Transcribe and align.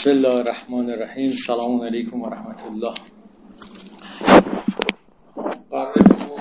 بسم 0.00 0.10
الله 0.10 0.34
الرحمن 0.34 0.90
الرحیم. 0.90 1.30
سلام 1.30 1.80
علیکم 1.80 2.22
و 2.22 2.28
رحمت 2.28 2.62
الله 2.66 2.94
قرار 5.70 5.94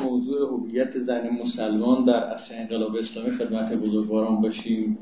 موضوع 0.06 0.50
هویت 0.50 1.00
زن 1.00 1.30
مسلمان 1.30 2.06
در 2.06 2.24
عصر 2.24 2.56
انقلاب 2.56 2.96
اسلامی 2.96 3.32
خدمت 3.32 3.74
بزرگواران 3.74 4.42
باشیم. 4.42 4.98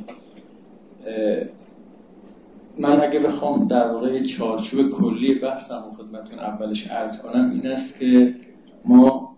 من 2.78 3.02
اگه 3.02 3.20
بخوام 3.20 3.68
در 3.68 3.92
واقع 3.92 4.24
چارچوب 4.24 4.90
کلی 4.90 5.34
بحثم 5.40 5.84
و 5.90 5.92
خدمتون 5.92 6.40
اولش 6.40 6.88
عرض 6.88 7.22
کنم 7.22 7.50
این 7.50 7.68
است 7.68 8.00
که 8.00 8.36
ما 8.86 9.38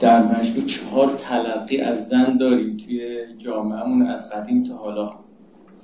در 0.00 0.22
مجموع 0.22 0.66
چهار 0.66 1.08
تلقی 1.08 1.80
از 1.80 2.08
زن 2.08 2.36
داریم 2.36 2.76
توی 2.76 3.18
جامعهمون 3.38 4.06
از 4.06 4.32
قدیم 4.32 4.62
تا 4.62 4.76
حالا. 4.76 5.27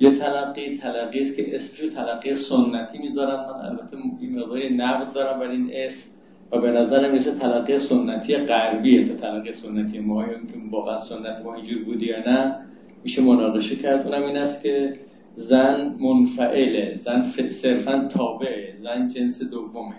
یه 0.01 0.11
تلقی 0.11 0.77
تلقی 0.77 1.23
است 1.23 1.37
که 1.37 1.55
اسمشو 1.55 1.89
تلقی 1.89 2.35
سنتی 2.35 2.99
می‌ذارم. 2.99 3.55
من 3.55 3.67
البته 3.71 3.97
این 4.21 4.39
مقدار 4.39 4.69
نقد 4.69 5.13
دارم 5.13 5.41
برای 5.41 5.57
این 5.57 5.71
اسم 5.73 6.11
و 6.53 6.59
به 6.59 6.73
نظر 6.73 7.13
میشه 7.13 7.31
تلقی 7.33 7.79
سنتی 7.79 8.37
غربیه. 8.37 9.05
تا 9.05 9.15
تلقی 9.15 9.53
سنتی 9.53 9.99
ما 9.99 10.25
که 10.27 10.35
واقعا 10.71 10.99
سنت 10.99 11.43
ما 11.45 11.55
اینجور 11.55 11.85
بودی 11.85 12.07
یا 12.07 12.19
نه 12.19 12.57
میشه 13.05 13.23
مناقشه 13.23 13.77
کرد. 13.77 14.07
اونم 14.07 14.27
این 14.27 14.37
است 14.37 14.63
که 14.63 14.99
زن 15.37 15.97
منفعله 16.01 16.97
زن 16.97 17.23
صرفا 17.51 18.09
تابعه 18.11 18.77
زن 18.77 19.09
جنس 19.09 19.51
دومه. 19.51 19.95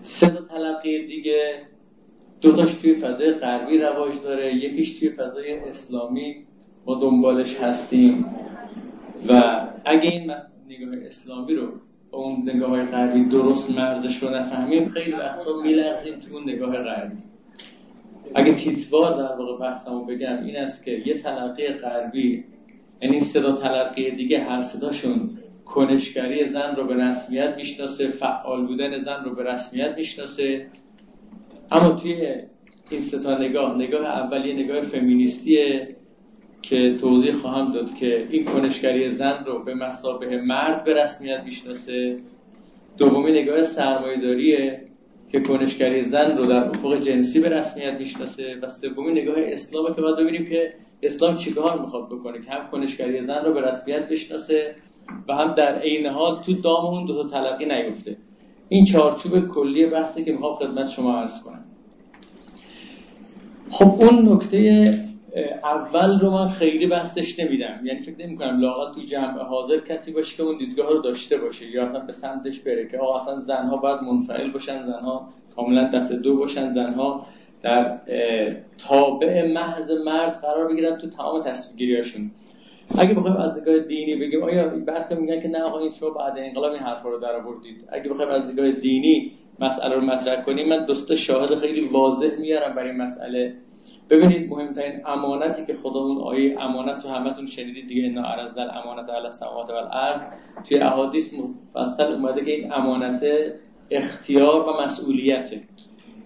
سه 0.00 0.26
تا 0.26 0.40
تلقی 0.40 1.06
دیگه 1.06 1.62
دوتاش 2.40 2.74
توی 2.74 2.94
فضای 2.94 3.32
غربی 3.32 3.78
رواج 3.78 4.12
داره 4.24 4.54
یکیش 4.54 4.98
توی 4.98 5.10
فضای 5.10 5.58
اسلامی. 5.58 6.36
ما 6.86 6.94
دنبالش 6.94 7.56
هستیم. 7.56 8.26
و 9.28 9.42
اگه 9.84 10.10
این 10.10 10.30
نگاه 10.68 11.06
اسلامی 11.06 11.54
رو 11.54 11.68
با 12.10 12.18
اون 12.18 12.50
نگاه 12.54 12.84
غربی 12.84 13.24
درست 13.24 13.78
مرزش 13.78 14.22
رو 14.22 14.30
نفهمیم 14.30 14.88
خیلی 14.88 15.12
وقتا 15.12 15.62
میلغزیم 15.62 16.14
تو 16.14 16.34
اون 16.34 16.42
نگاه 16.42 16.76
غربی. 16.76 17.16
اگه 18.34 18.52
تیتوار 18.52 19.18
در 19.18 19.36
واقع 19.36 19.58
بحثمو 19.58 20.04
بگم 20.04 20.44
این 20.44 20.56
است 20.56 20.84
که 20.84 21.02
یه 21.06 21.18
تلقی 21.18 21.68
غربی 21.68 22.44
یعنی 23.02 23.20
صدا 23.20 23.52
تلقی 23.52 24.10
دیگه 24.10 24.40
هر 24.40 24.62
صداشون 24.62 25.30
کنشگری 25.64 26.48
زن 26.48 26.76
رو 26.76 26.86
به 26.86 26.94
رسمیت 26.94 27.54
می‌شناسه 27.56 28.08
فعال 28.08 28.66
بودن 28.66 28.98
زن 28.98 29.24
رو 29.24 29.34
به 29.34 29.42
رسمیت 29.42 29.94
می‌شناسه. 29.96 30.66
اما 31.70 31.90
توی 31.90 32.34
این 32.90 33.00
ستا 33.00 33.38
نگاه 33.38 33.76
نگاه 33.76 34.06
اولیه 34.06 34.54
نگاه 34.54 34.80
فمینیستیه. 34.80 35.96
که 36.62 36.96
توضیح 37.00 37.32
خواهم 37.32 37.72
داد 37.72 37.94
که 37.94 38.28
این 38.30 38.44
کنشگری 38.44 39.10
زن 39.10 39.44
رو 39.46 39.64
به 39.64 39.74
مسابه 39.74 40.40
مرد 40.40 40.84
به 40.84 41.02
رسمیت 41.04 41.40
می‌شناسه. 41.44 42.16
دومی 42.98 43.32
نگاه 43.32 43.62
سرمایه‌داریه 43.62 44.80
که 45.32 45.40
کنشگری 45.40 46.04
زن 46.04 46.36
رو 46.38 46.46
در 46.46 46.64
افق 46.64 47.00
جنسی 47.00 47.40
به 47.40 47.48
رسمیت 47.48 47.94
می‌شناسه 47.98 48.58
و 48.62 48.68
سومی 48.68 49.12
نگاه 49.12 49.36
اسلامه 49.38 49.94
که 49.94 50.00
باید 50.00 50.16
ببینیم 50.16 50.44
که 50.44 50.74
اسلام 51.02 51.36
چیکار 51.36 51.80
می‌خواد 51.80 52.06
بکنه 52.06 52.40
که 52.40 52.50
هم 52.50 52.70
کنشگری 52.70 53.22
زن 53.22 53.44
رو 53.44 53.52
به 53.52 53.60
رسمیت 53.60 54.08
بشناسه 54.08 54.74
و 55.28 55.34
هم 55.34 55.54
در 55.54 55.78
عین 55.78 56.06
حال 56.06 56.42
تو 56.42 56.52
دام 56.52 56.86
اون 56.86 57.04
دو 57.04 57.22
تا 57.22 57.28
تلقی 57.28 57.64
نیفته. 57.64 58.16
این 58.68 58.84
چارچوب 58.84 59.48
کلی 59.48 59.86
بحثی 59.86 60.24
که 60.24 60.32
می‌خوام 60.32 60.54
خدمت 60.54 60.88
شما 60.88 61.16
عرض 61.16 61.40
کنم. 61.40 61.64
خب 63.70 63.94
اون 64.00 64.32
نکته 64.32 65.11
اول 65.64 66.20
رو 66.20 66.30
من 66.30 66.48
خیلی 66.48 66.86
بستش 66.86 67.38
نمیدم. 67.38 67.80
یعنی 67.84 68.02
فکر 68.02 68.26
نمی 68.26 68.36
کنم 68.36 68.60
لاقل 68.60 68.94
تو 68.94 69.00
جمع 69.00 69.42
حاضر 69.42 69.80
کسی 69.80 70.12
باشه 70.12 70.36
که 70.36 70.42
اون 70.42 70.56
دیدگاه 70.56 70.90
رو 70.90 71.02
داشته 71.02 71.38
باشه. 71.38 71.70
یا 71.70 71.84
اصلا 71.84 72.00
به 72.00 72.12
سمتش 72.12 72.60
بره 72.60 72.88
که 72.88 72.98
آقا 72.98 73.20
اصلا 73.20 73.40
زنها 73.40 73.76
باید 73.76 74.00
منفعل 74.00 74.50
باشن 74.50 74.82
زنها 74.82 75.28
کاملا 75.56 75.84
دست 75.84 76.12
دو 76.12 76.36
باشن 76.36 76.72
زنها 76.72 77.26
در 77.62 77.98
تابع 78.78 79.52
محض 79.52 79.90
مرد 79.90 80.38
قرار 80.42 80.68
بگیرن 80.68 80.98
تو 80.98 81.08
تمام 81.08 81.40
تصمیمگیریاشون 81.40 82.30
اگه 82.98 83.14
بخوایم 83.14 83.36
از 83.36 83.56
نگاه 83.56 83.78
دینی 83.78 84.16
بگیم 84.16 84.42
آیا 84.42 84.68
برخی 84.68 85.14
میگن 85.14 85.40
که 85.40 85.48
نه 85.48 85.60
آقا 85.60 85.90
شما 85.90 86.10
بعد 86.10 86.32
انقلاب 86.36 86.72
این 86.72 86.82
حرفا 86.82 87.08
رو 87.08 87.18
در 87.18 87.36
آوردید. 87.36 87.84
اگه 87.88 88.10
بخوایم 88.10 88.30
از 88.30 88.42
نگاه 88.42 88.70
دینی 88.70 89.32
مسئله 89.60 89.94
رو 89.94 90.00
مطرح 90.00 90.42
کنیم 90.42 90.68
من 90.68 90.84
دوست 90.84 91.14
شاهد 91.14 91.54
خیلی 91.54 91.80
واضح 91.80 92.40
میارم 92.40 92.74
برای 92.74 92.92
مسئله 92.92 93.54
ببینید 94.12 94.50
مهمترین 94.50 95.00
امانتی 95.06 95.64
که 95.64 95.74
خداوند 95.74 96.18
آیه 96.18 96.60
امانت 96.60 97.04
رو 97.04 97.10
همتون 97.10 97.46
شنیدید 97.46 97.86
دیگه 97.86 98.20
عرض 98.20 98.54
در 98.54 98.78
امانت 98.78 99.10
علی 99.10 99.24
السماوات 99.24 99.70
و 99.70 99.72
الارض 99.72 100.22
توی 100.68 100.78
احادیث 100.78 101.34
مفصل 101.74 102.12
اومده 102.12 102.44
که 102.44 102.50
این 102.50 102.72
امانت 102.72 103.24
اختیار 103.90 104.68
و 104.68 104.82
مسئولیته. 104.84 105.60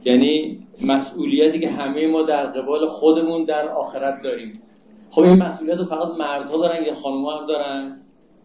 یعنی 0.04 0.58
مسئولیتی 0.86 1.58
که 1.58 1.70
همه 1.70 2.06
ما 2.06 2.22
در 2.22 2.46
قبال 2.46 2.86
خودمون 2.86 3.44
در 3.44 3.68
آخرت 3.68 4.22
داریم. 4.22 4.62
خب 5.10 5.22
این 5.22 5.42
مسئولیت 5.42 5.78
رو 5.78 5.84
فقط 5.84 6.08
مردها 6.18 6.58
دارن 6.58 6.84
یا 6.84 6.94
خانم‌ها 6.94 7.38
هم 7.38 7.46
دارن؟ 7.46 7.96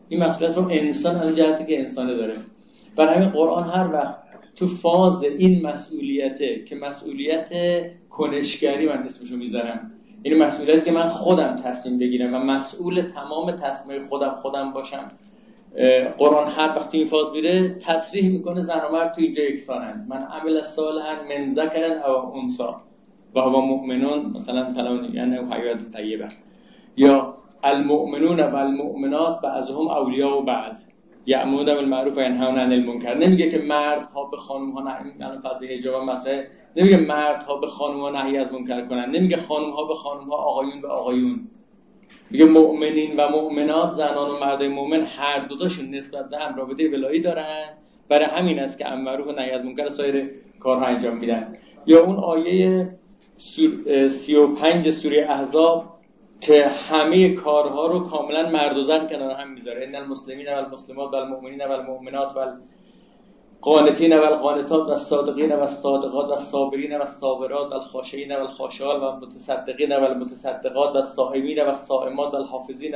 این 0.09 0.23
مسئولیت 0.23 0.57
رو 0.57 0.67
انسان 0.69 1.15
از 1.15 1.35
جهتی 1.35 1.65
که 1.65 1.79
انسانه 1.79 2.15
داره. 2.15 2.33
برای 2.97 3.15
همین 3.15 3.29
قرآن 3.29 3.63
هر 3.69 3.93
وقت 3.93 4.20
تو 4.55 4.67
فاز 4.67 5.23
این 5.23 5.67
مسئولیته 5.67 6.63
که 6.63 6.75
مسئولیت 6.75 7.49
کنشگری 8.09 8.85
من 8.85 9.03
اسمشو 9.03 9.37
می‌ذارم. 9.37 9.91
این 10.23 10.33
یعنی 10.33 10.45
مسئولیتی 10.45 10.85
که 10.85 10.91
من 10.91 11.07
خودم 11.07 11.55
تصمیم 11.55 11.99
بگیرم 11.99 12.33
و 12.33 12.37
مسئول 12.37 13.01
تمام 13.01 13.51
تصمیم 13.51 13.99
خودم 13.99 14.35
خودم 14.35 14.73
باشم. 14.73 15.07
قرآن 16.17 16.47
هر 16.47 16.69
وقت 16.69 16.95
این 16.95 17.05
فاز 17.05 17.31
میره 17.33 17.69
تصریح 17.69 18.29
می‌کنه 18.29 18.61
زن 18.61 18.81
و 18.89 18.91
مرد 18.93 19.13
تو 19.13 19.21
اینجا 19.21 19.43
یکسانند 19.43 20.07
من 20.09 20.23
عمل 20.23 20.63
صالحا 20.63 21.15
من 21.29 21.49
ذکر 21.49 21.83
او 21.83 22.37
انسا. 22.37 22.81
و 23.35 23.39
هو 23.39 23.61
مؤمنون 23.61 24.31
مثلا 24.35 24.73
فلان 24.73 25.13
یعنی 25.13 25.37
حیات 25.51 25.91
طیبه. 25.97 26.27
یا 26.97 27.37
المؤمنون 27.63 28.39
و 28.39 28.55
المؤمنات 28.55 29.41
بعضهم 29.41 29.87
اولیاء 29.87 30.37
و 30.37 30.41
بعض. 30.41 30.83
یعمون 31.25 31.65
بالمعروف 31.65 32.17
و 32.17 32.21
ینهون 32.21 32.57
عن 32.57 32.73
المنکر. 32.73 33.17
نمیگه 33.17 33.49
که 33.49 33.57
مردها 33.57 34.23
به 34.23 34.37
خانم 34.37 34.71
ها 34.71 34.81
نهی 34.81 35.11
الان 35.21 35.41
فضای 35.41 35.75
حجاب 35.75 36.09
نمیگه 36.75 36.97
مردها 36.97 37.57
به 37.57 37.67
خانم 37.67 37.99
ها 37.99 38.09
نهی 38.09 38.37
از 38.37 38.53
منکر 38.53 38.85
کنن. 38.85 39.09
نمیگه 39.09 39.37
خانم 39.37 39.69
ها 39.69 39.83
به 39.83 39.93
خانم 39.93 40.29
ها 40.29 40.35
آقایون 40.35 40.81
به 40.81 40.87
آقایون. 40.87 41.47
میگه 42.29 42.45
مؤمنین 42.45 43.15
و 43.17 43.29
مؤمنات 43.29 43.93
زنان 43.93 44.29
و 44.31 44.39
مردای 44.39 44.67
مؤمن 44.67 45.01
هر 45.01 45.39
دو 45.39 45.57
تاشون 45.57 45.95
نسبت 45.95 46.29
به 46.29 46.37
هم 46.37 46.55
رابطه 46.55 46.89
ولایی 46.89 47.19
دارن. 47.19 47.65
برای 48.09 48.25
همین 48.25 48.59
است 48.59 48.77
که 48.77 48.87
امر 48.87 49.21
و 49.21 49.31
نهی 49.31 49.51
از 49.51 49.65
منکر 49.65 49.89
سایر 49.89 50.29
کارها 50.59 50.85
انجام 50.85 51.17
میدن. 51.17 51.57
یا 51.85 52.03
اون 52.03 52.15
آیه 52.15 52.89
35 53.35 54.91
سوره 54.91 55.27
احزاب 55.29 56.00
که 56.41 56.67
همه 56.67 57.33
کارها 57.33 57.87
رو 57.87 57.99
کاملا 57.99 58.49
مرد 58.49 58.77
و 58.77 58.81
زن 58.81 59.07
کنار 59.07 59.31
هم 59.31 59.51
می‌ذاره. 59.53 59.87
ان 59.87 59.95
المسلمین 59.95 60.53
و 60.53 60.57
المسلمات 60.57 61.13
و 61.13 61.15
المؤمنین 61.15 61.65
و 61.65 61.71
المؤمنات 61.71 62.37
و 62.37 62.39
القانتین 63.59 64.19
و 64.19 64.23
القانتات 64.23 64.87
و 64.87 64.89
الصادقین 64.89 65.55
و 65.55 65.61
الصادقات 65.61 66.27
و 66.27 66.31
الصابرین 66.31 66.97
و 66.97 67.01
الصابرات 67.01 67.71
و 67.71 67.73
الخاشعین 67.73 68.35
و 68.35 68.39
الخاشعات 68.39 69.01
و 69.01 69.03
المتصدقین 69.03 69.95
و 69.95 70.03
المتصدقات 70.03 70.95
و 70.95 70.97
الصائمین 70.97 71.63
و 71.63 71.67
الصائمات 71.67 72.33
و 72.33 72.37
الحافظین 72.37 72.95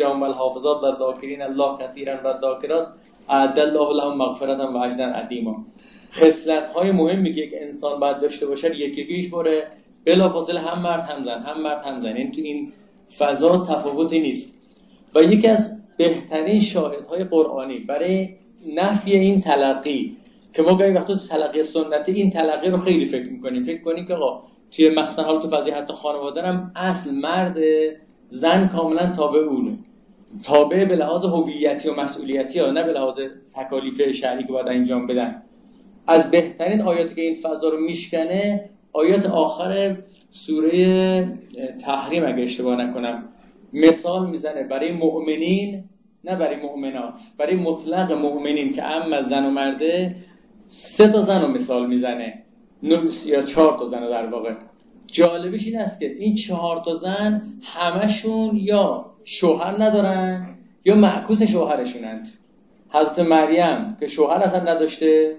و 0.00 0.24
الحافظات 0.24 0.82
و 0.82 0.86
الذاکرین 0.86 1.42
الله 1.42 1.78
کثیرا 1.78 2.14
و 2.24 2.26
الذاکرات. 2.26 2.88
اعد 3.28 3.58
الله 3.58 3.92
لهم 3.94 4.16
مغفرتا 4.16 4.72
و 4.72 4.76
اجرا 4.76 5.06
عظیما. 5.06 5.64
خصلت 6.12 6.68
های 6.68 6.90
مهمی 6.90 7.34
که 7.34 7.40
یک 7.40 7.52
انسان 7.54 8.00
باید 8.00 8.20
داشته 8.20 8.46
باشه 8.46 8.76
یکی 8.76 9.02
یکیش 9.02 9.30
بره. 9.30 9.81
بلافاصله 10.04 10.60
هم 10.60 10.82
مرد 10.82 11.00
هم 11.00 11.22
زن 11.22 11.42
هم 11.42 11.62
مرد 11.62 11.86
هم 11.86 11.98
زن. 11.98 12.16
این 12.16 12.32
تو 12.32 12.40
این 12.40 12.72
فضا 13.18 13.62
تفاوتی 13.62 14.20
نیست. 14.20 14.54
و 15.14 15.22
یکی 15.22 15.48
از 15.48 15.82
بهترین 15.96 16.60
شاهدهای 16.60 17.24
قرآنی 17.24 17.78
برای 17.78 18.28
نفی 18.74 19.12
این 19.12 19.40
تلقی 19.40 20.16
که 20.52 20.62
ما 20.62 20.74
گاهی 20.74 20.92
وقتا 20.92 21.14
تو 21.14 21.26
تلقی 21.26 21.62
سنتی 21.62 22.12
این 22.12 22.30
تلقی 22.30 22.70
رو 22.70 22.76
خیلی 22.76 23.04
فکر 23.04 23.30
می‌کنیم. 23.30 23.62
فکر 23.62 23.82
کنیم 23.82 24.06
که 24.06 24.14
آقا 24.14 24.42
توی 24.70 24.88
مخصوصا 24.88 25.22
حال 25.22 25.40
تو 25.40 25.48
فضای 25.48 25.72
حتی 25.72 25.92
خانواده 25.92 26.42
هم 26.42 26.72
اصل 26.76 27.14
مرد 27.14 27.56
زن 28.30 28.68
کاملا 28.68 29.12
تابع 29.12 29.38
اونه. 29.38 29.78
تابع 30.44 30.84
به 30.84 30.96
لحاظ 30.96 31.24
هویتی 31.24 31.88
و 31.88 31.94
مسئولیتی 31.94 32.58
ها 32.58 32.70
نه 32.70 32.82
به 32.82 32.92
لحاظ 32.92 33.14
تکالیف 33.56 34.10
شهری 34.10 34.44
که 34.44 34.52
باید 34.52 34.68
انجام 34.68 35.06
بدن. 35.06 35.42
از 36.06 36.30
بهترین 36.30 36.80
آیاتی 36.80 37.14
که 37.14 37.20
این 37.20 37.34
فضا 37.34 37.68
رو 37.68 37.80
میشکنه 37.80 38.70
آیات 38.92 39.26
آخر 39.26 39.96
سوره 40.30 41.38
تحریم 41.80 42.24
اگه 42.24 42.42
اشتباه 42.42 42.76
نکنم 42.76 43.28
مثال 43.72 44.30
می‌زنه 44.30 44.62
برای 44.62 44.92
مؤمنین 44.92 45.84
نه 46.24 46.36
برای 46.36 46.56
مؤمنات. 46.56 47.20
برای 47.38 47.56
مطلق 47.56 48.12
مؤمنین 48.12 48.72
که 48.72 48.84
ام 48.84 49.12
از 49.12 49.28
زن 49.28 49.46
و 49.46 49.50
مرده 49.50 50.16
سه 50.66 51.08
تا 51.08 51.20
زن 51.20 51.42
رو 51.42 51.48
مثال 51.48 51.86
می‌زنه. 51.86 52.42
یا 53.26 53.42
چهار 53.42 53.78
تا 53.78 53.88
زن 53.88 54.00
در 54.00 54.26
واقع. 54.26 54.54
جالبش 55.06 55.66
این 55.66 55.78
است 55.78 56.00
که 56.00 56.06
این 56.06 56.34
چهار 56.34 56.78
تا 56.78 56.94
زن 56.94 57.42
همشون 57.62 58.56
یا 58.56 59.06
شوهر 59.24 59.82
ندارن 59.82 60.56
یا 60.84 60.94
معکوس 60.94 61.42
شوهرشونند. 61.42 62.28
حضرت 62.88 63.18
مریم 63.18 63.96
که 64.00 64.06
شوهر 64.06 64.36
اصلا 64.36 64.60
نداشته 64.60 65.36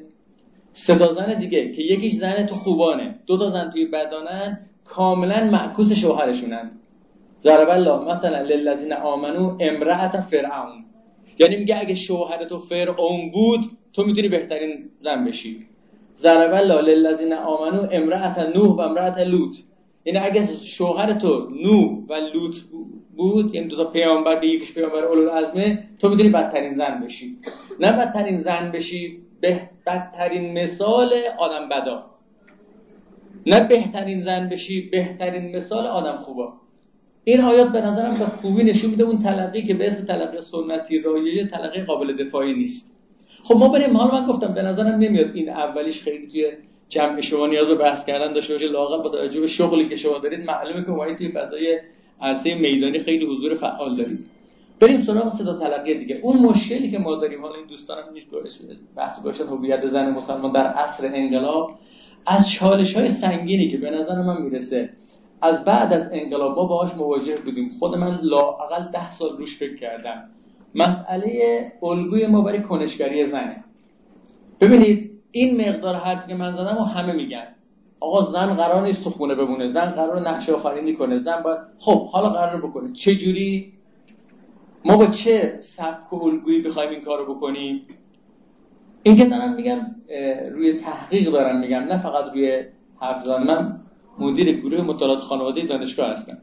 سه 0.75 0.96
تا 0.96 1.14
زن 1.14 1.40
دیگه 1.40 1.72
که 1.72 1.81
یکیش 1.81 2.14
زن 2.14 2.46
تو 2.46 2.56
خوبانه 2.56 3.20
دو 3.25 3.38
تا 3.38 3.50
زن 3.50 3.70
توی 3.70 3.86
بدانن 3.86 4.60
کاملا 4.86 5.50
معکوس 5.52 5.92
شوهرشونند 5.92 6.80
ضرب 7.42 7.70
الله 7.70 8.12
مثلا 8.12 8.42
للذین 8.42 8.94
آمنو 8.94 9.58
امرأت 9.60 10.20
فرعون. 10.20 10.86
یعنی 11.40 11.56
میگه 11.58 11.80
اگه 11.81 11.96
شوهر 11.96 12.44
تو 12.44 12.60
فرعون 12.60 13.31
بود 13.31 13.60
تو 13.94 14.04
می‌تونی 14.04 14.28
بهترین 14.28 14.90
زن 15.02 15.25
بشی. 15.25 15.58
ضرب 16.18 16.54
الله 16.54 16.81
للذین 16.81 17.34
آمنو 17.34 17.88
امرأت 17.92 18.40
نوح 18.40 18.75
و 18.75 18.81
امرأت 18.81 19.18
لوط. 19.18 19.56
یعنی 20.06 20.20
اگه 20.20 20.42
شوهر 20.66 21.14
تو 21.14 21.50
نوح 21.64 22.06
و 22.10 22.14
لوط 22.34 22.58
بود 23.16 23.56
یعنی 23.56 23.68
دو 23.68 23.75
تا 23.75 23.86
پیامبر 23.86 24.44
یکیش 24.44 24.74
پیامبر 24.74 25.04
اولوالعزمه 25.04 25.90
تو 26.00 26.10
می‌تونی 26.10 26.30
بدترین 26.30 26.75
زن 26.75 27.02
بشی. 27.06 27.38
نه 27.80 27.92
بدترین 27.92 28.38
زن 28.38 28.72
بشی 28.72 29.23
به 29.44 29.69
بدترین 29.88 30.63
مثال 30.63 31.10
آدم 31.38 31.69
بدا. 31.69 32.06
نه 33.45 33.68
بهترین 33.68 34.19
زن 34.19 34.50
بشی 34.50 34.90
بهترین 34.90 35.56
مثال 35.56 35.88
آدم 35.88 36.18
خوبا. 36.18 36.54
این 37.24 37.42
آیات 37.42 37.72
به 37.72 37.81
نظرم 37.81 38.18
به 38.18 38.25
خوبی 38.25 38.63
نشون 38.63 38.90
میده 38.90 39.04
اون 39.04 39.19
تلقی 39.19 39.62
که 39.62 39.74
به 39.74 39.88
اسم 39.88 40.06
تلقی 40.06 40.42
سنتی 40.42 41.00
رایجه 41.00 41.48
تلقی 41.48 41.81
قابل 41.81 42.24
دفاعی 42.24 42.54
نیست. 42.54 42.95
خب 43.44 43.56
ما 43.56 43.69
بریم 43.69 43.98
حالا 43.98 44.22
من 44.22 44.28
گفتم 44.28 44.54
به 44.54 44.62
نظرم 44.62 45.00
نمیاد 45.00 45.36
این 45.36 45.50
اولیش 45.50 46.01
خیلی 46.01 46.28
توی 46.28 46.51
جمع 46.89 47.22
شما 47.22 47.48
نیاز 47.48 47.68
به 47.68 47.75
بحث 47.75 48.06
کردن 48.06 48.34
داشته 48.34 48.54
باشه 48.54 48.68
لاقل 48.68 49.04
با 49.04 49.10
توجه 49.10 49.39
به 49.39 49.48
شغلی 49.48 49.89
که 49.89 49.96
شما 49.96 50.18
دارید. 50.18 50.39
معلومه 50.39 50.86
که 50.86 50.92
ما 50.92 51.13
توی 51.13 51.30
فضای 51.30 51.80
عرصه 52.22 52.56
میدانی 52.56 53.00
خیلی 53.00 53.25
حضور 53.25 53.54
فعال 53.54 53.96
داریم. 53.96 54.25
بریم 54.84 54.98
سراغ 54.98 55.30
صدا 55.30 55.54
تلقی 55.54 55.98
دیگه. 55.98 56.20
اون 56.24 56.40
مشکلی 56.40 56.92
که 56.92 57.00
ما 57.00 57.16
داریم 57.16 57.42
حالا 57.42 57.56
این 57.56 57.66
دوستانم 57.68 58.04
نیست 58.14 58.28
بحث 58.96 59.20
باشد 59.20 59.48
هویت 59.48 59.88
زن 59.88 60.10
مسلمان 60.10 60.52
در 60.52 60.68
عصر 60.68 61.12
انقلاب 61.14 61.72
از 62.26 62.52
چالش 62.52 62.98
های 62.98 63.08
سنگینی 63.08 63.68
که 63.68 63.78
به 63.78 63.92
نظر 63.92 64.22
من 64.22 64.42
می‌رسه 64.42 64.90
از 65.42 65.64
بعد 65.64 65.94
از 65.94 66.10
انقلاب 66.12 66.56
ما 66.56 66.66
باهاش 66.66 66.94
مواجه 66.96 67.38
بودیم. 67.38 67.68
خود 67.80 67.96
من 67.96 68.20
لاقل 68.24 68.92
ده 68.94 69.12
سال 69.12 69.38
روش 69.38 69.58
فکر 69.58 69.76
کردم. 69.76 70.30
مسئله 70.76 71.32
الگوی 71.84 72.28
ما 72.28 72.42
برای 72.42 72.62
کنشگری 72.62 73.26
زنه 73.26 73.64
ببینید 74.62 75.12
این 75.32 75.70
مقدار 75.70 75.96
حرفی 75.96 76.28
که 76.28 76.36
من 76.36 76.52
زدم 76.52 76.78
و 76.78 76.84
همه 76.84 77.14
میگن. 77.14 77.48
آقا 78.00 78.22
زن 78.22 78.54
قرار 78.54 78.82
نیست 78.82 79.04
تو 79.04 79.10
خونه 79.10 79.36
بمونه. 79.36 79.68
زن 79.68 79.86
قرار 79.86 80.30
نقشه 80.30 80.54
آفرینی 80.54 80.94
کنه. 80.94 81.20
زن 81.20 81.42
باید 81.44 81.60
خب 81.80 82.08
حالا 82.08 82.30
قرار 82.30 82.62
بکنه. 82.62 82.94
چه 82.94 83.16
جوری 83.16 83.74
ما 84.86 84.98
با 84.98 85.06
چه 85.06 85.58
سبک 85.60 86.14
و 86.14 86.24
الگویی 86.24 86.62
بخوایم 86.62 86.90
این 86.90 87.02
کارو 87.02 87.36
بکنیم؟ 87.36 87.82
این 89.04 89.16
که 89.16 89.26
دارم 89.26 89.54
میگم 89.54 89.96
روی 90.52 90.74
تحقیق 90.74 91.32
دارم 91.32 91.60
میگم 91.60 91.80
نه 91.80 91.98
فقط 91.98 92.34
روی 92.34 92.64
حرف 93.02 93.28
من 93.28 93.80
مدیر 94.20 94.62
گروه 94.62 94.82
مطالعات 94.82 95.20
خانواده 95.20 95.62
دانشگاه 95.62 96.10
هستم. 96.10 96.38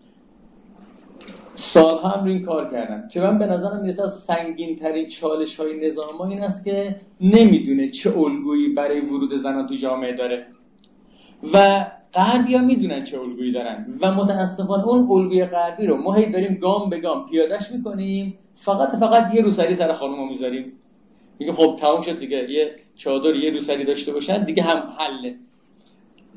سالها 1.55 2.09
هم 2.09 2.25
روی 2.25 2.33
این 2.33 2.43
کار 2.43 2.71
کردم 2.71 3.09
که 3.09 3.21
من 3.21 3.39
به 3.39 3.47
نظرم 3.47 3.81
می‌رسه 3.83 4.03
از 4.03 4.15
سنگین 4.15 4.77
ترین 4.77 5.09
چالش 5.09 5.61
های 5.61 5.87
نظام 5.87 6.21
این 6.21 6.43
است 6.43 6.65
که 6.65 6.97
نمی‌دونه 7.21 7.89
چه 7.89 8.19
الگویی 8.19 8.69
برای 8.69 9.01
ورود 9.01 9.37
زنان 9.37 9.67
تو 9.67 9.75
جامعه 9.75 10.13
داره. 10.13 10.47
و 11.55 11.87
غربی 12.15 12.55
ها 12.55 12.63
می‌دونن 12.63 13.05
چه 13.05 13.21
الگویی 13.21 13.53
دارن 13.53 13.87
و 14.01 14.15
متاسفانه 14.15 14.89
اون 14.89 15.11
الگوی 15.11 15.45
غربی 15.45 15.87
رو 15.87 15.97
ما 15.97 16.15
هی 16.15 16.31
داریم 16.31 16.55
گام 16.55 16.91
به 16.91 17.01
گام 17.01 17.27
پیادش 17.27 17.71
می‌کنیم. 17.73 18.39
فقط 18.55 18.97
فقط 18.97 19.35
یه 19.35 19.43
روسری 19.43 19.75
سر 19.75 19.93
خانم 19.93 20.29
می‌ذاریم. 20.29 20.73
میگه 21.39 21.53
خب 21.53 21.77
تموم 21.79 22.01
شد 22.01 22.19
دیگه 22.19 22.51
یه 22.51 22.75
چادر 22.97 23.37
یه 23.37 23.51
روسری 23.51 23.85
داشته 23.85 24.13
باشن 24.13 24.45
دیگه 24.45 24.63
هم 24.63 24.93
حله. 24.99 25.35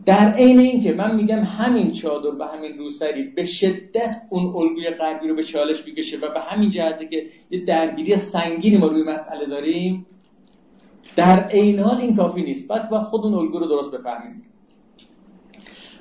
در 0.05 0.33
عین 0.33 0.59
اینکه 0.59 0.93
من 0.93 1.15
میگم 1.15 1.43
همین 1.43 1.91
چادر 1.91 2.35
و 2.39 2.43
همین 2.43 2.77
روسری 2.77 3.23
به 3.23 3.45
شدت 3.45 4.15
اون 4.29 4.43
الگوی 4.43 4.89
غربی 4.89 5.27
رو 5.27 5.35
به 5.35 5.43
چالش 5.43 5.87
می‌کشه 5.87 6.17
و 6.17 6.33
به 6.33 6.39
همین 6.39 6.69
جهته 6.69 7.07
که 7.07 7.25
یه 7.51 7.65
درگیری 7.65 8.15
سنگینی 8.15 8.77
ما 8.77 8.87
روی 8.87 9.03
مسئله 9.03 9.45
داریم 9.45 10.05
در 11.15 11.43
عین 11.43 11.79
حال 11.79 11.97
این 11.97 12.15
کافی 12.15 12.43
نیست. 12.43 12.67
بعد 12.67 13.03
خود 13.03 13.21
اون 13.21 13.33
الگو 13.33 13.59
رو 13.59 13.65
درست 13.65 13.91
بفهمیم. 13.91 14.43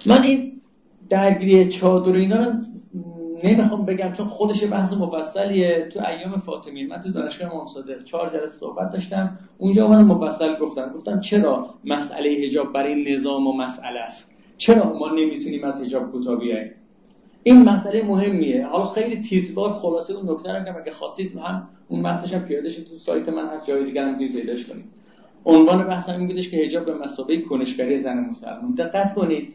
من 0.07 0.23
این 0.23 0.61
درگیری 1.09 1.69
چادر 1.69 2.13
اینا 2.13 2.37
رو 2.37 2.53
نمی‌خوام 3.45 3.85
بگم 3.85 4.13
چون 4.13 4.27
خودش 4.27 4.65
بحث 4.65 4.93
مفصلیه. 4.93 5.89
تو 5.93 6.01
ایام 6.09 6.37
فاطمی 6.37 6.87
من 6.87 7.01
تو 7.01 7.13
دانشگاه 7.13 7.55
امام 7.55 7.67
صادق 7.67 8.03
چهار 8.05 8.31
جلسه 8.31 8.49
صحبت 8.59 8.91
داشتم. 8.91 9.39
اونجا 9.59 9.89
من 9.89 10.05
مفصل 10.05 10.57
گفتم. 10.57 10.93
گفتم 10.93 11.21
چرا 11.21 11.67
مسئله 11.85 12.45
حجاب 12.45 12.73
برای 12.73 13.15
نظام 13.15 13.47
و 13.47 13.53
مسئله 13.53 14.01
است؟ 14.01 14.33
چرا 14.57 14.93
ما 14.99 15.09
نمی‌تونیم 15.09 15.65
از 15.65 15.81
حجاب 15.81 16.13
کوتاه 16.13 16.37
بیاییم؟ 16.37 16.73
این 17.43 17.63
مسئله 17.63 18.03
مهمیه. 18.03 18.67
حالا 18.67 18.87
خیلی 18.87 19.23
تیتروار 19.23 19.73
خلاصه 19.73 20.15
اون 20.15 20.31
نکته 20.31 20.53
رو 20.53 20.77
اگه 20.77 20.91
خواستید 20.91 21.39
هم 21.39 21.69
اون 21.89 22.01
متنش 22.01 22.35
هم 22.35 22.41
پیاده 22.41 22.71
تو 22.71 22.99
سایت 22.99 23.29
من 23.29 23.47
هست. 23.47 23.67
جای 23.67 23.85
دیگه 23.85 24.03
هم 24.03 24.19
پیداش 24.19 24.65
کنید. 24.65 24.85
عنوان 25.45 25.85
بحثم 25.85 26.13
این 26.13 26.27
بودش 26.27 26.49
که 26.49 26.57
حجاب 26.57 26.85
به 26.85 26.95
مسابقه 26.95 27.39
کنشگری 27.39 27.99
زن 27.99 28.19
مسلمان. 28.19 28.75
دقت 28.75 29.15
کنید. 29.15 29.55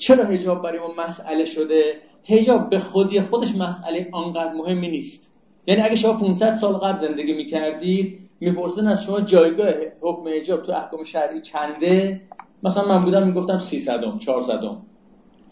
چرا 0.00 0.24
حجاب 0.24 0.62
برای 0.62 0.78
ما 0.78 1.04
مسئله 1.06 1.44
شده؟ 1.44 1.94
هجاب 2.28 2.70
به 2.70 2.78
خودی 2.78 3.20
خودش 3.20 3.56
مسئله 3.56 4.08
آنقدر 4.12 4.52
مهمی 4.52 4.88
نیست. 4.88 5.36
یعنی 5.66 5.82
اگه 5.82 5.96
شما 5.96 6.12
500 6.12 6.50
سال 6.50 6.72
قبل 6.74 6.98
زندگی 7.06 7.32
می‌کردید 7.32 8.18
می‌پرسن 8.40 8.88
از 8.88 9.04
شما 9.04 9.20
جایگاه 9.20 9.68
حکم 10.00 10.28
هجاب 10.28 10.62
تو 10.62 10.72
احکام 10.72 11.04
شرعی 11.04 11.40
چنده؟ 11.40 12.20
مثلا 12.62 12.88
من 12.88 13.04
بودم 13.04 13.26
می‌گفتم 13.26 13.58
300 13.58 14.18
400 14.18 14.60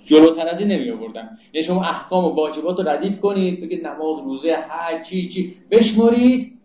جلوتر 0.05 0.49
از 0.49 0.61
این 0.61 0.69
نمی 0.69 0.91
آوردم 0.91 1.39
یعنی 1.53 1.65
شما 1.65 1.85
احکام 1.85 2.25
و 2.25 2.29
واجبات 2.29 2.81
رو 2.81 2.89
ردیف 2.89 3.21
کنید 3.21 3.61
بگید 3.61 3.87
نماز 3.87 4.25
روزه 4.25 4.53
حج 4.53 5.07
چی 5.07 5.29
چی. 5.29 5.55
بشمرید 5.71 6.59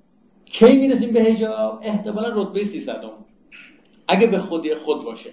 کی 0.45 0.77
می‌رسیم 0.77 1.13
به 1.13 1.21
هجاب 1.21 1.79
احتمالا 1.83 2.41
رتبه 2.41 2.63
300 2.63 3.01
اگه 4.07 4.27
به 4.27 4.38
خودی 4.38 4.75
خود 4.75 5.03
باشه. 5.03 5.29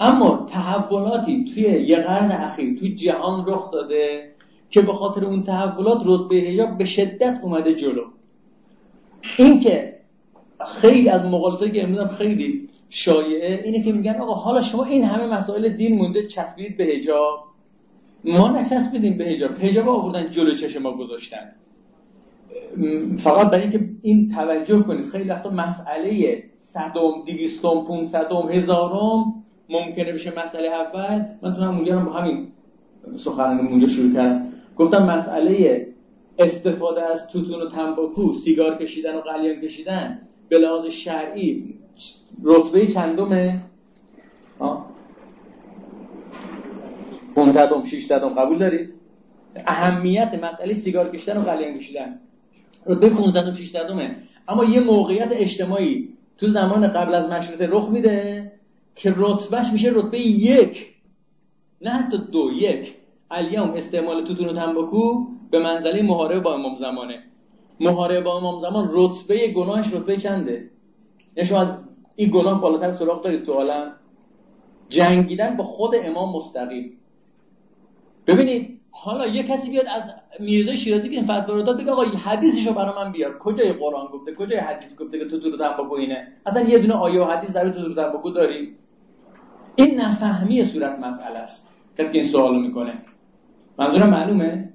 اما 0.00 0.46
تحولاتی 0.50 1.44
توی 1.44 1.62
یه 1.62 1.96
قرن 1.96 2.30
اخیر 2.30 2.78
توی 2.78 2.94
جهان 2.94 3.44
رخ 3.46 3.70
داده 3.70 4.32
که 4.70 4.82
به 4.82 4.92
خاطر 4.92 5.24
اون 5.24 5.42
تحولات 5.42 6.02
رتبه 6.06 6.36
حجاب 6.40 6.78
به 6.78 6.84
شدت 6.84 7.40
اومده 7.42 7.74
جلو. 7.74 8.04
این 9.38 9.60
که 9.60 9.96
خیلی 10.66 11.08
از 11.08 11.24
مقالطه 11.24 11.70
که 11.70 11.82
امروز 11.82 12.06
خیلی 12.06 12.68
شایعه 12.88 13.62
اینه 13.64 13.82
که 13.82 13.92
میگن 13.92 14.14
آقا 14.20 14.34
حالا 14.34 14.62
شما 14.62 14.84
این 14.84 15.04
همه 15.04 15.34
مسائل 15.34 15.68
دین 15.68 15.98
مونده 15.98 16.26
چسبید 16.26 16.76
به 16.76 16.84
حجاب. 16.84 17.44
ما 18.24 18.48
نچسبیدیم 18.48 19.18
به 19.18 19.24
حجاب. 19.24 19.50
حجاب 19.54 19.88
آوردن 19.88 20.30
جلو 20.30 20.54
چشم 20.54 20.82
ما 20.82 20.96
گذاشتن. 20.96 21.52
فقط 23.18 23.50
برای 23.50 23.62
اینکه 23.62 23.88
این 24.02 24.28
توجه 24.28 24.82
کنید 24.82 25.06
خیلی 25.06 25.28
وقتا 25.28 25.50
مسئله 25.50 26.42
صدم 26.56 27.22
دیویستم 27.26 27.84
پونصدم 27.86 28.48
هزارم 28.50 29.45
ممکنه 29.68 30.12
بشه 30.12 30.32
مسئله 30.44 30.68
اول 30.68 31.24
من 31.42 31.54
تو 31.54 31.62
همونجا 31.62 31.98
با 31.98 32.12
همین 32.12 32.48
سخنرانی 33.16 33.68
اونجا 33.68 33.88
شروع 33.88 34.14
کردم. 34.14 34.52
گفتم 34.76 35.06
مسئله 35.06 35.86
استفاده 36.38 37.02
از 37.02 37.28
توتون 37.28 37.62
و 37.62 37.68
تنباکو 37.68 38.32
سیگار 38.32 38.78
کشیدن 38.78 39.14
و 39.14 39.20
قلیان 39.20 39.60
کشیدن 39.60 40.20
به 40.48 40.58
لحاظ 40.58 40.86
شرعی 40.86 41.74
رتبه 42.42 42.86
چندمه؟ 42.86 43.60
پونزدم 47.34 47.84
شیشتدم 47.84 48.28
قبول 48.28 48.58
دارید 48.58 48.92
اهمیت 49.66 50.40
مسئله 50.44 50.74
سیگار 50.74 51.10
کشیدن 51.10 51.36
و 51.36 51.42
قلیان 51.42 51.78
کشیدن. 51.78 52.20
رتبه 52.86 53.10
15 53.10 53.50
و 53.50 53.52
600 53.52 53.90
اما 54.48 54.64
یه 54.64 54.80
موقعیت 54.80 55.28
اجتماعی 55.32 56.08
تو 56.38 56.46
زمان 56.46 56.88
قبل 56.88 57.14
از 57.14 57.30
مشروطه 57.30 57.68
رخ 57.70 57.88
میده. 57.88 58.45
که 58.96 59.14
رتبهش 59.16 59.72
میشه 59.72 59.90
رتبه 59.94 60.20
یک. 60.20 60.94
نه 61.80 61.90
حتی 61.90 62.18
دو 62.18 62.50
یک. 62.52 62.94
الیوم 63.30 63.70
استعمال 63.70 64.20
توتون 64.20 64.48
و 64.48 64.52
تنباکو 64.52 65.26
به 65.50 65.58
منزله 65.58 66.02
محاربه 66.02 66.40
با 66.40 66.54
امام 66.54 66.76
زمانه. 66.76 67.22
محاربه 67.80 68.20
با 68.20 68.38
امام 68.38 68.60
زمان 68.60 68.88
رتبه 68.92 69.52
گناهش 69.52 69.94
رتبه 69.94 70.16
چنده؟ 70.16 70.70
یعنی 71.36 71.48
شما 71.48 71.60
از 71.60 71.78
این 72.16 72.30
گناه 72.30 72.60
بالاتر 72.60 72.92
سراغ 72.92 73.24
دارید 73.24 73.44
تو 73.44 73.52
عالم؟ 73.52 73.92
جنگیدن 74.88 75.56
با 75.56 75.64
خود 75.64 75.94
امام 76.04 76.36
مستقیم. 76.36 76.92
ببینید 78.26 78.80
حالا 78.90 79.26
یه 79.26 79.42
کسی 79.42 79.70
بیاد 79.70 79.86
از 79.86 80.14
میرزا 80.40 80.74
شیرازی 80.74 81.08
که 81.08 81.14
این 81.14 81.24
فتوا 81.24 81.54
رو 81.54 81.62
داد 81.62 81.80
بگه 81.80 81.90
آقا 81.90 82.02
حدیثشو 82.02 82.74
برای 82.74 82.94
من 83.04 83.12
بیار. 83.12 83.38
کجای 83.38 83.72
قرآن 83.72 84.06
گفته؟ 84.06 84.34
کجای 84.34 84.58
حدیث 84.58 84.96
گفته 84.96 85.18
که 85.18 85.24
تو 85.24 85.38
تو 85.38 85.56
تنباکو 85.56 85.94
اینه؟ 85.94 86.32
اصلا 86.46 86.62
یه 86.62 86.78
دونه 86.78 86.94
آیه 86.94 87.20
و 87.20 87.24
حدیث 87.24 87.52
در 87.52 87.68
تو 87.68 87.82
تو 87.82 87.94
تنباکو 87.94 88.30
داریم؟ 88.30 88.78
این 89.76 90.00
نفهمی 90.00 90.64
صورت 90.64 90.98
مسئله 90.98 91.38
است. 91.38 91.74
کسی 91.98 92.12
که 92.12 92.18
این 92.18 92.28
سوالو 92.28 92.60
می‌کنه. 92.60 92.98
منظورم 93.78 94.10
معلومه؟ 94.10 94.72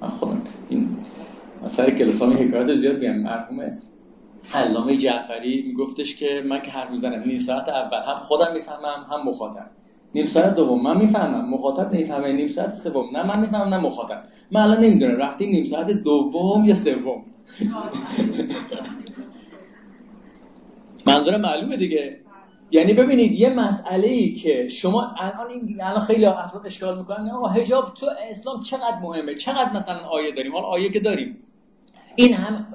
من 0.00 0.08
خودم 0.08 0.42
این 0.68 0.88
سر 1.66 1.90
کلاس 1.90 2.22
ها 2.22 2.30
حکایت 2.30 2.74
زیاد 2.74 2.96
بگم 2.96 3.16
مرحوم 3.16 3.78
علامه 4.54 4.96
جعفری 4.96 5.62
میگفتش 5.62 6.16
که 6.16 6.42
من 6.48 6.62
که 6.62 6.70
حرف 6.70 6.90
می‌زنم 6.90 7.22
نیم 7.26 7.38
ساعت 7.38 7.68
اول 7.68 7.98
هم 7.98 8.14
خودم 8.14 8.52
می‌فهمم 8.54 9.06
هم 9.10 9.28
مخاطب. 9.28 9.70
نیم 10.14 10.26
ساعت 10.26 10.54
دوم 10.54 10.82
من 10.82 10.96
می‌فهمم 10.96 11.50
مخاطب 11.50 11.94
نمی‌فهمه. 11.94 12.32
نیم 12.32 12.48
ساعت 12.48 12.74
سوم 12.74 13.16
نه 13.16 13.26
من 13.26 13.40
می‌فهمم 13.40 13.74
نه 13.74 13.80
مخاطب. 13.80 14.22
من 14.50 14.60
الان 14.60 14.84
نمی‌دونم 14.84 15.16
رفتیم 15.16 15.50
نیم 15.50 15.64
ساعت 15.64 15.90
دوم 15.90 16.64
یا 16.64 16.74
سوم؟ 16.74 17.24
منظور 21.06 21.36
معلومه 21.36 21.76
دیگه. 21.76 22.23
یعنی 22.74 22.94
ببینید 22.94 23.32
یه 23.32 23.50
مسئله 23.50 24.08
ای 24.08 24.32
که 24.32 24.68
شما 24.68 25.14
الان 25.20 25.50
این 25.50 25.80
الان 25.82 26.00
خیلی 26.00 26.26
افراد 26.26 26.66
اشکال 26.66 26.98
می‌کنن 26.98 27.30
آقا 27.30 27.48
حجاب 27.48 27.94
تو 27.94 28.06
اسلام 28.30 28.62
چقدر 28.62 28.98
مهمه؟ 29.02 29.34
چقدر 29.34 29.72
مثلا 29.72 29.98
آیه 29.98 30.32
داریم؟ 30.32 30.52
حالا 30.52 30.66
آیه 30.66 30.90
که 30.90 31.00
داریم. 31.00 31.36
این 32.16 32.34
هم 32.34 32.66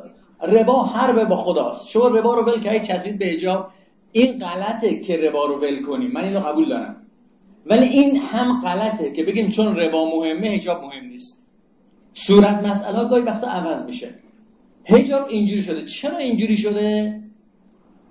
ربا 0.47 0.83
حرب 0.83 1.23
با 1.23 1.35
خداست. 1.35 1.87
شما 1.87 2.07
ربا 2.07 2.35
رو 2.35 2.45
ول 2.45 2.61
کردید 2.61 2.81
چسبید 2.81 3.17
به 3.17 3.25
حجاب. 3.25 3.71
این 4.11 4.39
غلطه 4.39 4.99
که 4.99 5.17
ربا 5.17 5.45
رو 5.45 5.55
ول 5.61 5.81
کنیم 5.81 6.11
من 6.11 6.23
اینو 6.23 6.39
قبول 6.39 6.69
دارم. 6.69 6.95
ولی 7.65 7.85
این 7.85 8.17
هم 8.17 8.59
غلطه 8.59 9.11
که 9.11 9.23
بگیم 9.23 9.49
چون 9.49 9.75
ربا 9.75 10.05
مهمه 10.05 10.49
حجاب 10.55 10.83
مهم 10.83 11.05
نیست. 11.05 11.51
صورت 12.13 12.63
مسئله 12.63 13.09
گاهی 13.09 13.21
وقتا 13.21 13.47
عوض 13.47 13.83
میشه. 13.85 14.15
حجاب 14.85 15.27
اینجوری 15.29 15.61
شده. 15.61 15.85
چرا 15.85 16.17
اینجوری 16.17 16.57
شده؟ 16.57 17.19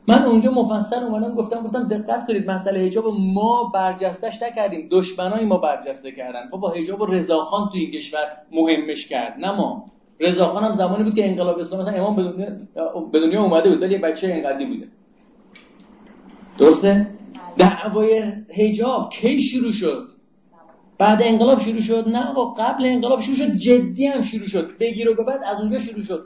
من 0.08 0.22
اونجا 0.22 0.50
مفصل 0.50 1.02
اومدم 1.02 1.34
گفتم 1.34 1.62
گفتم 1.62 1.88
دقت 1.88 2.26
کنید 2.26 2.50
مسئله 2.50 2.86
حجاب 2.86 3.04
ما 3.34 3.70
برجستش 3.74 4.42
نکردیم. 4.42 4.88
دشمنای 4.90 5.44
ما 5.44 5.56
برجسته 5.56 6.12
کردن. 6.12 6.50
بابا 6.50 6.70
حجاب 6.70 7.14
رضاخان 7.14 7.68
تو 7.68 7.78
این 7.78 7.90
کشور 7.90 8.20
مهمش 8.52 9.06
کرد. 9.06 9.34
نه 9.38 9.52
ما. 9.52 9.86
رضاخان 10.20 10.64
هم 10.64 10.76
زمانی 10.76 11.04
بود 11.04 11.14
که 11.14 11.28
انقلاب 11.28 11.58
اسلام 11.58 11.80
مثلا 11.80 11.94
امام 11.94 12.16
به 13.12 13.20
دنیا 13.20 13.42
اومده 13.42 13.70
بود 13.70 13.82
ولی 13.82 13.98
بچه 13.98 14.26
اینقدی 14.26 14.64
بوده. 14.66 14.88
درسته؟ 16.58 17.06
دعوای 17.58 18.32
حجاب 18.58 19.10
کی 19.10 19.40
شروع 19.40 19.72
شد؟ 19.72 20.08
بعد 20.98 21.18
انقلاب 21.22 21.58
شروع 21.58 21.80
شد؟ 21.80 22.04
نه 22.08 22.30
آقا 22.30 22.44
قبل 22.44 22.86
انقلاب 22.86 23.20
شروع 23.20 23.36
شد 23.36 23.54
جدی 23.56 24.06
هم 24.06 24.22
شروع 24.22 24.46
شد. 24.46 24.70
بگیر 24.80 25.08
و 25.08 25.24
بعد 25.24 25.40
از 25.44 25.60
اونجا 25.60 25.78
شروع 25.78 26.02
شد. 26.02 26.24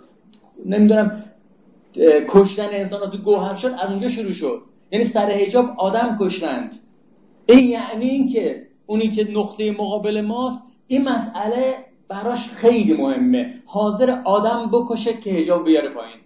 نمی‌دونم 0.67 1.25
کشتن 2.29 2.69
انسان 2.73 3.11
تو 3.11 3.19
گوهر 3.19 3.55
شد 3.55 3.75
از 3.79 3.91
اونجا 3.91 4.09
شروع 4.09 4.33
شد. 4.33 4.63
یعنی 4.93 5.05
سر 5.05 5.31
حجاب 5.31 5.75
آدم 5.79 6.19
کشتند. 6.21 6.73
این 7.47 7.69
یعنی 7.69 8.09
اینکه 8.09 8.67
اونی 8.87 9.09
که 9.09 9.31
نقطه 9.33 9.71
مقابل 9.71 10.21
ماست 10.21 10.63
این 10.87 11.09
مسئله 11.09 11.75
براش 12.09 12.49
خیلی 12.49 12.95
مهمه. 12.95 13.63
حاضر 13.65 14.11
آدم 14.25 14.71
بکشه 14.73 15.13
که 15.13 15.33
حجاب 15.33 15.65
بیاره 15.65 15.91
پایین. 15.91 16.17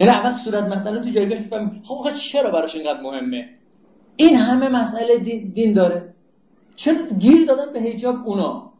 یعنی 0.00 0.12
اول 0.12 0.30
صورت 0.30 0.64
مسئله 0.64 1.00
تو 1.00 1.10
جایگاهش 1.10 1.40
بفهمیم 1.40 1.80
خب 1.84 2.10
چرا 2.10 2.50
براش 2.50 2.76
اینقدر 2.76 3.00
مهمه؟ 3.00 3.48
این 4.16 4.36
همه 4.36 4.68
مسئله 4.68 5.18
دین, 5.54 5.72
داره. 5.72 6.14
چرا 6.76 6.96
گیر 7.18 7.46
دادن 7.46 7.72
به 7.72 7.80
حجاب 7.80 8.16
اونا؟ 8.28 8.72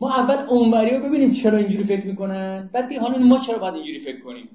ما 0.00 0.14
اول 0.14 0.36
اونوری 0.48 0.96
رو 0.96 1.08
ببینیم 1.08 1.30
چرا 1.30 1.58
اینجوری 1.58 1.84
فکر 1.84 2.06
می‌کنن. 2.06 2.70
بعد 2.72 2.92
حالا 2.92 3.18
ما 3.18 3.38
چرا 3.38 3.58
باید 3.58 3.74
اینجوری 3.74 3.98
فکر 3.98 4.20
کنیم؟ 4.20 4.48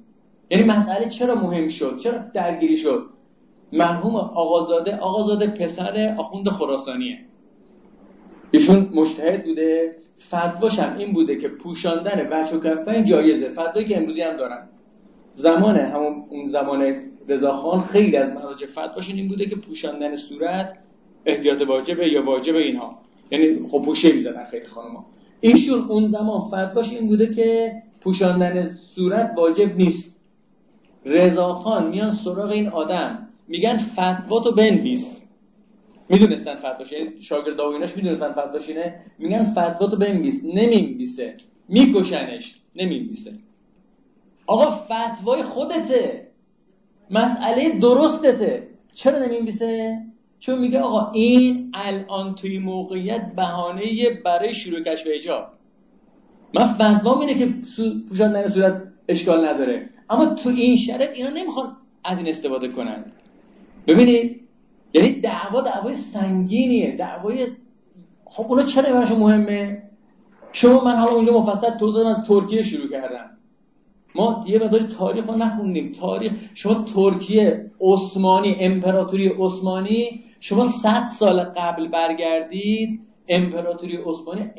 یعنی 0.50 0.64
مسئله 0.64 1.10
چرا 1.10 1.36
مهم 1.36 1.68
شد؟ 1.68 1.98
چرا 1.98 2.18
درگیری 2.34 2.78
شد؟ 2.78 3.10
مرحوم 3.74 4.16
آقازاده 4.16 4.98
آقازاده 4.98 5.48
پسر 5.48 6.16
آخوند 6.18 6.50
خراسانیه. 6.50 7.18
ایشون 8.52 8.90
مجتهد 8.94 9.44
بوده. 9.46 9.96
فتواش 10.28 10.80
هم 10.80 10.98
این 10.98 11.14
بوده 11.14 11.36
که 11.36 11.48
پوشاندن 11.48 12.30
بچه 12.30 12.56
و 12.56 12.60
کفن 12.60 13.04
جایزه. 13.04 13.50
فتوایی 13.50 13.88
که 13.88 13.98
امروزی 13.98 14.22
هم 14.22 14.38
دارن. 14.38 14.70
زمان 15.34 15.78
همون 15.78 16.26
اون 16.30 16.50
زمان 16.50 16.96
رضاخان 17.28 17.82
خیلی 17.82 18.18
از 18.18 18.34
مراجع 18.34 18.68
فتواشون 18.68 19.16
این 19.16 19.28
بوده 19.28 19.46
که 19.46 19.56
پوشاندن 19.56 20.16
صورت 20.16 20.74
احتیاط 21.26 21.62
واجبه 21.62 22.08
یا 22.08 22.26
واجبه 22.26 22.58
اینها. 22.58 22.98
یعنی 23.32 23.68
خب 23.68 23.82
پوشه 23.82 24.12
می‌زدن 24.12 24.44
خیلی 24.44 24.68
خانوما 24.68 25.06
ایشون 25.42 25.80
اون 25.90 26.12
زمان 26.12 26.40
فتواش 26.42 26.94
این 26.94 27.08
بوده 27.08 27.34
که 27.34 27.74
پوشاندن 28.02 28.70
صورت 28.70 29.34
واجب 29.38 29.78
نیست. 29.78 30.19
رضاخان 31.10 31.88
میان 31.88 32.12
سراغ 32.12 32.50
این 32.50 32.68
آدم. 32.68 33.28
میگن 33.48 33.78
فتوا 33.78 34.40
تو 34.40 34.52
بنویس. 34.52 35.26
می‌دونستن 36.10 36.56
فتواش. 36.56 36.92
یعنی 36.92 37.22
شاگرد 37.22 37.60
و 37.60 37.64
ایناش 37.64 37.96
می‌دونستن 37.98 38.32
فتواش 38.32 38.68
اینه. 38.70 39.00
میگن 39.20 39.44
فتوا 39.44 39.88
تو 39.88 39.96
بنویس. 39.96 40.44
نمیمیسه 40.44 41.34
میکشنش. 41.70 42.56
نمیمیسه 42.76 43.34
آقا 44.48 44.70
فتوای 44.72 45.44
خودته. 45.44 46.28
مسئله 47.12 47.80
درستته. 47.80 48.68
چرا 48.94 49.20
نمیمیسه 49.20 50.00
چون 50.40 50.60
میگه 50.60 50.80
آقا 50.80 51.12
این 51.12 51.72
الان 51.74 52.36
توی 52.36 52.60
موقعیت 52.60 53.36
بهانه 53.36 53.84
برای 54.26 54.54
شروع 54.54 54.82
کشف 54.82 55.08
حجاب 55.08 55.48
من 56.54 56.66
فتوا 56.66 57.22
اینه 57.22 57.34
که 57.34 57.50
پوشاندن 58.10 58.48
صورت 58.48 58.84
اشکال 59.08 59.48
نداره. 59.48 59.90
اما 60.10 60.26
تو 60.26 60.50
این 60.50 60.78
شرط 60.78 61.10
اینا 61.14 61.30
نمی‌خوان 61.30 61.76
از 62.04 62.20
این 62.20 62.28
استفاده 62.28 62.68
کنن. 62.68 63.06
ببینید 63.88 64.42
یعنی 64.94 65.12
دعوا 65.12 65.62
دعوای 65.62 65.94
سنگینیه. 65.94 66.96
دعوای 66.96 67.48
خب 68.26 68.46
اونا 68.50 68.64
چرا 68.64 68.94
براشون 68.94 69.20
مهمه؟ 69.20 69.84
شما 70.54 70.84
من 70.84 70.96
حالا 70.96 71.12
اونجا 71.12 71.40
مفصل 71.40 71.78
توضیح 71.78 72.08
از 72.08 72.18
ترکیه 72.28 72.64
شروع 72.64 72.90
کردم. 72.90 73.30
ما 74.16 74.46
یه 74.48 74.60
مقداری 74.60 74.84
تاریخ 74.84 75.26
رو 75.26 75.36
نخوندیم. 75.36 75.92
تاریخ 75.92 76.32
شما 76.54 76.74
ترکیه 76.74 77.72
عثمانی 77.82 78.56
امپراتوری 78.60 79.28
عثمانی 79.40 80.24
شما 80.40 80.66
100 80.66 81.04
سال 81.06 81.44
قبل 81.44 81.88
برگردید 81.88 83.02
امپراتوری 83.28 84.00
عثمانی 84.06 84.50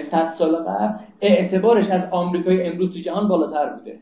100 0.00 0.30
سال 0.30 0.56
قبل 0.56 0.98
اعتبارش 1.20 1.90
از 1.90 2.04
آمریکای 2.10 2.66
امروز 2.66 2.90
تو 2.90 2.98
جهان 2.98 3.28
بالاتر 3.28 3.66
بوده. 3.66 4.00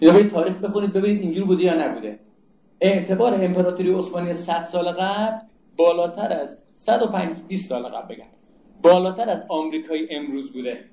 یا 0.00 0.12
برید 0.12 0.30
تاریخ 0.30 0.56
بخونید 0.56 0.92
ببینید 0.92 1.22
اینجور 1.22 1.44
بوده 1.44 1.62
یا 1.62 1.88
نبوده. 1.88 2.18
اعتبار 2.80 3.34
امپراتوری 3.34 3.92
عثمانی 3.92 4.34
100 4.34 4.64
سال 4.64 4.90
قبل 4.90 5.38
بالاتر 5.76 6.32
از 6.32 6.58
105 6.76 7.36
20 7.48 7.68
سال 7.68 7.82
قبل 7.82 8.14
بگم. 8.14 8.26
بالاتر 8.82 9.30
از 9.30 9.42
آمریکای 9.48 10.08
امروز 10.10 10.52
بوده. 10.52 10.84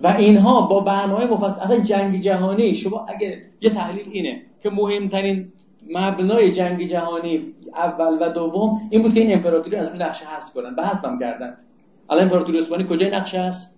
و 0.00 0.06
اینها 0.06 0.60
با 0.62 0.80
برنامه 0.80 1.24
مفصل 1.24 1.60
اصلا 1.60 1.78
جنگ 1.78 2.20
جهانی 2.20 2.74
شما 2.74 3.06
اگه 3.08 3.42
یه 3.60 3.70
تحلیل 3.70 4.06
اینه 4.10 4.42
که 4.60 4.70
مهمترین 4.70 5.52
مبنای 5.90 6.52
جنگ 6.52 6.86
جهانی 6.86 7.54
اول 7.74 8.18
و 8.20 8.32
دوم 8.32 8.80
این 8.90 9.02
بود 9.02 9.14
که 9.14 9.20
این 9.20 9.32
امپراتوری 9.32 9.76
از 9.76 9.96
نقشه 9.96 10.26
حذف 10.26 10.54
کنن. 10.54 10.74
بحث 10.74 11.04
هم 11.04 11.18
کردن. 11.18 11.56
الان 12.10 12.22
امپراتوری 12.22 12.58
عثمانی 12.58 12.84
کجای 12.84 13.10
نقشه 13.10 13.38
است؟ 13.38 13.75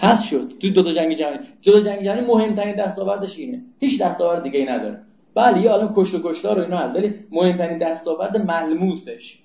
هست 0.00 0.24
شد. 0.24 0.48
تو 0.60 0.70
دو 0.70 0.82
تا 0.82 0.92
جنگ 0.92 1.14
جهانی. 1.14 1.38
دو 1.62 1.72
تا 1.72 1.80
جنگ 1.80 2.04
جهانی 2.04 2.20
مهمترین 2.20 2.76
دستاوردش 2.76 3.38
اینه. 3.38 3.64
هیچ 3.80 4.02
دستاورد 4.02 4.42
دیگه 4.42 4.58
ای 4.58 4.66
نداره. 4.66 5.02
بله 5.34 5.62
یه 5.62 5.70
عالم 5.70 5.92
کشت 5.96 6.14
و 6.14 6.20
کشتار 6.24 6.58
و 6.58 6.62
اینا 6.62 6.78
هست 6.78 6.96
ولی 6.96 7.14
مهمترین 7.30 7.78
دستاورد 7.78 8.36
ملموسش. 8.36 9.38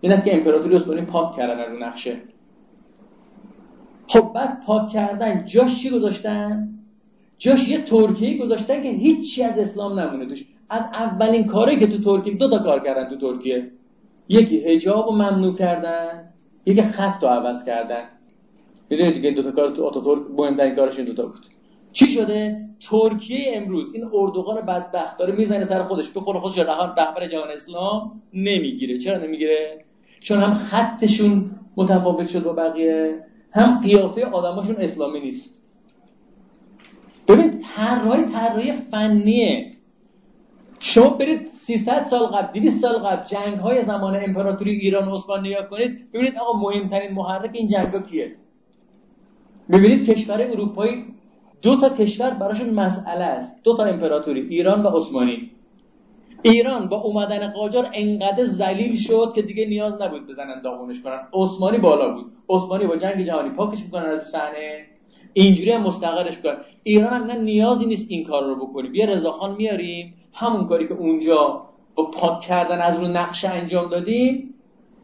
این 0.00 0.12
است 0.12 0.24
که 0.24 0.36
امپراتوری 0.36 0.76
عثمانی 0.76 1.02
پاک 1.02 1.36
کردن 1.36 1.72
رو 1.72 1.78
نقشه. 1.78 2.16
خب 4.08 4.32
بعد 4.34 4.62
پاک 4.66 4.88
کردن 4.88 5.46
جاش 5.46 5.82
چی 5.82 5.90
گذاشتن؟ 5.90 6.68
جاش 7.38 7.68
یه 7.68 7.78
ترکیه 7.78 8.38
گذاشتن 8.38 8.82
که 8.82 8.88
هیچی 8.88 9.42
از 9.42 9.58
اسلام 9.58 10.00
نمونه 10.00 10.26
توش. 10.26 10.44
از 10.70 10.82
اولین 10.82 11.46
کاری 11.46 11.76
که 11.76 11.86
تو 11.86 11.98
ترکیه 11.98 12.34
دو 12.34 12.50
تا 12.50 12.58
کار 12.58 12.80
کردن 12.80 13.08
تو 13.08 13.16
ترکیه. 13.16 13.70
یکی 14.28 14.60
حجاب 14.60 15.06
رو 15.06 15.12
ممنوع 15.12 15.54
کردن 15.54 16.32
یکی 16.66 16.82
خط 16.82 17.22
رو 17.22 17.28
عوض 17.28 17.64
کردن. 17.64 18.04
می‌دونید 18.94 19.14
دیگه 19.14 19.28
این 19.28 19.36
دو 19.36 19.42
تا 19.42 19.50
کار 19.50 19.70
تو 19.70 19.84
آتاتورک 19.84 20.22
مهمترین 20.38 20.74
کارش 20.74 20.96
این 20.96 21.04
دو 21.04 21.14
تا 21.14 21.22
بود. 21.26 21.46
چی 21.92 22.08
شده؟ 22.08 22.68
ترکیه 22.80 23.52
امروز 23.52 23.94
این 23.94 24.04
اردوغان 24.12 24.60
بدبخت 24.60 25.18
داره 25.18 25.36
می‌زنه 25.36 25.64
سر 25.64 25.82
خودش 25.82 26.10
به 26.10 26.20
خود 26.20 26.36
خودش 26.36 26.58
رهبر 26.58 27.26
جهان 27.26 27.50
اسلام 27.50 28.22
نمی‌گیره. 28.34 28.98
چرا 28.98 29.18
نمی‌گیره؟ 29.18 29.78
چون 30.20 30.38
هم 30.38 30.50
خطشون 30.50 31.50
متفاوت 31.76 32.28
شد 32.28 32.42
با 32.42 32.52
بقیه. 32.52 33.24
هم 33.52 33.80
قیافه 33.80 34.24
آدماشون 34.24 34.76
اسلامی 34.78 35.20
نیست. 35.20 35.62
ببین 37.28 37.58
طراحی 37.58 38.24
طراحی 38.24 38.72
فنیه. 38.72 39.70
شما 40.80 41.10
برید 41.10 41.46
300 41.46 42.04
سال 42.04 42.26
قبل 42.26 42.60
200 42.60 42.82
سال 42.82 42.98
قبل 42.98 43.24
جنگ 43.24 43.58
های 43.58 43.84
زمان 43.84 44.16
امپراتوری 44.24 44.70
ایران 44.70 45.08
و 45.08 45.14
عثمان 45.14 45.44
کنید 45.70 46.12
ببینید 46.12 46.36
آقا 46.36 46.58
مهمترین 46.58 47.14
محرک 47.14 47.50
این 47.52 47.68
جنگ 47.68 47.86
ها 47.86 48.02
کیه؟ 48.02 48.36
ببینید 49.72 50.10
کشور 50.10 50.42
اروپایی 50.42 51.04
دو 51.62 51.80
تا 51.80 51.88
کشور 51.88 52.30
براشون 52.30 52.74
مسئله 52.74 53.24
است. 53.24 53.62
دو 53.64 53.76
تا 53.76 53.84
امپراتوری 53.84 54.40
ایران 54.40 54.82
و 54.82 54.88
عثمانی. 54.88 55.50
ایران 56.42 56.88
با 56.88 56.96
اومدن 56.96 57.50
قاجار 57.50 57.90
انقدر 57.94 58.44
ذلیل 58.44 58.96
شد 58.96 59.32
که 59.34 59.42
دیگه 59.42 59.66
نیاز 59.66 60.02
نبود 60.02 60.26
بزنن 60.26 60.62
داغونش 60.62 61.02
کنن. 61.02 61.20
عثمانی 61.32 61.78
بالا 61.78 62.14
بود. 62.14 62.32
عثمانی 62.48 62.86
با 62.86 62.96
جنگ 62.96 63.22
جهانی 63.22 63.50
پاکش 63.50 63.82
می‌کنن 63.82 64.04
از 64.04 64.28
صحنه. 64.28 64.86
اینجوری 65.32 65.70
هم 65.70 65.82
مستقرش 65.82 66.38
کن 66.38 66.54
ایران 66.82 67.12
هم 67.12 67.24
نه 67.24 67.40
نیازی 67.40 67.86
نیست 67.86 68.06
این 68.08 68.24
کار 68.24 68.44
رو 68.44 68.66
بکنیم. 68.66 68.92
بیا 68.92 69.04
رضاخان 69.04 69.56
میاریم 69.56 70.14
همون 70.32 70.66
کاری 70.66 70.88
که 70.88 70.94
اونجا 70.94 71.62
با 71.94 72.10
پاک 72.10 72.40
کردن 72.40 72.80
از 72.80 73.00
رو 73.00 73.08
نقشه 73.08 73.48
انجام 73.48 73.90
دادیم 73.90 74.53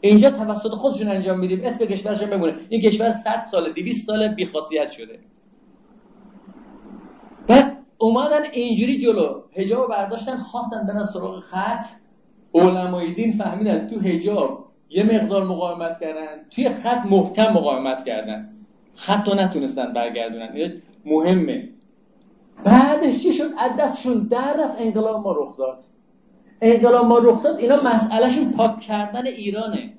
اینجا 0.00 0.30
توسط 0.30 0.70
خودشون 0.70 1.08
انجام 1.08 1.38
میدیم. 1.38 1.60
اسم 1.64 1.84
کشورش 1.84 2.22
بمونه. 2.22 2.54
این 2.68 2.80
کشور 2.80 3.12
100 3.12 3.42
سال 3.50 3.72
200 3.72 4.06
سال 4.06 4.28
بیخاصیت 4.28 4.90
شده. 4.90 5.18
بعد 7.46 7.76
اومدن 7.98 8.42
اینجوری 8.52 8.98
جلو. 8.98 9.42
حجاب 9.52 9.88
برداشتن 9.88 10.36
خواستن 10.36 10.86
برن 10.86 11.04
سراغ 11.04 11.38
خط. 11.38 11.84
علمای 12.54 13.14
دین 13.14 13.32
فهمیدن 13.32 13.86
تو 13.86 14.00
حجاب 14.00 14.70
یه 14.90 15.04
مقدار 15.04 15.44
مقاومت 15.44 16.00
کردن. 16.00 16.44
توی 16.50 16.68
خط 16.68 17.06
محکم 17.10 17.52
مقاومت 17.52 18.04
کردن. 18.04 18.56
خط 18.94 19.28
رو 19.28 19.34
نتونستن 19.34 19.92
برگردونن. 19.92 20.72
مهمه. 21.04 21.68
بعدش 22.64 23.22
چی 23.22 23.32
شد؟ 23.32 23.50
از 23.58 23.76
دستشون 23.78 24.26
در 24.30 24.56
رفت 24.64 24.80
انقلاب 24.80 25.22
ما 25.22 25.32
رخ 25.32 25.56
داد. 25.56 25.84
انقلاب 26.60 27.06
ما 27.06 27.18
رخ 27.18 27.42
داد 27.42 27.58
اینا 27.58 27.76
مسئلهشون 27.76 28.52
پاک 28.52 28.80
کردن 28.80 29.26
ایرانه. 29.26 29.92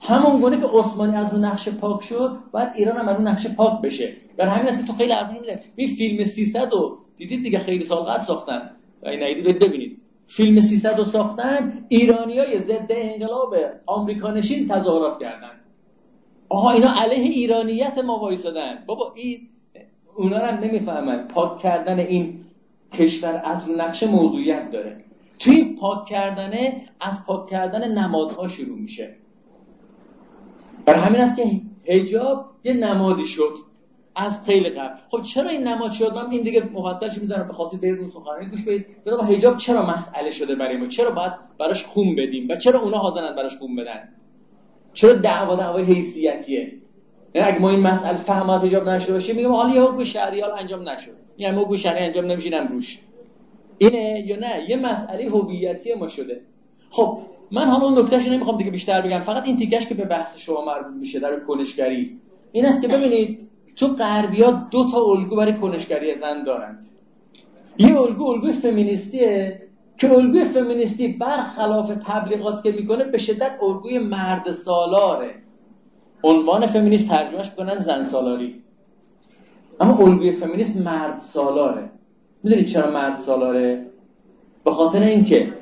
همون 0.00 0.40
گونه 0.40 0.56
که 0.56 0.66
عثمانی 0.66 1.16
از 1.16 1.34
اون 1.34 1.44
نقشه 1.44 1.70
پاک 1.70 2.02
شد 2.02 2.38
باید 2.52 2.68
ایران 2.74 2.96
هم 2.96 3.08
از 3.08 3.16
اون 3.16 3.28
نقشه 3.28 3.48
پاک 3.48 3.80
بشه. 3.82 4.12
بر 4.36 4.46
همین 4.46 4.68
است 4.68 4.80
که 4.80 4.86
تو 4.86 4.92
خیلی 4.92 5.12
حرف 5.12 5.32
میده 5.32 5.60
این 5.76 5.88
فیلم 5.88 6.24
300 6.24 6.72
رو 6.72 6.98
دیدید 7.16 7.42
دیگه 7.42 7.58
خیلی 7.58 7.84
سال 7.84 8.02
قبل 8.02 8.24
ساختن 8.24 8.70
این 9.02 9.22
ندیدید 9.22 9.58
ببینید. 9.58 9.98
فیلم 10.26 10.60
300 10.60 10.98
رو 10.98 11.04
ساختن 11.04 11.84
ایرانیای 11.88 12.58
ضد 12.58 12.86
انقلاب 12.90 13.54
آمریکا 13.86 14.30
نشین 14.30 14.68
تظاهرات 14.68 15.20
کردن. 15.20 15.50
آها 16.48 16.70
اینا 16.70 16.88
علیه 16.96 17.30
ایرانیت 17.30 17.98
ما 17.98 18.18
وایسادن. 18.18 18.84
بابا 18.86 19.12
این 19.16 19.48
اونا 20.16 20.38
هم 20.38 20.58
نمی‌فهمن. 20.58 21.28
پاک 21.28 21.58
کردن 21.58 21.98
این 21.98 22.44
کشور 22.92 23.42
از 23.44 23.70
نقشه 23.70 24.06
موضوعیت 24.06 24.70
داره. 24.70 25.05
توی 25.38 25.54
این 25.54 25.74
پاک 25.74 26.06
کردنه 26.06 26.82
از 27.00 27.26
پاک 27.26 27.48
کردن 27.48 27.92
نمادها 27.92 28.48
شروع 28.48 28.78
میشه. 28.78 29.16
برای 30.84 31.00
همین 31.00 31.20
است 31.20 31.36
که 31.36 31.60
هجاب 31.88 32.50
یه 32.64 32.72
نمادی 32.72 33.24
شد 33.24 33.54
از 34.16 34.46
خیلی 34.46 34.70
قبل. 34.70 35.00
خب 35.10 35.22
چرا 35.22 35.48
این 35.50 35.68
نماد 35.68 35.90
شد؟ 35.92 36.14
من 36.14 36.30
این 36.30 36.42
دیگه 36.42 36.62
مفصلش 36.72 37.18
می‌ذارم 37.18 37.48
بخواستید 37.48 37.80
برید 37.80 37.98
اون 37.98 38.08
سخنرانی 38.08 38.46
گوش 38.46 38.62
بدید. 38.62 38.86
با 39.04 39.24
حجاب 39.24 39.56
چرا 39.56 39.86
مسئله 39.86 40.30
شده 40.30 40.54
برای 40.54 40.76
ما؟ 40.76 40.86
چرا 40.86 41.10
باید 41.10 41.32
براش 41.58 41.84
خون 41.84 42.16
بدیم؟ 42.16 42.46
و 42.50 42.54
چرا 42.54 42.80
اونا 42.80 42.98
حاضرن 42.98 43.36
براش 43.36 43.56
خون 43.56 43.76
بدن؟ 43.76 44.08
چرا 44.94 45.12
دعوا 45.12 45.56
دعوای 45.56 45.84
حیثیتیه؟ 45.84 46.72
یعنی 47.34 47.48
اگه 47.48 47.58
ما 47.58 47.70
این 47.70 47.80
مسئله 47.80 48.16
فهم 48.16 48.50
از 48.50 48.64
حجاب 48.64 48.88
نشده 48.88 49.12
باشه 49.12 49.32
میگم 49.32 49.52
حالا 49.52 49.74
یه 49.74 49.82
حکم 49.82 50.04
شرعی 50.04 50.42
انجام 50.42 50.88
نشد. 50.88 51.16
یعنی 51.38 51.60
حکم 51.60 51.76
شرعی 51.76 52.04
انجام 52.04 52.24
نمیشینم 52.24 52.68
روش. 52.68 52.98
اینه 53.78 54.24
یا 54.26 54.36
نه؟ 54.36 54.70
یه 54.70 54.76
مسئله 54.76 55.24
هویتی 55.30 55.94
ما 55.94 56.06
شده. 56.06 56.40
خب 56.90 57.18
من 57.50 57.68
همون 57.68 57.98
نکتهش 57.98 58.28
نمی‌خوام 58.28 58.56
دیگه 58.56 58.70
بیشتر 58.70 59.02
بگم. 59.02 59.20
فقط 59.20 59.46
این 59.46 59.56
تیکش 59.56 59.86
که 59.86 59.94
به 59.94 60.04
بحث 60.04 60.36
شما 60.36 60.64
مربوط 60.64 60.94
میشه 60.96 61.20
در 61.20 61.40
کنشگری 61.40 62.18
این 62.52 62.66
است 62.66 62.82
که 62.82 62.88
ببینید 62.88 63.48
تو 63.76 63.86
غربیا 63.86 64.50
دو 64.70 64.90
تا 64.90 65.04
الگو 65.04 65.36
برای 65.36 65.54
کنشگری 65.54 66.14
زن 66.14 66.42
دارند. 66.42 66.86
یه 67.78 68.00
الگو 68.00 68.24
الگوی 68.24 68.52
فمینیستیه 68.52 69.62
که 69.98 70.12
الگوی 70.12 70.44
فمینیستی 70.44 71.08
برخلاف 71.08 71.92
تبلیغات 72.06 72.62
که 72.62 72.72
می‌کنه 72.72 73.04
به 73.04 73.18
شدت 73.18 73.58
الگوی 73.62 73.98
مرد 73.98 74.52
سالاره. 74.52 75.34
عنوان 76.24 76.66
فمینیست 76.66 77.08
ترجمهش 77.08 77.50
کنن 77.50 77.78
زن 77.78 78.02
سالاری. 78.02 78.62
اما 79.80 79.98
الگوی 79.98 80.32
فمینیست 80.32 80.76
مرد 80.76 81.18
سالاره. 81.18 81.90
می‌دونید 82.46 82.66
چرا 82.66 82.90
مرد 82.90 83.16
سالاره؟ 83.16 83.86
به 84.64 84.70
خاطر 84.70 85.02
اینکه 85.02 85.52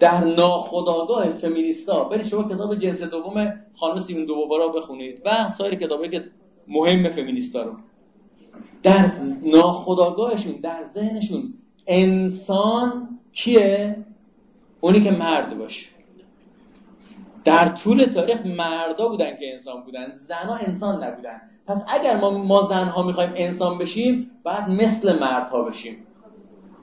در 0.00 0.24
ناخودآگاه 0.24 1.28
فمینیستا 1.28 2.04
برید 2.04 2.26
شما 2.26 2.42
کتاب 2.42 2.74
جنس 2.74 3.02
دوم 3.02 3.52
خانم 3.74 3.98
سیمون 3.98 4.24
دوبارا 4.24 4.68
بخونید 4.68 5.22
و 5.24 5.48
سایر 5.48 5.74
کتابی 5.74 6.08
که 6.08 6.24
مهم 6.68 7.08
فمینیستا 7.08 7.62
رو. 7.62 7.72
در 8.82 9.10
ناخودآگاهشون 9.44 10.52
در 10.52 10.84
ذهنشون 10.84 11.54
انسان 11.86 13.18
کیه؟ 13.32 13.96
اونی 14.80 15.00
که 15.00 15.10
مرد 15.10 15.58
باشه. 15.58 15.86
در 17.44 17.68
طول 17.68 18.04
تاریخ 18.04 18.46
مردا 18.46 19.08
بودن 19.08 19.36
که 19.36 19.52
انسان 19.52 19.82
بودن 19.82 20.12
زنها 20.12 20.54
انسان 20.54 21.04
نبودن. 21.04 21.40
پس 21.66 21.84
اگر 21.88 22.16
ما 22.16 22.30
ما 22.30 22.62
زنها 22.62 23.02
می‌خوایم 23.02 23.32
انسان 23.36 23.78
بشیم 23.78 24.30
باید 24.42 24.68
مثل 24.68 25.18
مردها 25.18 25.62
بشیم. 25.62 25.96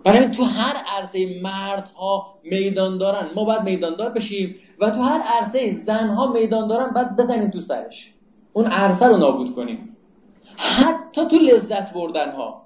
برای 0.04 0.32
تو 0.32 0.44
هر 0.44 0.76
عرصه 0.88 1.42
مردها 1.42 2.36
میدان 2.44 2.98
دارن 2.98 3.30
ما 3.36 3.44
باید 3.44 3.62
میداندار 3.62 4.10
بشیم 4.10 4.56
و 4.80 4.90
تو 4.90 5.02
هر 5.02 5.20
عرصه 5.20 5.74
زنها 5.74 6.34
میدان 6.34 6.68
دارن 6.68 6.92
باید 6.96 7.16
بزنیم 7.16 7.50
تو 7.50 7.62
سرش. 7.62 8.14
اون 8.54 8.66
عرصه 8.66 9.08
رو 9.08 9.18
نابود 9.18 9.56
کنیم. 9.56 9.98
حتی 10.58 11.28
تو 11.28 11.36
لذت 11.36 11.94
بردن 11.94 12.32
ها 12.32 12.66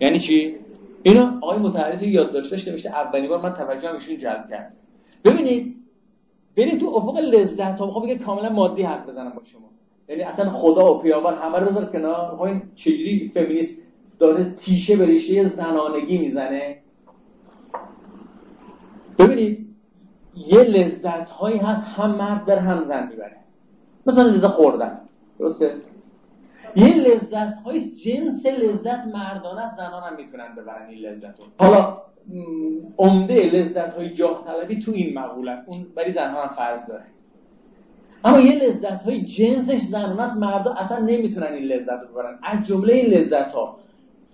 یعنی 0.00 0.18
چی؟ 0.18 0.56
اینو 1.02 1.38
آقای 1.42 1.58
متحری 1.58 1.96
تو 1.96 2.04
یاد 2.04 2.32
داشته 2.32 2.70
نوشته 2.70 2.88
اولین 2.88 3.28
بار 3.28 3.40
من 3.40 3.54
توجهم 3.54 3.94
ایشون 3.94 4.18
جلب 4.18 4.46
کرد 4.50 4.76
ببینید 5.24 5.76
برید 6.56 6.80
تو 6.80 6.86
افق 6.86 7.18
لذت 7.18 7.78
ها 7.78 7.86
می‌خوام 7.86 8.04
بگه 8.04 8.18
کاملا 8.18 8.48
مادی 8.48 8.82
حرف 8.82 9.08
بزنم 9.08 9.30
با 9.30 9.42
شما. 9.44 9.70
یعنی 10.08 10.22
اصلا 10.22 10.50
خدا 10.50 10.94
و 10.94 10.98
پیامبر 10.98 11.34
همه 11.34 11.58
رو 11.58 11.66
بذار 11.66 11.86
کنار. 11.86 12.42
این 12.42 12.62
چجوری 12.74 13.28
فمینیست 13.34 13.78
داره 14.18 14.54
تیشه 14.54 14.96
به 14.96 15.06
ریشه 15.06 15.44
زنانگی 15.44 16.18
می‌زنه. 16.18 16.78
ببینید 19.18 19.68
یه 20.36 20.58
لذت 20.58 21.30
هایی 21.30 21.58
هست 21.58 21.84
هم 21.86 22.10
مرد 22.10 22.46
بر 22.46 22.58
هم 22.58 22.84
زن 22.84 23.08
می‌بره. 23.08 23.36
مثلا 24.06 24.22
لذت 24.22 24.46
خوردن 24.46 25.00
درسته؟ 25.38 25.74
یه 26.76 26.96
لذت 26.96 27.56
های 27.64 27.80
جنس 27.80 28.46
لذت 28.46 29.06
مردانه 29.14 29.60
است 29.60 29.76
زنان 29.76 30.02
هم 30.02 30.16
می‌تونن 30.16 30.54
ببرن 30.54 30.86
این 30.88 30.98
لذت 30.98 31.38
رو 31.38 31.44
حالا 31.58 31.98
عمده 32.98 33.50
لذت 33.50 33.94
های 33.94 34.10
جاه 34.10 34.44
طلبی 34.46 34.80
تو 34.80 34.92
این 34.92 35.18
مقولت 35.18 35.64
اون 35.66 35.86
برای 35.96 36.12
زنها 36.12 36.42
هم 36.42 36.48
فرض 36.48 36.86
داره. 36.86 37.04
اما 38.24 38.40
یه 38.40 38.54
لذت 38.54 39.04
های 39.04 39.20
جنسش 39.20 39.80
زنان 39.80 40.20
است 40.20 40.36
مردا 40.36 40.72
اصلا 40.72 40.98
نمی‌تونن 40.98 41.52
این 41.52 41.64
لذت 41.64 42.00
رو 42.02 42.08
ببرن. 42.08 42.38
از 42.42 42.66
جمله 42.66 42.94
این 42.94 43.14
لذت 43.14 43.52
ها 43.52 43.78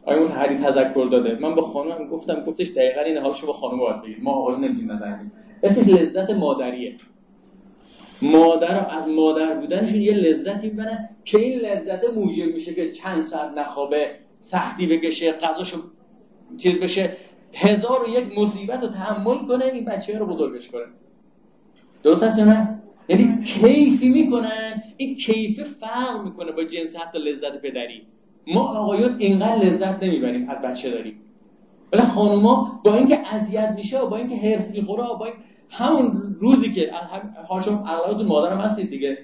آیا 0.06 0.22
متحری 0.22 0.56
تذکر 0.56 1.08
داده. 1.10 1.38
من 1.40 1.54
به 1.54 1.62
خانم 1.62 2.08
گفتم 2.08 2.44
گفتش 2.44 2.68
دقیقا 2.68 3.00
این 3.00 3.16
حال 3.16 3.32
شما 3.32 3.52
خانم 3.52 3.78
باید 3.78 4.02
بگید. 4.02 4.22
ما 4.22 4.32
آقایون 4.32 4.64
نمیدیم 4.64 4.92
نظر 4.92 5.16
اسمش 5.62 5.88
لذت 5.88 6.30
مادریه. 6.30 6.96
مادر 8.22 8.86
از 8.90 9.08
مادر 9.08 9.54
بودنشون 9.54 10.00
یه 10.00 10.12
لذتی 10.12 10.68
می‌برن 10.70 11.08
که 11.24 11.38
این 11.38 11.60
لذت 11.60 12.04
موجب 12.14 12.54
میشه 12.54 12.74
که 12.74 12.92
چند 12.92 13.22
ساعت 13.22 13.50
نخوابه 13.58 14.10
سختی 14.40 14.86
بکشه 14.86 15.32
غذاشو 15.32 15.76
چیز 16.58 16.78
بشه 16.78 17.10
هزار 17.54 18.04
و 18.04 18.08
یک 18.08 18.38
مصیبت 18.38 18.82
رو 18.82 18.88
تحمل 18.88 19.46
کنه 19.48 19.64
این 19.64 19.84
بچه 19.84 20.18
رو 20.18 20.26
بزرگش 20.26 20.68
کنه. 20.68 20.84
درست 22.02 22.22
هست 22.22 22.38
یا 22.38 22.44
نه؟ 22.44 22.82
یعنی 23.08 23.38
کیفی 23.44 24.08
می‌کنن. 24.08 24.82
این 24.96 25.14
کیف 25.16 25.60
فرق 25.60 26.24
می‌کنه 26.24 26.52
با 26.52 26.64
جنس 26.64 26.96
حتی 26.96 27.18
لذت 27.18 27.60
پدری. 27.62 28.02
ما 28.46 28.60
آقایون 28.60 29.16
اینقدر 29.18 29.56
لذت 29.56 30.02
نمی‌بریم 30.02 30.48
از 30.48 30.62
بچه 30.62 30.90
داریم 30.90 31.20
ولی 31.92 32.02
خانوما 32.02 32.80
با 32.84 32.94
اینکه 32.94 33.34
اذیت 33.34 33.74
میشه 33.76 34.00
و 34.00 34.08
با 34.08 34.16
اینکه 34.16 34.36
هرس 34.36 34.70
می‌خوره 34.70 35.04
و 35.04 35.16
با 35.16 35.24
این 35.24 35.34
همون 35.70 36.36
روزی 36.38 36.72
که 36.72 36.90
هاشم 37.48 37.84
اغلب 37.86 38.26
مادرم 38.26 38.58
هستید 38.58 38.90
دیگه. 38.90 39.18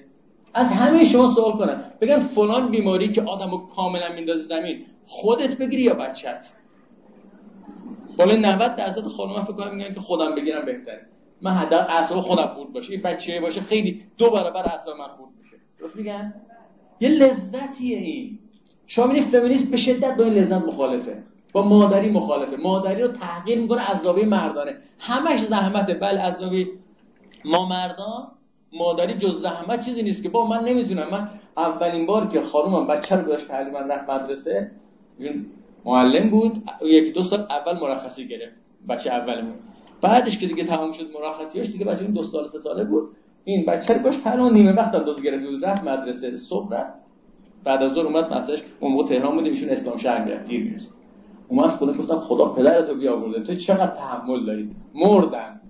از 0.53 0.71
همه 0.71 1.03
شما 1.03 1.27
سوال 1.27 1.51
کنن 1.51 1.83
بگن 2.01 2.19
فلان 2.19 2.71
بیماری 2.71 3.09
که 3.09 3.21
آدمو 3.21 3.57
کاملا 3.57 4.13
میندازه 4.13 4.43
زمین 4.43 4.85
خودت 5.05 5.57
بگیری 5.57 5.81
یا 5.81 5.93
بچت 5.93 6.53
بالای 8.17 8.37
90 8.39 8.75
درصد 8.75 9.07
خانوما 9.07 9.43
فکر 9.43 9.53
کنم 9.53 9.75
میگن 9.75 9.93
که 9.93 9.99
خودم 9.99 10.35
بگیرم 10.35 10.65
بهتره. 10.65 11.07
من 11.41 11.51
حد 11.51 11.73
اعصاب 11.73 12.19
خودم 12.19 12.47
خورد 12.47 12.73
باشه. 12.73 12.93
این 12.93 13.01
بچه 13.01 13.41
باشه 13.41 13.61
خیلی 13.61 14.01
دو 14.17 14.29
برابر 14.31 14.69
اعصاب 14.69 14.97
من 14.97 15.05
خورد 15.05 15.31
میشه. 15.39 15.57
درست 15.79 15.95
میگن 15.95 16.33
یه 16.99 17.09
لذتیه 17.09 17.97
این. 17.97 18.39
شما 18.91 19.05
می‌بینید 19.05 19.29
فمینیست 19.29 19.71
به 19.71 19.77
شدت 19.77 20.17
با 20.17 20.23
این 20.23 20.33
لذت 20.33 20.61
مخالفه. 20.61 21.23
با 21.53 21.61
مادری 21.61 22.11
مخالفه. 22.11 22.57
مادری 22.57 23.01
رو 23.01 23.07
تحقیر 23.07 23.59
می‌کنه 23.59 23.91
از 23.91 24.01
زاویه 24.01 24.25
مردانه. 24.25 24.75
همش 24.99 25.39
زحمته. 25.39 25.93
بله 25.93 26.19
از 26.19 26.37
زاویه 26.37 26.67
ما 27.45 27.67
مردان 27.69 28.27
مادری 28.73 29.13
جز 29.13 29.41
زحمت 29.41 29.85
چیزی 29.85 30.03
نیست 30.03 30.23
که. 30.23 30.29
با 30.29 30.47
من 30.47 30.63
نمی‌تونم. 30.63 31.09
من 31.11 31.29
اولین 31.57 32.05
بار 32.05 32.27
که 32.27 32.41
خانومم 32.41 32.87
بچه 32.87 33.15
رو 33.15 33.27
داشت 33.27 33.47
تعلیم 33.47 33.75
رفت 33.75 34.09
مدرسه. 34.09 34.71
معلم 35.85 36.29
بود. 36.29 36.63
یک 36.81 37.13
دو 37.13 37.23
سال 37.23 37.39
اول 37.49 37.79
مرخصی 37.79 38.27
گرفت. 38.27 38.61
بچه 38.89 39.09
اولمون. 39.09 39.55
بعدش 40.01 40.37
که 40.37 40.47
دیگه 40.47 40.63
تموم 40.63 40.91
شد 40.91 41.05
مرخصیاش 41.21 41.67
دیگه 41.67 41.85
بچه 41.85 42.03
این 42.03 42.13
دو 42.13 42.23
سال 42.23 42.47
سه 42.47 42.59
ساله 42.59 42.83
بود. 42.83 43.09
این 43.43 43.65
بچه 43.65 43.93
رو 43.93 43.99
باش 43.99 44.17
تعلیم 44.17 44.53
نیمه 44.53 44.71
وقت 44.71 44.95
انداز 44.95 45.21
گرفت 45.21 45.45
بود. 45.45 45.65
رفت 45.65 45.83
مدرسه. 45.83 46.37
صبح 46.37 46.73
رفت. 46.73 47.00
بعد 47.63 47.83
از 47.83 47.93
ظهر 47.93 48.05
اومد 48.05 48.33
مثلا 48.33 48.55
اون 48.79 48.91
موقع 48.91 49.05
تهران 49.07 49.35
بودیم 49.35 49.51
ایشون 49.51 49.69
اسلام 49.69 49.97
شهر 49.97 50.25
می‌رفت 50.25 50.45
دیر 50.45 50.63
می‌رسید. 50.63 50.91
اومد 51.47 51.69
خودم 51.69 51.97
گفتم 51.97 52.19
خدا 52.19 52.45
پدرتو 52.45 52.95
بیاورده. 52.95 53.43
تو 53.43 53.55
چقدر 53.55 53.95
تحمل 53.95 54.45
داری؟ 54.45 54.75
مردن 54.93 55.61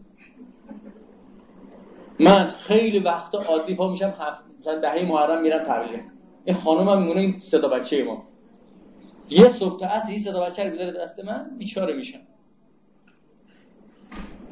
من 2.20 2.46
خیلی 2.46 3.00
وقتا 3.00 3.40
عادی 3.40 3.76
پا 3.76 3.92
میشم 3.92 4.14
هفت 4.20 4.44
مثلا 4.60 4.80
دهه 4.80 5.06
محرم 5.06 5.42
میرم 5.42 5.64
تبلیغ. 5.64 6.02
این 6.46 6.56
خانم 6.56 6.90
هم 6.90 7.02
میمونه 7.02 7.20
این 7.20 7.40
صدا 7.40 7.68
بچه 7.68 8.04
ما. 8.04 8.24
یه 9.30 9.50
صبح 9.50 9.80
تا 9.80 9.86
عصر 9.86 10.10
این 10.10 10.20
صدا 10.20 10.46
بچه 10.46 10.64
رو 10.64 10.72
بذاره 10.72 10.92
دست 10.92 11.20
من 11.20 11.52
بیچاره 11.58 11.94
میشم. 11.94 12.20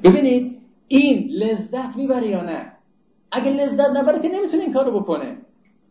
ببینید 0.03 0.59
این 0.87 1.29
لذت 1.29 1.95
می‌بره 1.95 2.27
یا 2.27 2.41
نه؟ 2.41 2.71
اگه 3.31 3.51
لذت 3.51 3.89
نبره 3.89 4.19
که 4.19 4.29
نمی‌تونه 4.29 4.63
این 4.63 4.73
کارو 4.73 4.99
بکنه. 4.99 5.37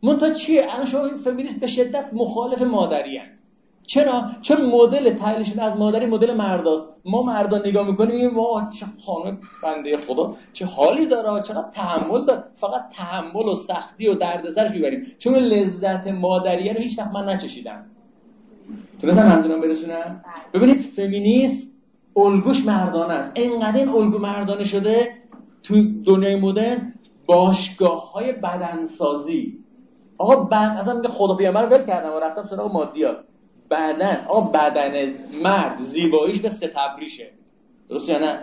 منتها 0.03 0.33
چیه 0.33 0.67
الان 0.71 0.87
شما 0.87 1.05
این 1.05 1.17
فمینیست 1.17 1.61
به 1.61 1.67
شدت 1.67 2.11
مخالف 2.13 2.63
مادری 2.63 3.21
چرا؟ 3.89 4.25
چون 4.41 4.57
مدل 4.67 5.15
تحلیلشون 5.15 5.59
از 5.59 5.77
مادری 5.77 6.07
مدل 6.07 6.35
مرداست. 6.37 6.89
ما 7.05 7.23
مردا 7.23 7.59
نگاه 7.59 7.91
می‌کنیم 7.91 8.15
میگیم 8.15 8.37
واه 8.37 8.71
چه 8.73 8.87
خانم 9.07 9.39
بنده 9.63 9.97
خدا. 9.97 10.35
چه 10.53 10.67
حالی 10.67 11.07
داره؟ 11.07 11.43
چقدر 11.43 11.69
تحمل 11.73 12.25
داره؟ 12.25 12.45
فقط 12.55 12.89
تحمل 12.93 13.49
و 13.49 13.55
سختی 13.55 14.09
و 14.09 14.15
دردسرش 14.15 14.71
می‌بریم. 14.71 15.07
چون 15.19 15.35
لذت 15.35 16.07
مادریه 16.07 16.73
رو 16.73 16.81
هیچ 16.81 16.99
وقت 16.99 17.13
من 17.13 17.29
نچشیدم. 17.29 17.85
تونستم 19.01 19.27
منظورم 19.27 19.61
برسونم؟ 19.61 20.25
ببینید 20.55 20.81
فمینیست 20.81 21.73
الگوش 22.17 22.67
مردانه 22.67 23.15
است. 23.15 23.33
اینقدر 23.35 23.77
این 23.79 23.89
الگو 23.89 24.19
مردانه 24.19 24.65
شده 24.65 25.09
تو 25.63 26.03
دنیای 26.05 26.37
مدرن 26.37 26.95
باشگاه 27.27 28.13
های 28.13 28.33
بدنسازی. 28.33 29.58
آقا 30.19 30.45
بعد 30.45 30.79
اصلا 30.79 30.95
میگه 30.95 31.09
خدا 31.09 31.35
بیامر 31.35 31.67
ول 31.67 31.85
کردم 31.85 32.13
و 32.13 32.19
رفتم 32.19 32.45
سراغ 32.45 32.73
مادیات 32.73 33.25
بدن 33.71 34.25
آقا 34.29 34.41
بدن 34.41 35.13
مرد 35.43 35.79
زیباییش 35.81 36.41
به 36.41 36.49
ستبریشه. 36.49 37.31
درست 37.89 38.09
یا 38.09 38.19
نه؟ 38.19 38.39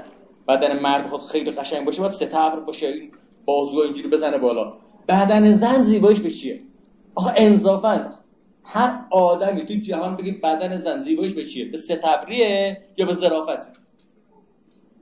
بدن 0.48 0.80
مرد 0.80 1.08
خود 1.08 1.22
خیلی 1.22 1.52
قشنگ 1.52 1.86
باشه 1.86 2.02
باید 2.02 2.14
ستبر 2.14 2.60
باشه 2.60 2.88
این 2.88 3.12
بازو 3.46 3.80
اینجوری 3.80 4.10
بزنه 4.10 4.38
بالا. 4.38 4.74
بدن 5.08 5.56
زن 5.56 5.82
زیباییش 5.82 6.20
به 6.20 6.30
چیه؟ 6.30 6.62
آقا 7.16 7.30
انصافا 7.36 8.10
هر 8.64 9.00
آدمی 9.12 9.62
تو 9.62 9.74
جهان 9.74 10.16
بگید 10.16 10.42
بدن 10.42 10.78
زن 10.78 11.00
زیباییش 11.00 11.34
به 11.34 11.44
چیه؟ 11.44 11.72
به 11.72 11.78
ستبریه 11.78 12.78
یا 12.98 13.06
به 13.06 13.14
ظرافته؟ 13.14 13.68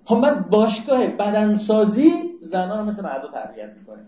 خب 0.05 0.15
من 0.15 0.45
باشگاه 0.49 1.07
بدنسازی 1.07 2.11
زنان 2.41 2.87
مثل 2.87 3.03
مردا 3.03 3.27
تربیت 3.31 3.69
می‌کنه 3.79 4.05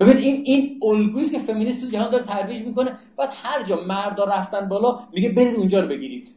ببین 0.00 0.16
این 0.16 0.42
این 0.44 0.80
الگویی 0.82 1.28
که 1.28 1.38
فمینیست 1.38 1.80
تو 1.80 1.86
جهان 1.86 2.10
داره 2.10 2.24
ترویج 2.24 2.62
می‌کنه. 2.62 2.98
بعد 3.16 3.28
هر 3.42 3.62
جا 3.62 3.80
مردا 3.86 4.24
رفتن 4.24 4.68
بالا 4.68 4.98
میگه 5.12 5.28
برید 5.28 5.56
اونجا 5.56 5.80
رو 5.80 5.88
بگیرید. 5.88 6.34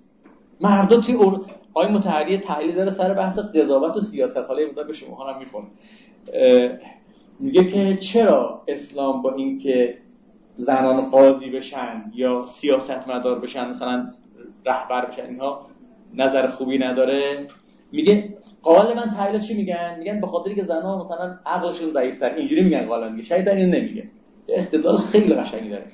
مردا 0.62 0.98
توی 0.98 1.16
اور... 1.16 1.46
آقای 1.74 1.92
متحری 1.92 2.38
تحلیل 2.38 2.76
داره 2.76 2.92
سر 2.92 3.14
بحث 3.14 3.40
قضاوت 3.40 3.98
و 3.98 4.00
سیاست. 4.00 4.38
حالا 4.38 4.60
این 4.60 4.88
به 4.88 4.94
شما 4.94 5.28
هم 5.28 5.40
می‌خونه. 5.40 5.68
میگه 7.40 7.64
که 7.64 7.98
چرا 7.98 8.64
اسلام 8.68 9.22
با 9.22 9.34
اینکه 9.34 9.98
زنان 10.56 11.10
قاضی 11.10 11.50
بشن 11.50 12.12
یا 12.16 12.46
سیاستمدار 12.46 13.40
بشن 13.40 13.70
مثلا 13.70 14.08
رهبر 14.66 15.06
بشن 15.06 15.26
اینها 15.26 15.66
نظر 16.14 16.48
خوبی 16.48 16.78
نداره؟ 16.78 17.48
میگه 17.92 18.38
غالبا 18.64 19.02
تحلیل 19.16 19.40
چی 19.40 19.54
میگن؟ 19.54 19.96
میگن 20.00 20.22
به 20.22 20.28
خاطری 20.28 20.56
که 20.56 20.64
زنها 20.64 21.06
مثلا 21.06 21.40
عقلشون 21.46 21.92
ضعیفتر. 21.92 22.36
اینجوری 22.36 22.64
میگن 22.64 22.86
غالبا 22.86 23.10
میگه. 23.10 23.24
شاید 23.24 23.50
اینو 23.50 23.78
نمیگه. 23.78 24.04
استدلال 24.50 24.98
خیلی 24.98 25.34
قشنگی 25.34 25.70
داره. 25.70 25.86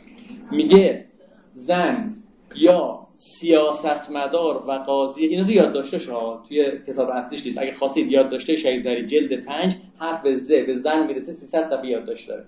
میگه 0.52 1.06
زن 1.54 2.16
یا 2.56 3.08
سیاستمدار 3.16 4.64
و 4.68 4.72
قاضی 4.72 5.26
اینو 5.26 5.44
تو 5.44 5.52
یاد 5.52 5.74
داشته 5.74 6.00
شما. 6.00 6.44
توی 6.48 6.72
کتاب 6.88 7.10
اصلیش 7.10 7.46
نیست. 7.46 7.58
اگه 7.58 7.72
خواستید 7.72 8.12
یاد 8.12 8.30
داشته 8.30 8.56
شهید 8.56 8.84
داری 8.84 9.06
جلد 9.06 9.46
پنج 9.46 9.76
حرف 10.00 10.34
ز 10.34 10.52
به 10.52 10.76
زن 10.76 11.08
می‌رسه 11.08 11.34
300 11.34 11.68
صفحه 11.68 11.88
یاد 11.88 12.06
داشته 12.06 12.34
داره. 12.34 12.46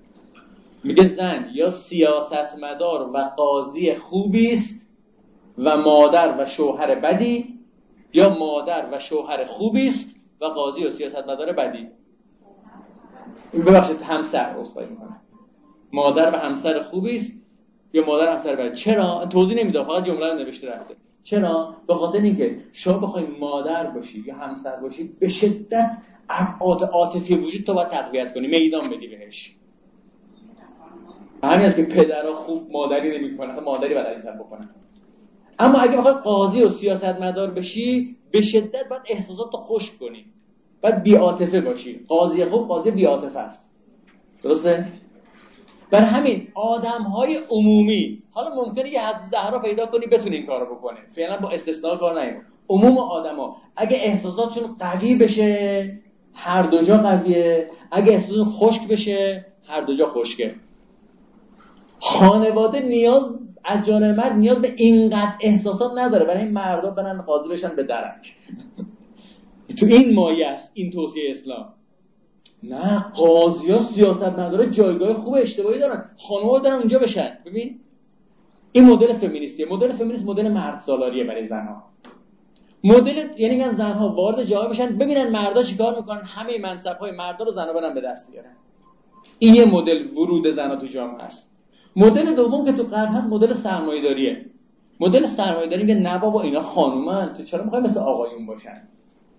میگه 0.84 1.08
زن 1.08 1.50
یا 1.54 1.70
سیاستمدار 1.70 3.10
و 3.14 3.18
قاضی 3.38 3.94
خوبی 3.94 4.54
است 4.54 4.90
و 5.58 5.78
مادر 5.78 6.36
و 6.40 6.46
شوهر 6.46 6.96
بدی 6.96 7.59
یا 8.14 8.30
مادر 8.40 8.90
و 8.92 9.00
شوهر 9.00 9.44
خوبی 9.44 9.88
است 9.88 10.16
و 10.42 10.46
قاضی 10.46 10.86
و 10.86 10.92
سیاستمدار 10.92 11.52
بدی. 11.54 11.88
ببخشید 13.54 14.02
همسر 14.02 14.58
اصفایی 14.58 14.88
می‌کنه 14.88 15.16
مادر 15.94 16.30
و 16.34 16.38
همسر 16.38 16.80
خوبی 16.80 17.16
است 17.16 17.34
یا 17.94 18.06
مادر 18.06 18.32
همسر 18.32 18.56
بدی؟ 18.56 18.76
چرا؟ 18.76 19.26
توضیح 19.26 19.64
نمیده 19.64 19.84
فقط 19.84 20.04
جمله 20.04 20.34
رو 20.34 20.40
نوشته 20.40 20.72
رفته. 20.72 20.96
چرا؟ 21.24 21.76
به 21.88 21.94
خاطر 21.96 22.22
اینکه 22.22 22.58
شما 22.72 22.98
بخوای 22.98 23.24
مادر 23.40 23.88
باشی 23.88 24.24
یا 24.28 24.36
همسر 24.36 24.76
باشی 24.76 25.10
به 25.20 25.28
شدت 25.28 25.92
ابعاد 26.30 26.84
عاطفی 26.84 27.36
وجود 27.36 27.66
تو 27.66 27.74
باید 27.74 27.88
تقویت 27.88 28.34
کنی. 28.34 28.48
میدان 28.48 28.90
بدی 28.90 29.08
بهش. 29.08 29.56
همین 31.44 31.66
است 31.66 31.76
که 31.76 31.84
پدرها 31.84 32.34
خوب 32.34 32.72
مادری 32.72 33.20
نمی‌کنن 33.20 33.60
مادری 33.60 33.94
بلد 33.94 34.16
نیستن 34.16 34.38
بکنن. 34.38 34.70
اما 35.60 35.80
اگه 35.80 35.98
بخوای 35.98 36.14
قاضی 36.14 36.64
و 36.64 36.70
سیاستمدار 36.70 37.52
بشی 37.52 38.16
به 38.32 38.42
شدت 38.42 38.90
باید 38.90 39.02
احساسات 39.08 39.54
رو 39.54 39.60
خوش 39.60 39.98
کنی. 39.98 40.26
باید 40.82 41.04
بیاتفه 41.04 41.62
باشی. 41.62 42.06
قاضی 42.08 42.46
خوب 42.46 42.68
قاضی 42.68 42.92
بیاتفه 42.92 43.40
است. 43.40 43.80
درسته؟ 44.44 44.88
بر 45.92 46.02
همین 46.02 46.48
آدم 46.56 47.02
های 47.02 47.40
عمومی 47.50 48.24
حالا 48.32 48.56
ممکنه 48.56 48.90
یه 48.90 49.02
حد 49.02 49.22
زهرا 49.32 49.60
پیدا 49.60 49.86
کنی 49.86 50.06
بتونی 50.06 50.36
این 50.36 50.46
کارو 50.46 50.76
بکنه. 50.76 50.98
فعلا 51.16 51.38
با 51.38 51.50
استثناء 51.50 51.96
کار 51.96 52.26
نیم 52.26 52.42
عموم 52.70 52.98
آدما 52.98 53.56
اگه 53.76 53.98
احساساتشون 53.98 54.76
قوی 54.80 55.16
بشه 55.16 56.00
هر 56.34 56.62
دو 56.62 56.82
جا 56.82 56.98
قویه. 56.98 57.70
اگه 57.92 58.14
احساساتشون 58.14 58.54
خشک 58.54 58.88
بشه 58.88 59.46
هر 59.68 59.82
دو 59.82 59.94
جا 59.94 60.06
خشکه. 60.08 60.56
خانواده 62.00 62.80
نیاز 62.80 63.24
از 63.64 63.86
جانب 63.86 64.18
مرد 64.18 64.34
نیاز 64.34 64.58
به 64.58 64.74
اینقدر 64.78 65.34
احساسات 65.42 65.92
نداره 65.98 66.26
برای 66.26 66.44
این 66.44 66.54
مردا 66.54 66.90
برن 66.90 67.22
قاضی 67.22 67.50
بشن 67.50 67.76
به 67.76 67.84
درک 67.84 68.36
تو 69.80 69.86
این 69.86 70.16
مایه 70.16 70.48
است 70.48 70.72
این 70.74 70.92
توصیه 70.92 71.32
اسلام. 71.32 71.74
نه 72.64 73.00
قاضی 73.00 73.72
ها 73.72 73.80
سیاست 73.80 74.24
نداره 74.24 74.70
جایگاه 74.70 75.14
خوب 75.14 75.34
اشتباهی 75.34 75.80
دارن. 75.80 76.10
خانواده 76.18 76.64
دارن 76.64 76.80
اونجا 76.80 77.00
بشن. 77.00 77.38
ببین 77.46 77.80
این 78.72 78.86
مدل 78.86 79.14
فمینیستیه. 79.14 79.66
مدل 79.72 79.92
فمینیست 79.92 80.26
مدل 80.26 80.52
مرد 80.52 80.80
سالاریه 80.80 81.24
برای 81.24 81.48
زنها. 81.48 81.84
مدل 82.84 83.18
یعنی 83.38 83.56
میگن 83.56 83.70
زنها 83.70 84.10
وارد 84.10 84.44
جامعه 84.44 84.70
بشن 84.70 84.98
ببینن 84.98 85.32
مردا 85.32 85.62
چیکار 85.62 85.96
می‌کنن 85.98 86.22
همه 86.26 86.58
منصب 86.58 86.98
های 86.98 87.12
مردا 87.12 87.46
رو 87.46 87.52
زنها 87.52 87.74
برن 87.74 87.94
به 87.94 88.02
دست 88.02 88.32
بیارن. 88.32 88.56
این 89.40 89.56
یه 89.56 89.66
مدل 89.66 90.18
ورود 90.18 90.48
زنها 90.48 90.76
تو 90.76 90.88
جامعه 90.88 91.24
است. 91.24 91.49
مدل 91.96 92.36
دوم 92.36 92.66
که 92.66 92.72
تو 92.72 92.84
غرب 92.84 93.10
هست 93.14 93.28
مدل 93.28 93.54
سرمایه‌داریه. 93.54 94.46
مدل 95.00 95.26
سرمایه‌داری 95.26 95.84
میگه 95.84 95.96
نه 95.96 96.20
بابا 96.20 96.42
اینا 96.42 96.62
خانومن. 96.62 97.34
تو 97.34 97.44
چرا 97.44 97.64
می‌خوای 97.64 97.82
مثل 97.82 98.00
آقایون 98.00 98.46
باشن؟ 98.46 98.82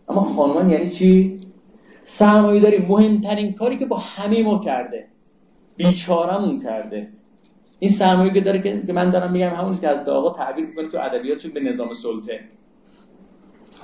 اما 0.09 0.21
خانومن 0.21 0.71
یعنی 0.71 0.91
چی؟ 0.91 1.41
سرمایه‌داری 2.05 2.79
مهمترین 2.79 3.53
کاری 3.53 3.77
که 3.77 3.87
با 3.87 3.97
همه 3.97 4.43
ما 4.43 4.59
کرده. 4.59 5.07
بیچارمون 5.77 6.63
کرده. 6.63 7.09
این 7.79 7.91
سرمایه 7.91 8.33
که 8.33 8.41
داره 8.41 8.63
که 8.87 8.93
من 8.93 9.11
دارم 9.11 9.33
میگم 9.33 9.49
همون 9.49 9.79
که 9.79 9.89
از 9.89 10.09
آقا 10.09 10.31
تعبیر 10.31 10.67
می‌کنه 10.67 10.89
تو 10.89 10.99
ادبیاتشون 10.99 11.53
به 11.53 11.61
نظام 11.61 11.93
سلطه. 11.93 12.41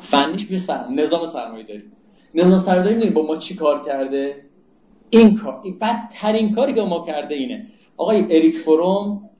فنیش 0.00 0.50
میشه 0.50 0.64
سر... 0.64 0.88
نظام 0.88 1.26
سرمایه 1.26 1.64
داری 1.64 1.82
نظام 2.34 2.58
سرمایه 2.58 2.98
داری 2.98 3.10
با 3.10 3.26
ما 3.26 3.36
چی 3.36 3.56
کار 3.56 3.82
کرده؟ 3.82 4.42
این 5.10 5.36
کار 5.36 5.60
این 5.64 5.78
بدترین 5.78 6.54
کاری 6.54 6.74
که 6.74 6.82
ما 6.82 7.04
کرده 7.06 7.34
اینه. 7.34 7.66
آقای 7.96 8.36
اریک 8.36 8.58
فروم 8.58 9.30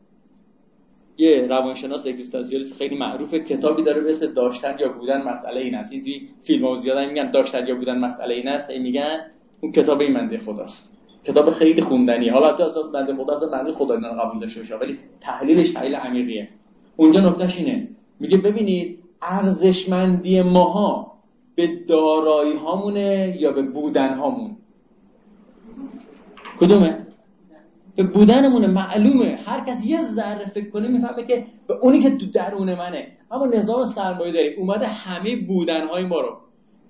یه 1.19 1.47
روانشناس 1.49 2.07
اگزیستانسیالیست 2.07 2.75
خیلی 2.75 2.97
معروفه 2.99 3.39
کتابی 3.39 3.83
داره 3.83 4.01
به 4.01 4.11
اسم 4.11 4.27
داشتن 4.27 4.77
یا 4.81 4.89
بودن 4.89 5.23
مسئله 5.23 5.61
این 5.61 5.75
است. 5.75 5.93
این 5.93 6.03
توی 6.03 6.29
فیلم 6.41 6.67
ها 6.67 6.75
زیاد 6.75 7.09
میگن 7.09 7.31
داشتن 7.31 7.67
یا 7.67 7.75
بودن 7.75 7.99
مسئله 7.99 8.35
این 8.35 8.49
است 8.49 8.71
این 8.71 8.83
میگن 8.83 9.31
اون 9.61 9.73
کتاب 9.73 10.01
این 10.01 10.13
منده 10.13 10.39
خداست. 10.39 10.97
کتاب 11.25 11.51
خیلی 11.51 11.83
خوندنی 11.83 12.29
حالا 12.29 12.53
تو 12.53 12.63
اصلا 12.63 12.83
بنده 12.83 13.15
خدا 13.15 13.37
اصلا 13.37 13.49
بنده 13.49 13.73
خدا 13.73 13.95
اینا 13.95 14.09
قبول 14.09 14.41
داشته 14.41 14.61
باشه 14.61 14.77
ولی 14.77 14.99
تحلیلش 15.21 15.73
تحلیل 15.73 15.95
عمیقیه. 15.95 16.49
اونجا 16.97 17.21
نکتهش 17.31 17.59
اینه. 17.59 17.89
میگه 18.21 18.37
ببینید 18.37 18.99
ارزشمندی 19.23 20.43
ماها 20.43 21.13
به 21.55 21.69
دارایی 21.89 22.57
هامونه 22.57 23.37
یا 23.41 23.53
به 23.53 23.63
بودن 23.63 24.15
هامون 24.15 24.57
کدومه؟ 26.61 27.06
به 27.97 28.03
بودنمونه 28.03 28.67
معلومه. 28.67 29.39
هر 29.47 29.61
کس 29.61 29.87
یه 29.87 30.03
ذره 30.03 30.45
فکر 30.45 30.71
کنه 30.71 30.89
می‌فهمه 30.89 31.27
که 31.27 31.45
به 31.69 31.75
اونی 31.83 32.01
که 32.01 32.11
تو 32.11 32.27
درون 32.27 32.75
منه. 32.75 33.09
اما 33.31 33.47
نظام 33.47 33.85
سرمایه 33.85 34.33
داری 34.33 34.55
اومده 34.55 34.87
همه 34.87 35.37
بودنهای 35.37 36.05
ما 36.05 36.21
رو 36.21 36.39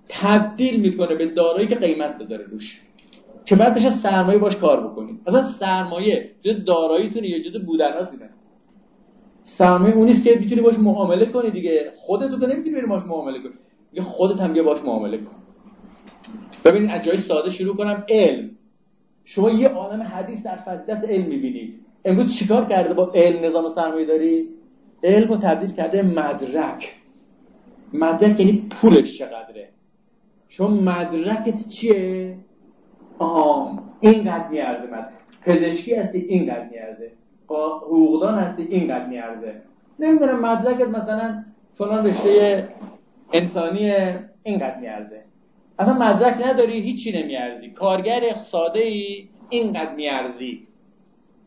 تبدیل 0.09 0.81
می‌کنه 0.81 1.15
به 1.15 1.27
دارایی 1.27 1.67
که 1.67 1.75
قیمت 1.75 2.19
بذاره 2.19 2.45
روش. 2.45 2.83
که 3.45 3.57
بعد 3.57 3.75
بشه 3.75 3.91
سرمایه 3.91 4.39
باش 4.39 4.57
کار 4.57 4.89
بکنیم 4.89 5.21
اصلا 5.27 5.43
سرمایه 5.43 6.31
جد 6.41 6.65
داراییتونه 6.65 7.29
یا 7.29 7.39
جد 7.39 7.65
بودناتونه 7.65 8.31
سرمایه 9.43 9.95
اون 9.95 10.07
نیست 10.07 10.25
که 10.25 10.39
می‌تونی 10.41 10.61
باش 10.61 10.79
معامله 10.79 11.27
کنی 11.27 11.51
دیگه. 11.51 11.93
خودت 11.97 12.41
که 12.41 12.47
نمی‌تونی 12.47 12.77
بری 12.77 12.87
باش 12.87 13.03
معامله 13.03 13.39
کنی. 13.39 13.53
خودت 14.03 14.41
هم 14.41 14.63
باش 14.65 14.85
معامله 14.85 15.19
کن. 15.19 15.37
ببین 16.65 16.91
از 16.91 17.05
جای 17.05 17.19
ساده 17.19 17.51
شروع 17.51 17.77
کنم. 17.77 18.05
علم. 18.09 18.51
شما 19.29 19.51
یه 19.51 19.69
عالم 19.69 20.03
حدیث 20.03 20.47
در 20.47 20.57
فضیلت 20.57 21.05
علم 21.05 21.27
می‌بینید. 21.27 21.81
امروز 22.05 22.39
چیکار 22.39 22.65
کرده 22.65 22.95
با 22.95 23.13
علم 23.15 23.45
نظام 23.45 23.69
سرمایه 23.69 24.07
داری 24.07 24.49
علم 25.03 25.29
رو 25.29 25.37
تبدیل 25.37 25.73
کرده 25.73 26.03
مدرک. 26.03 26.95
مدرک 27.93 28.41
یعنی 28.41 28.69
پولش 28.71 29.19
چقدره. 29.19 29.69
شما 30.49 30.69
مدرکت 30.69 31.69
چیه؟ 31.69 32.37
آها 33.19 33.79
اینقدر 34.01 34.49
میارزه 34.49 34.91
من 34.91 35.09
پزشکی 35.43 35.95
هستی 35.95 36.19
اینقدر 36.19 36.69
میارزه. 36.69 37.13
حقوقدان 37.51 38.39
هستی 38.39 38.63
اینقدر 38.63 39.07
میارزه. 39.07 39.63
نمی‌دونم 39.99 40.41
مدرکت 40.41 40.89
مثلا 40.89 41.45
فلان 41.75 42.07
رشته 42.07 42.69
انسانی 43.33 43.93
اینقدر 44.43 44.81
میارزه. 44.81 45.26
اصلا 45.79 45.95
مدرک 45.95 46.47
نداری 46.47 46.81
هیچی 46.81 47.23
نمیارزی. 47.23 47.71
کارگر 47.71 48.33
ساده 48.33 48.81
ای 48.81 49.29
اینقدر 49.51 49.95
میارزی. 49.95 50.67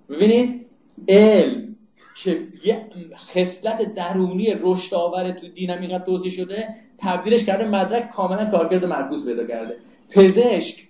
ببینید 0.09 0.65
علم 1.07 1.75
که 2.23 2.47
یه 2.65 2.85
خصلت 3.17 3.93
درونی 3.93 4.53
رشد 4.59 4.93
آور 4.93 5.31
تو 5.31 5.47
دینم 5.47 5.81
اینقدر 5.81 6.05
توضیح 6.05 6.31
شده 6.31 6.67
تبدیلش 6.97 7.45
کرده 7.45 7.67
مدرک 7.67 8.09
کاملا 8.09 8.51
کارگرد 8.51 8.85
مرکوز 8.85 9.27
پیدا 9.27 9.47
کرده. 9.47 9.75
پزشک 10.09 10.89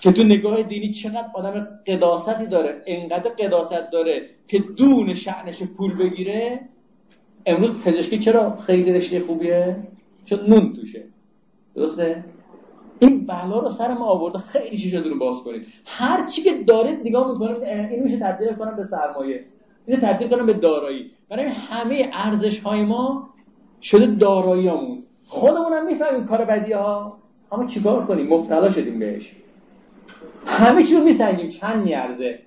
که 0.00 0.12
تو 0.12 0.24
نگاه 0.24 0.62
دینی 0.62 0.90
چقدر 0.90 1.28
آدم 1.34 1.68
قداستی 1.86 2.46
داره 2.46 2.82
انقدر 2.86 3.30
قداست 3.30 3.90
داره 3.92 4.30
که 4.48 4.58
دون 4.58 5.14
شعنش 5.14 5.62
پول 5.62 5.98
بگیره 5.98 6.60
امروز 7.46 7.70
پزشکی 7.70 8.18
چرا 8.18 8.56
خیلی 8.56 8.92
رشته 8.92 9.20
خوبیه؟ 9.20 9.76
چون 10.24 10.38
نون 10.48 10.72
توشه. 10.72 11.04
درسته؟ 11.74 12.24
این 12.98 13.26
بلا 13.26 13.58
رو 13.58 13.70
سر 13.70 13.94
ما 13.94 14.04
آورده 14.04 14.38
خیلی 14.38 14.76
چیزا 14.76 14.98
رو 14.98 15.18
باز 15.18 15.42
کنید. 15.42 15.66
هر 15.86 16.26
چی 16.26 16.42
که 16.42 16.62
دارید 16.66 17.00
نگاه 17.04 17.30
می‌کنید 17.32 17.62
اینو 17.62 18.04
میشه 18.04 18.18
تبدیل 18.18 18.54
کنم 18.54 18.76
به 18.76 18.84
سرمایه. 18.84 19.44
اینو 19.86 20.00
تبدیل 20.00 20.28
کنم 20.28 20.46
به 20.46 20.52
دارایی. 20.52 21.10
برای 21.28 21.46
همه 21.46 22.10
ارزش 22.12 22.60
های 22.60 22.84
ما 22.84 23.28
شده 23.82 24.06
داراییامون 24.06 25.02
خودمون 25.26 25.72
هم 25.72 25.86
می‌فهمیم 25.86 26.26
کار 26.26 26.44
بدی 26.44 26.72
ها. 26.72 27.18
اما 27.52 27.66
چیکار 27.66 28.06
کنیم؟ 28.06 28.34
مبتلا 28.34 28.70
شدیم 28.70 28.98
بهش. 28.98 29.32
همه 30.46 30.82
چیو 30.82 31.04
میسنجیم 31.04 31.48
چند 31.48 31.84
میارزه؟ 31.84 32.38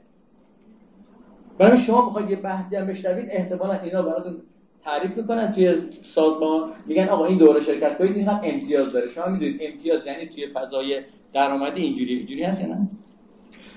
برای 1.58 1.78
شما 1.78 2.06
می‌خواید 2.06 2.30
یه 2.30 2.36
بحثی 2.36 2.76
هم 2.76 2.88
بشنوید 2.88 3.28
احتمالا 3.32 3.74
اینا 3.74 4.02
براتون 4.02 4.42
تعریف 4.84 5.18
می‌کنن 5.18 5.52
توی 5.52 5.76
سازمان 6.04 6.72
میگن 6.86 7.10
آقا 7.10 7.26
این 7.26 7.38
دوره 7.38 7.60
شرکت 7.60 7.98
کنید 7.98 8.16
اینقدر 8.16 8.40
امتیاز 8.44 8.92
داره. 8.92 9.08
شما 9.08 9.26
می‌دونید 9.26 9.62
امتیاز 9.62 10.08
یعنی 10.08 10.26
توی 10.26 10.48
فضای 10.48 11.02
درآمدی 11.34 11.82
اینجوری 11.82 12.14
اینجوری 12.14 12.44
هست 12.44 12.62
یا 12.62 12.68
نه؟ 12.68 12.90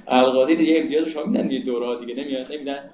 القاضی 0.08 0.56
دیگه 0.56 0.80
امتیاز 0.80 1.06
شما 1.08 1.24
میدن 1.24 1.50
یه 1.50 1.62
دوره 1.62 2.06
دیگه 2.06 2.24
نمیاد 2.24 2.52
نمیدن. 2.52 2.90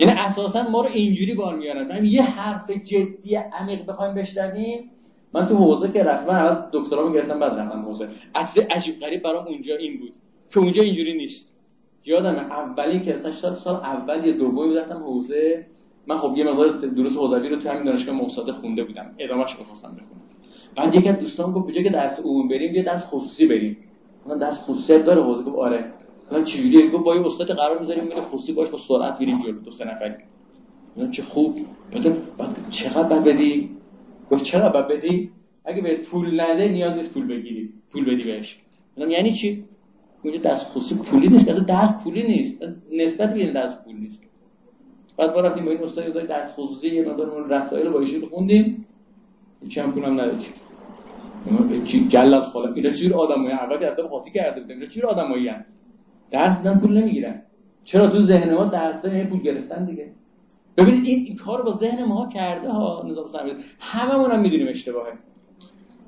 یعنی 0.00 0.12
اساسا 0.12 0.70
ما 0.70 0.80
رو 0.80 0.88
اینجوری 0.92 1.34
بار 1.34 1.56
میارن. 1.56 1.88
من 1.88 2.04
یه 2.04 2.22
حرف 2.22 2.70
جدی 2.70 3.36
عمیق 3.36 3.86
بخوایم 3.86 4.14
بشنویم. 4.14 4.90
من 5.34 5.46
تو 5.46 5.56
حوزه 5.56 5.92
که 5.92 6.02
رفتم 6.02 6.30
اول 6.30 6.68
دکترامو 6.72 7.14
گرفتم 7.14 7.40
بعد 7.40 7.52
رفتم 7.52 7.82
حوزه. 7.82 8.08
اصل 8.34 8.62
عجیب 8.62 8.98
غریب 9.00 9.22
برام 9.22 9.46
اونجا 9.46 9.76
این 9.76 9.98
بود 9.98 10.12
که 10.50 10.58
اونجا 10.58 10.82
اینجوری 10.82 11.14
نیست. 11.16 11.54
یادم 12.04 12.34
اولی 12.34 13.00
که 13.00 13.16
سال 13.16 13.54
سال 13.54 13.74
اول 13.74 14.24
یا 14.24 14.32
دومی 14.32 14.74
رفتم 14.74 15.02
حوزه 15.02 15.66
من 16.10 16.16
خب 16.16 16.36
یه 16.36 16.44
مقدار 16.44 16.76
دروس 16.76 17.16
حوزوی 17.16 17.48
رو 17.48 17.56
تو 17.56 17.68
همین 17.68 17.84
دانشگاه 17.84 18.16
مقصد 18.16 18.50
خونده 18.50 18.84
بودم. 18.84 19.14
ادامهش 19.18 19.58
می‌خواستم 19.58 19.88
بخونم. 19.88 20.20
بعد 20.76 20.94
یکی 20.94 21.08
از 21.08 21.18
دوستان 21.18 21.52
گفت 21.52 21.66
بجای 21.66 21.84
که 21.84 21.90
درس 21.90 22.20
عمومی 22.20 22.48
بریم 22.48 22.74
یه 22.74 22.82
درس 22.82 23.04
خصوصی 23.04 23.46
بریم. 23.46 23.76
من 24.26 24.38
درس 24.38 24.60
خصوصی 24.60 24.98
داره. 24.98 25.22
حوزه 25.22 25.42
گفت 25.42 25.58
آره. 25.58 25.92
من 26.32 26.44
چجوری؟ 26.44 26.88
گفت 26.88 27.04
با 27.04 27.16
یه 27.16 27.26
استاد 27.26 27.50
قرار 27.50 27.80
می‌ذاریم 27.80 28.04
میره 28.04 28.20
خصوصی 28.20 28.52
باش 28.52 28.70
با 28.70 28.78
سرعت 28.78 29.20
میریم 29.20 29.38
جلو 29.38 29.60
دو 29.60 29.70
سه 29.70 29.84
نفری. 29.84 30.14
من 30.96 31.10
چه 31.10 31.22
خوب. 31.22 31.58
بعد 31.92 32.16
چقدر 32.70 33.08
بعد 33.08 33.24
بدی؟ 33.24 33.70
گفت 34.30 34.44
چرا 34.44 34.68
بعد 34.68 34.88
بدی؟ 34.88 35.30
اگه 35.64 35.82
به 35.82 35.94
پول 35.96 36.40
نده 36.40 36.68
نیاز 36.68 36.96
نیست 36.96 37.14
پول 37.14 37.26
بگیری. 37.26 37.72
پول 37.90 38.04
بدی 38.04 38.22
بهش. 38.22 38.58
یعنی 38.96 39.32
چی؟ 39.32 39.64
اونجا 40.22 40.40
درس 40.40 40.64
خصوصی 40.64 40.94
پولی 40.94 41.28
نیست. 41.28 41.46
درس 41.48 42.04
پولی 42.04 42.22
نیست. 42.22 42.54
نسبت 42.92 43.34
به 43.34 43.52
درس 43.52 43.76
پول 43.84 43.96
نیست. 43.96 44.29
بعد 45.20 45.34
ما 45.34 45.40
رفتیم 45.40 45.64
با 45.64 45.70
این 45.70 45.84
استاد 45.84 46.16
یه 46.16 46.22
درس 46.22 46.52
خصوصی 46.54 46.88
یه 46.88 47.08
مقدار 47.08 47.46
رسائل 47.48 47.88
با 47.88 48.00
ایشون 48.00 48.20
خوندیم. 48.20 48.86
چند 49.68 49.92
پولم 49.92 50.20
ندادیم. 50.20 50.48
جلال 52.08 52.42
خاله. 52.42 52.72
اینا 52.74 52.90
چجور 52.90 53.14
آدمایی؟ 53.14 53.52
اول 53.52 53.78
که 53.78 53.86
رفتم 53.86 54.02
قاطی 54.02 54.30
کرده 54.30 54.60
بودم 54.60 54.74
اینا 54.74 54.86
چجور 54.86 55.06
آدمایی 55.06 55.48
ان 55.48 55.64
درس 56.30 56.58
میدن 56.58 56.78
پول 56.78 56.98
نمی‌گیرن. 56.98 57.42
چرا؟ 57.84 58.06
تو 58.06 58.26
ذهن 58.26 58.54
ما 58.54 58.64
درس 58.64 59.02
دادن 59.02 59.24
پول 59.24 59.40
گرفتن 59.40 59.84
دیگه. 59.84 60.12
ببینید 60.76 61.04
این, 61.06 61.26
این 61.26 61.36
کار 61.36 61.62
با 61.62 61.70
ذهن 61.72 62.04
ما 62.04 62.28
کرده 62.28 62.70
ها 62.70 63.06
نظام 63.08 63.26
سرمایه 63.26 63.54
هممون 63.80 64.30
هم 64.30 64.40
می‌دونیم 64.40 64.68
اشتباهه. 64.68 65.12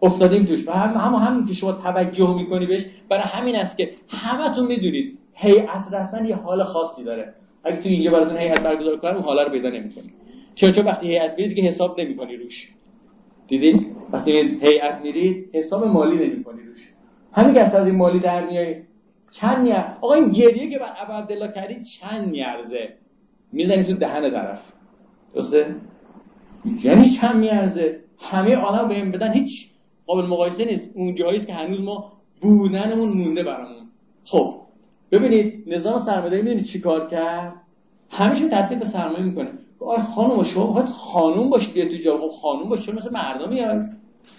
افتادیم 0.02 0.44
توش. 0.44 0.68
و 0.68 0.72
هم 0.72 1.14
هم 1.14 1.46
که 1.46 1.54
شما 1.54 1.72
توجه 1.72 2.34
می‌کنی 2.34 2.66
بهش 2.66 2.84
برای 3.08 3.22
همین 3.22 3.56
است 3.56 3.76
که 3.76 3.90
همتون 4.08 4.66
می‌دونید. 4.66 5.18
هیئت 5.32 5.88
رفتن 5.92 6.26
یه 6.26 6.36
حال 6.36 6.64
خاصی 6.64 7.04
داره. 7.04 7.34
اگه 7.64 7.76
تو 7.76 7.88
اینجا 7.88 8.10
براتون 8.10 8.36
هیئت 8.36 8.60
برگزار 8.60 9.06
اون 9.06 9.22
حالا 9.22 9.42
رو 9.42 9.50
پیدا 9.50 9.68
نمی‌کنی. 9.68 10.12
چرا؟ 10.54 10.70
چون 10.70 10.84
وقتی 10.84 11.06
هیئت 11.06 11.34
میرید 11.38 11.54
دیگه 11.54 11.68
حساب 11.68 12.00
نمی‌کنی 12.00 12.36
روش. 12.36 12.72
دیدی؟ 13.46 13.86
وقتی 14.12 14.32
هیئت 14.62 15.00
میرید 15.02 15.50
حساب 15.52 15.84
مالی 15.86 16.28
نمی‌کنی 16.28 16.62
روش. 16.62 16.88
همین 17.32 17.54
که 17.54 17.60
از 17.60 17.86
این 17.86 17.96
مالی 17.96 18.18
در 18.18 18.46
میای 18.46 18.76
چند 19.32 19.62
میار 19.62 19.98
آقا 20.00 20.14
این 20.14 20.28
گریه 20.28 20.70
که 20.70 20.78
بر 20.78 21.14
عبدالله 21.14 21.52
کردی 21.52 21.82
چند 21.84 22.28
میارزه؟ 22.28 22.88
می‌زنی 23.52 23.82
تو 23.82 23.92
دهن 23.92 24.30
طرف. 24.30 24.72
درسته؟ 25.34 25.76
یعنی 26.84 27.10
چند 27.10 27.36
میارزه؟ 27.36 28.00
همه 28.18 28.56
عالم 28.56 28.88
بهم 28.88 29.10
بدن. 29.10 29.32
هیچ 29.32 29.68
قابل 30.06 30.26
مقایسه 30.28 30.64
نیست. 30.64 30.90
اون 30.94 31.14
جایی 31.14 31.40
که 31.40 31.54
هنوز 31.54 31.80
ما 31.80 32.12
بودنمون 32.40 33.08
مونده 33.08 33.42
برامون. 33.42 33.88
خب 34.24 34.61
ببینید 35.12 35.64
نظام 35.66 35.98
سرمایه‌داری 35.98 36.42
می‌دونید 36.42 36.64
چیکار 36.64 37.08
کرد؟ 37.08 37.52
همیشه 38.10 38.48
تبدیل 38.48 38.78
به 38.78 38.84
سرمایه 38.84 39.22
می‌کنه. 39.22 39.48
آ 39.80 39.98
خانم 39.98 40.42
شما 40.42 40.66
می‌خواید 40.66 40.88
خانوم 40.88 41.50
باشید 41.50 41.74
بیا 41.74 41.88
تو 41.88 41.96
جا. 41.96 42.16
خب 42.16 42.28
خانوم 42.28 42.68
باش 42.68 42.86
چون 42.86 42.94
مثل 42.94 43.12
مردم 43.12 43.48
میاد. 43.48 43.88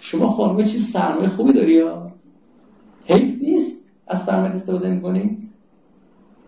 شما 0.00 0.26
خانم 0.26 0.64
چیز 0.64 0.90
سرمایه 0.90 1.28
خوبی 1.28 1.52
داری 1.52 1.72
یا؟ 1.72 2.12
حیف 3.06 3.42
نیست 3.42 3.84
از 4.06 4.24
سرمایه 4.24 4.54
استفاده 4.54 4.88
می‌کنی؟ 4.88 5.48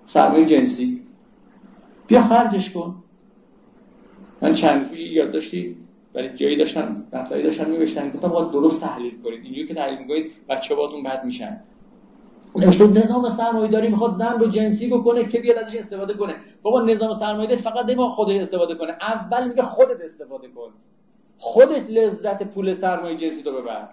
سرمایه 0.07 0.45
جنسی. 0.45 1.03
بیا 2.07 2.23
خرجش 2.23 2.71
کن. 2.71 2.95
من 4.43 4.55
چند 4.55 4.89
روزی 4.89 5.03
یاد 5.03 5.33
داشتی؟ 5.33 5.77
ولی 6.15 6.29
جایی 6.29 6.57
داشتن 6.57 7.05
دفتری 7.13 7.43
داشتن 7.43 7.71
می‌نوشتن. 7.71 8.11
گفتم 8.11 8.29
باید 8.29 8.51
درست 8.51 8.81
تحلیل 8.81 9.23
کنید. 9.25 9.45
اینجوری 9.45 9.67
که 9.67 9.75
تحلیل 9.75 9.99
می‌کنید 9.99 10.33
بچه 10.49 10.75
باهاتون 10.75 11.03
بد 11.03 11.25
میشن. 11.25 11.61
نوشته 12.57 12.87
نظام 12.87 13.31
سرمایه 13.31 13.69
داری 13.69 13.89
می‌خواد 13.89 14.15
زن 14.15 14.39
رو 14.41 14.47
جنسی 14.47 14.91
بکنه 14.91 15.25
که 15.25 15.41
بیاد 15.41 15.59
ازش 15.59 15.77
استفاده 15.77 16.15
کنه. 16.15 16.35
بابا 16.63 16.81
نظام 16.81 17.13
سرمایه 17.13 17.57
فقط 17.57 17.85
نمی‌خواد 17.85 18.11
خودش 18.11 18.37
استفاده 18.37 18.75
کنه. 18.75 18.93
اول 18.93 19.49
میگه 19.49 19.63
خودت 19.63 20.01
استفاده 20.01 20.49
کن. 20.49 20.71
خودت 21.39 21.91
لذت 21.91 22.43
پول 22.43 22.73
سرمایه 22.73 23.17
جنسی 23.17 23.43
رو 23.43 23.63
ببر. 23.63 23.89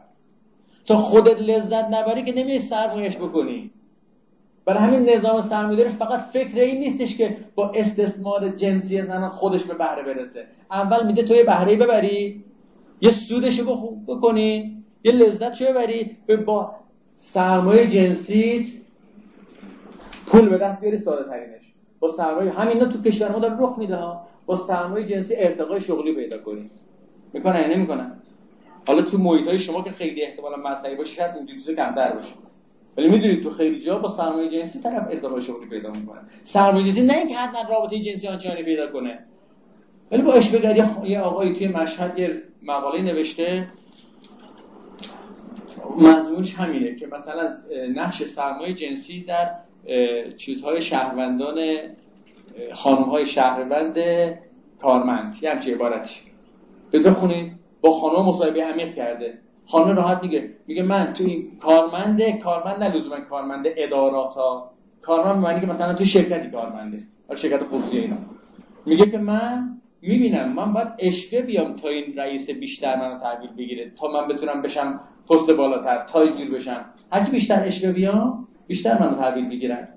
تا 0.86 0.96
خودت 0.96 1.42
لذت 1.42 1.86
نبری 1.92 2.24
که 2.24 2.34
نمیای 2.34 2.60
سرمایهش 2.60 3.18
بکنی. 3.18 3.72
برای 4.66 4.80
همین 4.80 5.10
نظام 5.10 5.42
سرمایه‌داری 5.42 5.90
فقط 5.90 6.20
فکر 6.20 6.62
این 6.62 6.80
نیستش 6.80 7.18
که 7.18 7.38
با 7.56 7.72
استثمار 7.76 8.50
جنسی 8.50 9.02
زنان 9.02 9.30
خودش 9.30 9.64
به 9.64 9.74
بهره 9.74 10.04
برسه. 10.04 10.48
اول 10.72 11.08
میده 11.08 11.24
تو 11.24 11.34
یه 11.34 11.44
بهره 11.44 11.78
ببری 11.78 12.44
یه 13.02 13.12
سودش 13.12 13.62
بکنی 14.08 14.84
یه 15.04 15.12
لذت 15.12 15.54
شو 15.54 15.66
ببری 15.66 16.18
به 16.26 16.38
با 16.38 16.76
سرمایه 17.18 17.88
جنسی 17.88 18.74
پول 20.26 20.50
به 20.50 20.58
دست 20.58 20.82
بیاری 20.82 20.98
ساده 20.98 21.30
ترینش. 21.30 21.74
با 22.00 22.10
سرمایه 22.10 22.52
همینا 22.52 22.86
تو 22.86 23.02
کشور 23.02 23.32
ما 23.32 23.40
داره 23.40 23.56
رخ 23.60 23.78
میده 23.78 23.96
ها. 23.96 24.28
با 24.46 24.58
سرمایه 24.58 25.06
جنسی 25.06 25.36
ارتقای 25.38 25.82
شغلی 25.82 26.16
پیدا 26.16 26.38
کنی. 26.38 26.70
می‌کنن 27.34 27.62
یا 27.62 27.68
نمی‌کنن؟ 27.68 28.12
حالا 28.88 29.02
تو 29.02 29.18
محیط 29.18 29.48
های 29.48 29.60
شما 29.60 29.82
که 29.82 29.92
خیلی 29.92 30.24
احتمالا 30.24 30.58
مذهبی 30.58 30.96
باشه 30.96 31.14
شاید 31.14 31.36
اینجوری 31.36 31.76
کمتر 31.76 32.14
باشه. 32.14 32.34
ولی 32.98 33.10
می‌دونید 33.10 33.44
تو 33.44 33.50
خیلی 33.50 33.80
جا 33.80 34.00
با 34.00 34.10
سرمایه 34.10 34.50
جنسی 34.50 34.80
طرف 34.80 35.08
ارتباط 35.12 35.44
شغلی 35.44 35.66
پیدا 35.70 35.90
می‌کنه. 35.90 36.20
سرمایه 36.44 36.86
جنسی 36.86 37.06
نه 37.06 37.18
اینکه 37.18 37.36
حتما 37.36 37.70
رابطه 37.70 38.00
جنسی 38.00 38.28
آنچنانی 38.28 38.64
پیدا 38.64 38.92
کنه. 38.92 39.20
ولی 40.12 40.22
با 40.22 40.34
اشبگری 40.34 40.84
یه 41.04 41.20
آقایی 41.20 41.54
توی 41.54 41.68
مشهد 41.68 42.20
یه 42.20 42.42
مقاله 42.64 43.02
نوشته 43.02 43.68
مضمونش 46.00 46.56
همینه 46.56 46.96
که 46.96 47.08
مثلا 47.08 47.50
نقش 47.96 48.24
سرمایه 48.24 48.74
جنسی 48.74 49.24
در 49.24 49.52
چیزهای 50.38 50.82
شهروندان 50.82 51.60
خانم 52.74 53.04
های 53.04 53.26
شهروند 53.26 53.98
کارمند 54.80 55.36
یه 55.42 55.52
همچه 55.52 55.76
عبارتی 55.76 56.20
بخونید 56.94 57.52
با 57.82 57.92
خانم 57.92 58.26
مصاحبه 58.30 58.64
عمیق 58.64 58.96
کرده. 58.96 59.38
خانم 59.66 59.96
راحت 59.96 60.24
میگه 60.24 60.50
میگه 60.68 60.84
من 60.84 61.14
تو 61.14 61.24
این 61.24 61.58
کارمند 61.60 62.40
کارمند 62.40 62.84
نه 62.84 62.96
لزوما 62.96 63.20
کارمند 63.20 63.66
ادارات 63.78 64.36
ها 64.36 64.72
کارمند 65.02 65.44
معنی 65.44 65.62
که 65.62 65.68
مثلا 65.68 65.94
تو 65.94 66.06
شرکتی 66.06 66.52
کارمنده. 66.52 67.04
شرکت 67.36 67.64
خصوصی 67.64 67.98
اینا. 67.98 68.18
میگه 68.86 69.06
که 69.06 69.18
من 69.18 69.82
می‌بینم. 70.08 70.54
من 70.54 70.74
باید 70.74 70.88
اشکه 71.00 71.42
بیام 71.42 71.76
تا 71.76 71.90
این 71.90 72.18
رئیس 72.18 72.50
بیشتر 72.50 73.00
منو 73.00 73.18
تحویل 73.18 73.50
بگیره 73.58 73.92
تا 73.96 74.08
من 74.08 74.28
بتونم 74.28 74.62
بشم 74.62 75.00
پست 75.30 75.52
بالاتر 75.52 76.06
تا 76.06 76.22
اینجور 76.22 76.56
بشم. 76.56 76.86
هرچی 77.12 77.32
بیشتر 77.32 77.64
اشکه 77.66 77.92
بیام 77.92 78.48
بیشتر 78.68 79.00
منو 79.00 79.16
تحویل 79.16 79.50
بگیرن. 79.50 79.88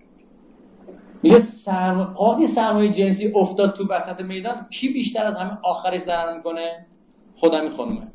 میگه 1.22 1.40
سرم... 1.40 2.14
سرمایه 2.54 2.92
جنسی 2.92 3.32
افتاد 3.34 3.74
تو 3.74 3.88
وسط 3.88 4.20
میدان 4.20 4.66
کی 4.70 4.88
بیشتر 4.88 5.26
از 5.26 5.36
همه 5.36 5.58
آخرش 5.64 6.00
ضرر 6.00 6.36
می‌کنه؟ 6.36 6.86
خودم 7.34 7.68
خانومه. 7.68 8.12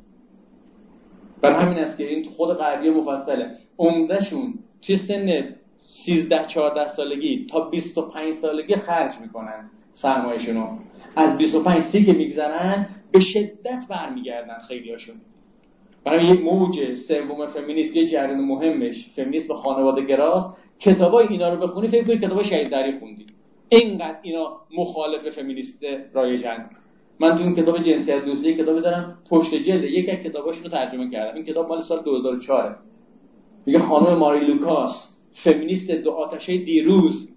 بر 1.42 1.54
همین 1.54 1.80
است 1.80 1.98
که 1.98 2.10
این 2.10 2.24
خود 2.24 2.58
غربی 2.58 2.90
مفصله. 2.90 3.52
عمدهشون 3.80 4.54
توی 4.82 4.98
سن 4.98 5.56
13 5.78 6.46
14 6.46 6.88
سالگی 6.88 7.48
تا 7.50 7.60
25 7.60 8.34
سالگی 8.34 8.76
خرج 8.76 9.20
می‌کنن 9.22 9.70
سرمایه‌شون 9.94 10.58
از 11.16 11.38
25 11.38 11.84
سی 11.84 12.06
که 12.06 12.14
میگذرن 12.14 12.88
به 13.12 13.20
شدت 13.20 13.86
برمیگردن 13.90 14.58
خیلی 14.68 14.92
هاشون 14.92 15.16
برای 16.04 16.26
یک 16.26 16.42
موج 16.42 16.96
سوم 16.96 17.48
فمینیست 17.48 17.96
یه 17.96 18.08
جریان 18.08 18.40
مهمش 18.40 19.10
فمینیست 19.16 19.48
به 19.48 19.54
خانواده 19.54 20.06
گراست 20.06 20.50
کتابای 20.80 21.28
اینا 21.28 21.54
رو 21.54 21.68
بخونی 21.68 21.88
فکر 21.88 22.04
کنید 22.04 22.22
کتابای 22.22 22.46
شهید 22.46 22.70
دری 22.70 23.00
خوندی. 23.00 23.26
اینقدر 23.70 24.18
اینا 24.22 24.62
مخالف 24.78 25.30
فمینیست 25.30 25.86
رایجن 26.14 26.70
من 27.20 27.38
تو 27.38 27.44
این 27.44 27.56
کتاب 27.56 27.82
جنسیت 27.82 28.26
دوستی 28.26 28.54
کتاب 28.54 28.80
دارم 28.80 29.18
پشت 29.30 29.56
جلد 29.56 29.84
یک 29.84 30.10
از 30.10 30.62
رو 30.64 30.70
ترجمه 30.70 31.10
کردم. 31.10 31.36
این 31.36 31.46
کتاب 31.46 31.68
مال 31.68 31.82
سال 31.82 32.04
2004 32.04 32.80
میگه 33.66 33.80
خانم 33.80 34.18
ماری 34.18 34.46
لوکاس 34.46 35.18
فمینیست 35.32 35.92
دو 35.92 36.12
آتشه 36.12 36.58
دیروز 36.58 37.30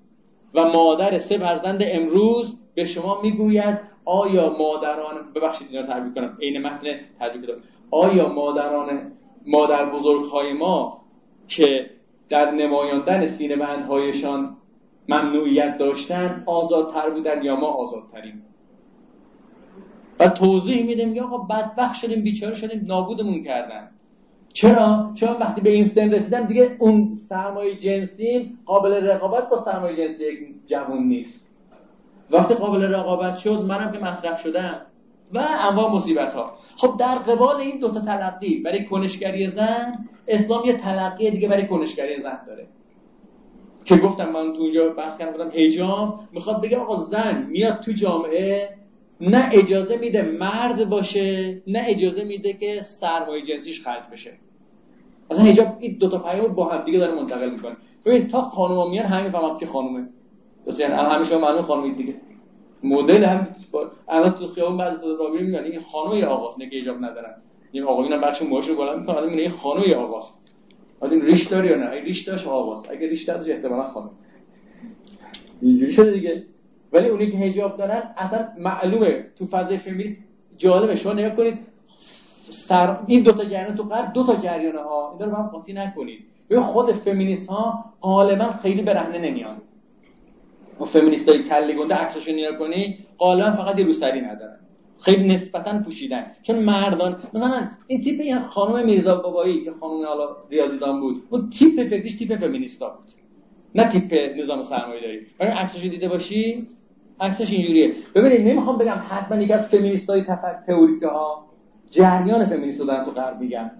و 0.54 0.64
مادر 0.64 1.18
سه 1.18 1.38
فرزند 1.38 1.84
امروز 1.86 2.56
به 2.74 2.84
شما 2.84 3.20
می‌گوید 3.22 3.78
آیا 4.04 4.56
مادران 4.58 5.32
ببخشید 5.34 5.68
اینا 5.70 5.86
تعبیر 5.86 6.14
کنم. 6.14 6.38
عین 6.40 6.62
متن 6.62 6.88
ترجمه 7.18 7.42
کتاب. 7.42 7.56
آیا 7.90 8.28
مادران 8.28 9.12
مادر 9.46 9.90
بزرگهای 9.90 10.52
ما 10.52 11.04
که 11.48 11.90
در 12.28 12.50
نمایاندن 12.50 13.26
سینه 13.26 13.56
بندهایشان 13.56 14.56
ممنوعیت 15.08 15.78
داشتن 15.78 16.42
آزادتر 16.46 17.10
بودن 17.10 17.42
یا 17.42 17.56
ما 17.56 17.66
آزادتریم؟ 17.66 18.42
و 20.20 20.28
توضیح 20.28 20.86
میده 20.86 21.04
میگه 21.04 21.22
آقا 21.22 21.38
بدبخت 21.38 21.94
شدیم 21.94 22.22
بیچاره 22.22 22.54
شدیم 22.54 22.84
نابودمون 22.86 23.42
کردن. 23.42 23.90
چرا؟ 24.52 25.12
چون 25.14 25.28
وقتی 25.28 25.60
به 25.60 25.70
این 25.70 25.84
سن 25.84 26.10
رسیدن 26.10 26.46
دیگه 26.46 26.76
اون 26.78 27.14
سرمایه 27.14 27.76
جنسی 27.76 28.58
قابل 28.64 28.92
رقابت 28.92 29.48
با 29.48 29.56
سرمایه 29.56 29.96
جنسی 29.96 30.24
یک 30.24 30.38
جوون 30.66 31.02
نیست. 31.02 31.50
وقتی 32.30 32.54
قابل 32.54 32.82
رقابت 32.82 33.36
شد 33.36 33.64
منم 33.68 33.92
که 33.92 33.98
مصرف 33.98 34.40
شدم. 34.40 34.80
و 35.34 35.38
انواع 35.70 35.92
مصیبت 35.92 36.34
ها 36.34 36.52
خب 36.76 36.96
در 36.98 37.14
قبال 37.14 37.56
این 37.56 37.78
دوتا 37.78 38.00
تلقی 38.00 38.56
برای 38.56 38.84
کنشگری 38.84 39.48
زن 39.48 39.92
اسلام 40.28 40.64
یه 40.64 40.72
تلقی 40.72 41.30
دیگه 41.30 41.48
برای 41.48 41.66
کنشگری 41.66 42.20
زن 42.20 42.40
داره. 42.46 42.66
که 43.84 43.96
گفتم 43.96 44.32
من 44.32 44.52
تو 44.52 44.62
اونجا 44.62 44.88
بحث 44.88 45.18
کردم 45.18 45.32
بودم 45.32 45.50
هجام 45.50 46.28
می‌خواد 46.32 46.62
بگه 46.62 46.76
آقا 46.76 47.00
زن 47.00 47.46
میاد 47.50 47.80
تو 47.80 47.92
جامعه 47.92 48.68
نه 49.20 49.50
اجازه 49.52 49.96
میده 49.96 50.22
مرد 50.22 50.88
باشه 50.88 51.62
نه 51.66 51.84
اجازه 51.86 52.24
میده 52.24 52.52
که 52.52 52.82
سرمایه 52.82 53.42
جنسیش 53.42 53.84
خرج 53.84 54.04
بشه. 54.12 54.30
اصلا 55.30 55.44
حجاب 55.44 55.76
این 55.80 55.98
دو 55.98 56.08
تا 56.08 56.18
پیام 56.18 56.54
با 56.54 56.68
هم 56.68 56.84
دیگه 56.84 56.98
داره 56.98 57.14
منتقل 57.14 57.50
می‌کنه. 57.50 57.76
ببین 58.04 58.28
تا 58.28 58.42
خانوما 58.42 58.88
میان 58.88 59.06
همین 59.06 59.30
فهمم 59.30 59.58
که 59.58 59.66
خانومه. 59.66 60.08
درست 60.66 60.80
یعنی 60.80 60.94
همه 60.94 61.24
شما 61.24 61.38
معلومه 61.38 61.62
خانومی 61.62 61.94
دیگه. 61.94 62.14
مدل 62.82 63.24
هم 63.24 63.48
الان 64.08 64.30
تو 64.30 64.46
خیابون 64.46 64.78
بعضی 64.78 65.00
تو 65.00 65.16
راه 65.16 65.30
میگن 65.32 65.58
این 65.58 65.80
خانوی 65.80 66.22
آقاست 66.22 66.58
نه 66.58 66.70
که 66.70 66.78
حجاب 66.78 67.04
ندارن. 67.04 67.34
این 67.72 67.82
آقایون 67.82 68.20
بخش 68.20 68.42
موهاشو 68.42 68.72
رو 68.72 68.78
بالا 68.78 68.96
می‌کنن 68.96 69.16
آدم 69.16 69.28
این 69.28 69.48
خانوی 69.48 69.94
آقاست. 69.94 70.40
آدم 71.00 71.20
ریش 71.20 71.46
داره 71.46 71.70
یا 71.70 71.76
نه؟ 71.76 71.90
این 71.90 72.04
ریش 72.04 72.28
داشت 72.28 72.46
آقاست. 72.46 72.90
اگه 72.90 73.08
ریش 73.08 73.24
داشت 73.24 73.48
احتمالاً 73.48 73.84
خانم 73.84 74.10
اینجوری 75.62 75.92
شده 75.92 76.10
دیگه. 76.10 76.46
ولی 76.92 77.08
اونی 77.08 77.30
که 77.30 77.36
حجاب 77.36 77.76
دارن 77.76 78.14
اصلا 78.16 78.48
معلومه. 78.58 79.26
تو 79.36 79.46
فضای 79.46 79.78
فیلمی 79.78 80.16
جالبه. 80.56 80.96
شما 80.96 81.12
نگاه 81.12 81.36
کنید 81.36 81.58
سر 82.50 82.98
این 83.06 83.22
دو 83.22 83.32
تا 83.32 83.44
جریان 83.44 83.76
تو 83.76 83.82
قرب 83.82 84.12
دو 84.12 84.24
تا 84.24 84.36
جریان 84.36 84.76
ها. 84.76 85.16
این 85.20 85.30
رو 85.30 85.36
هم 85.36 85.46
قاطی 85.46 85.72
نکنید. 85.72 86.24
به 86.48 86.60
خود 86.60 86.92
فمینیست 86.92 87.48
ها 87.48 87.84
غالبا 88.02 88.44
خیلی 88.44 88.82
برهنه 88.82 89.18
نمیان. 89.18 89.56
و 90.80 90.84
فمینیست 90.84 91.28
های 91.28 91.42
کلی 91.42 91.74
گنده 91.74 91.94
عکساشو 91.94 92.32
نگاه 92.32 92.58
کنی 92.58 92.98
غالبا 93.18 93.52
فقط 93.52 93.78
یه 93.78 93.84
روسری 93.84 94.20
ندارن. 94.20 94.58
خیلی 95.00 95.34
نسبتا 95.34 95.82
پوشیدن. 95.84 96.26
چون 96.42 96.58
مردان 96.58 97.16
مثلا 97.34 97.68
این 97.86 98.00
تیپ 98.00 98.20
این 98.20 98.40
خانم 98.40 98.86
میرزا 98.86 99.14
بابایی 99.14 99.64
که 99.64 99.72
خانم 99.72 100.06
حالا 100.06 100.36
ریاضیدان 100.50 101.00
بود 101.00 101.22
اون 101.30 101.50
تیپ 101.50 101.84
فکریش 101.84 102.14
تیپ 102.14 102.36
فمینیستا 102.36 102.88
بود. 102.88 103.12
نه 103.74 103.88
تیپ 103.88 104.38
نظام 104.42 104.62
سرمایه 104.62 105.00
داری. 105.00 105.26
برای 105.38 105.52
عکساشو 105.52 105.88
دیده 105.88 106.08
باشی 106.08 106.68
عکسش 107.20 107.52
اینجوریه. 107.52 107.92
ببینید 108.14 108.48
نمی‌خوام 108.48 108.78
بگم 108.78 109.02
حتما 109.08 109.42
یکی 109.42 109.52
از 109.52 109.68
فمینیستای 109.68 110.22
تفکر 110.22 111.06
ها 111.06 111.46
جریان 111.90 112.46
فمینیست 112.46 112.80
رو 112.80 112.86
تو 112.86 113.10
غرب 113.10 113.40
میگن. 113.40 113.70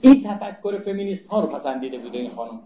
این 0.00 0.22
تفکر 0.22 0.78
فمینیست 0.78 1.26
ها 1.26 1.40
رو 1.40 1.46
پسندیده 1.46 1.98
بوده 1.98 2.18
این 2.18 2.30
خانم. 2.30 2.60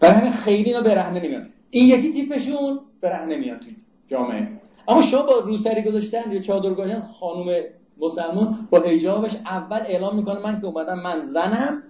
برای 0.00 0.14
همین 0.14 0.32
خیلی 0.32 0.64
اینا 0.64 0.80
برهنه 0.80 1.20
نمیان 1.20 1.48
این 1.70 1.86
یکی 1.86 2.12
تیپشون 2.12 2.80
برهنه 3.00 3.36
نمیان 3.36 3.60
تو 3.60 3.66
جامعه. 4.06 4.48
اما 4.88 5.00
شما 5.02 5.22
با 5.22 5.38
روسری 5.38 5.82
گذاشتن 5.82 6.32
یا 6.32 6.40
چادر 6.40 6.74
گذاشتن 6.74 7.00
خانم 7.20 7.64
مسلمان 8.00 8.68
با 8.70 8.80
حجابش 8.80 9.36
اول 9.36 9.80
اعلام 9.86 10.16
می‌کنه 10.16 10.40
من 10.40 10.60
که 10.60 10.66
اومدم 10.66 11.00
من 11.00 11.26
زنم. 11.26 11.82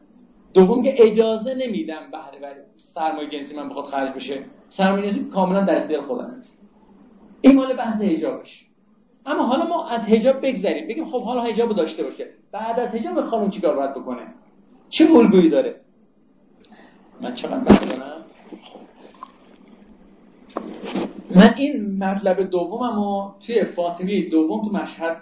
دوم 0.54 0.82
که 0.82 0.94
اجازه 0.98 1.54
نمیدم 1.54 2.10
بهره 2.12 2.38
بر 2.42 2.54
سرمایه 2.76 3.28
جنسی 3.28 3.56
من 3.56 3.68
بخواد 3.68 3.84
خرج 3.84 4.12
بشه. 4.12 4.38
سرمایه 4.68 5.10
جنسی 5.10 5.24
کاملا 5.24 5.60
در 5.60 5.78
اختیار 5.78 6.02
خودم 6.02 6.34
این 7.40 7.56
مال 7.56 7.72
بحث 7.72 8.00
حجابش. 8.00 8.66
اما 9.26 9.42
حالا 9.42 9.66
ما 9.66 9.88
از 9.88 10.06
حجاب 10.06 10.46
بگذریم. 10.46 10.88
بگیم 10.88 11.04
خب 11.04 11.22
حالا 11.22 11.40
حجاب 11.40 11.74
داشته 11.74 12.04
باشه. 12.04 12.26
بعد 12.52 12.80
از 12.80 12.94
حجاب 12.94 13.20
خانم 13.20 13.50
چیکار 13.50 13.76
باید 13.76 13.94
بکنه؟ 13.94 14.22
چه 14.88 15.04
الگویی 15.14 15.48
داره؟ 15.48 15.80
من 17.20 17.34
چقدر 17.34 17.58
بکنم 17.58 18.09
من 21.30 21.54
این 21.56 22.04
مطلب 22.04 22.40
دومم 22.40 22.96
رو 22.96 23.34
توی 23.40 23.64
فاطمی 23.64 24.28
دوم 24.28 24.64
تو 24.64 24.70
مشهد 24.72 25.16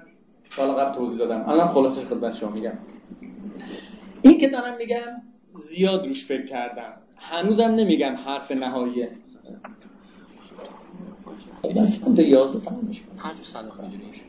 سال 0.46 0.70
قبل 0.70 0.94
توضیح 0.94 1.18
دادم. 1.18 1.44
الان 1.48 1.68
خلاصش 1.68 2.04
خدمت 2.04 2.36
شما 2.36 2.50
میگم. 2.50 2.78
این 4.22 4.38
که 4.38 4.48
دارم 4.48 4.76
میگم 4.76 5.22
زیاد 5.58 6.06
روش 6.06 6.26
فکر 6.26 6.46
کردم. 6.46 6.92
هنوزم 7.16 7.70
نمیگم 7.70 8.14
حرف 8.24 8.52
نهاییه 8.52 9.10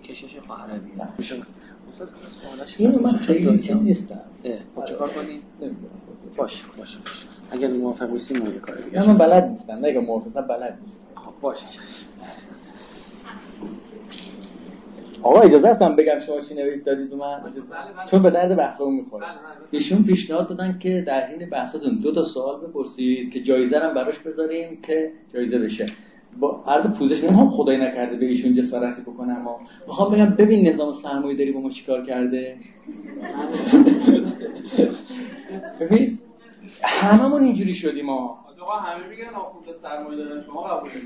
کشش 0.04 0.38
اینو 2.78 3.00
من 3.02 3.12
خیلی 3.12 3.60
چیز 3.60 3.76
نیستم. 3.76 4.20
خب 4.76 4.86
چه 4.86 4.94
کار 4.94 5.10
کنیم 5.10 5.42
باش 6.38 6.64
باش 6.78 6.98
باش 6.98 7.28
اگر 7.52 7.68
موافق 7.68 8.10
نیستی 8.10 8.34
مورد 8.34 8.58
کار 8.58 8.76
دیگه. 8.76 9.08
من 9.08 9.18
بلد 9.18 9.44
نیستم. 9.44 9.74
نه 9.74 9.88
اگه 9.88 10.00
موافقم 10.00 10.48
بلد 10.48 10.80
نیستم. 10.82 11.09
باشه. 11.42 11.66
آقا 15.24 15.40
اجازه 15.40 15.68
است 15.68 15.82
من 15.82 15.96
بگم 15.96 16.20
شما 16.20 16.42
چی 16.42 16.54
نوشت 16.54 16.84
دادید 16.86 17.14
من. 17.14 17.42
چون 18.06 18.24
به 18.24 18.30
درد 18.30 18.58
بحثمون 18.58 18.94
می‌خوره. 18.94 19.26
ایشون 19.72 20.04
پیشنهاد 20.04 20.48
دادن 20.48 20.80
که 20.80 21.04
در 21.08 21.28
حین 21.28 21.50
بحثاتون 21.50 21.96
دو 21.96 22.12
تا 22.12 22.24
سوال 22.24 22.62
بپرسید 22.62 23.34
که 23.34 23.42
جایزه 23.42 23.80
هم 23.80 23.94
براش 23.94 24.20
بذاریم 24.20 24.82
که 24.82 25.12
جایزه 25.34 25.60
بشه. 25.60 25.88
با 26.40 26.64
عرض 26.68 26.88
پوزش 26.88 27.24
نمی‌خوام 27.24 27.50
خدای 27.50 27.78
نکرده 27.78 28.16
به 28.16 28.26
ایشون 28.26 28.54
جسارتی 28.54 29.02
بکنم 29.02 29.30
اما 29.30 29.60
می‌خوام 29.88 30.14
بگم 30.14 30.30
ببین 30.30 30.70
نظام 30.70 30.92
سرمایه 30.92 31.38
داری 31.38 31.52
با 31.52 31.60
ما 31.60 31.70
چیکار 31.70 32.04
کرده؟ 32.04 32.56
ببین 35.82 36.20
هممون 36.84 37.44
اینجوری 37.44 37.74
شدیم 37.74 38.06
ما 38.06 38.46
آقا 38.70 38.80
همه 38.80 39.08
میگن 39.08 39.30
آخوند 39.30 39.76
سرمایه 39.76 40.18
دارن 40.18 40.44
شما 40.46 40.64
قبول 40.64 40.90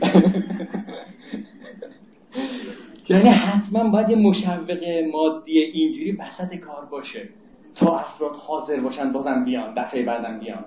یعنی 3.10 3.30
حتما 3.30 3.90
باید 3.90 4.10
یه 4.10 4.16
مشوق 4.16 4.84
مادی 5.14 5.60
اینجوری 5.60 6.12
وسط 6.12 6.56
کار 6.56 6.86
باشه 6.86 7.30
تا 7.76 7.96
افراد 7.96 8.36
حاضر 8.36 8.80
باشن 8.80 9.12
بازم 9.12 9.46
بیان 9.46 9.74
دفعه 9.74 10.04
بعدم 10.04 10.40
بیان. 10.40 10.66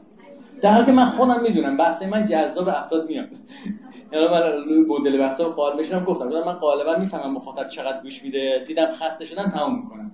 در 0.61 0.73
حالی 0.73 0.87
که 0.87 0.93
من 0.93 1.05
خودم 1.05 1.43
می‌دونم 1.43 1.77
بحث 1.77 2.03
من 2.03 2.27
جذاب 2.27 2.69
افراد 2.69 3.09
میاد. 3.09 3.29
یعنی 4.13 4.27
من 4.27 4.43
روی 4.65 4.87
مدل 4.89 5.19
بحثا 5.19 5.45
قال 5.45 5.77
میشم 5.77 6.05
گفتم 6.05 6.27
من 6.29 6.53
غالبا 6.53 6.97
می‌فهمم 6.97 7.33
مخاطب 7.33 7.69
چقدر 7.69 8.03
گوش 8.03 8.25
میده. 8.25 8.65
دیدم 8.67 8.91
خسته 8.91 9.25
شدن 9.25 9.51
تمام 9.51 9.83
می‌کنم. 9.83 10.13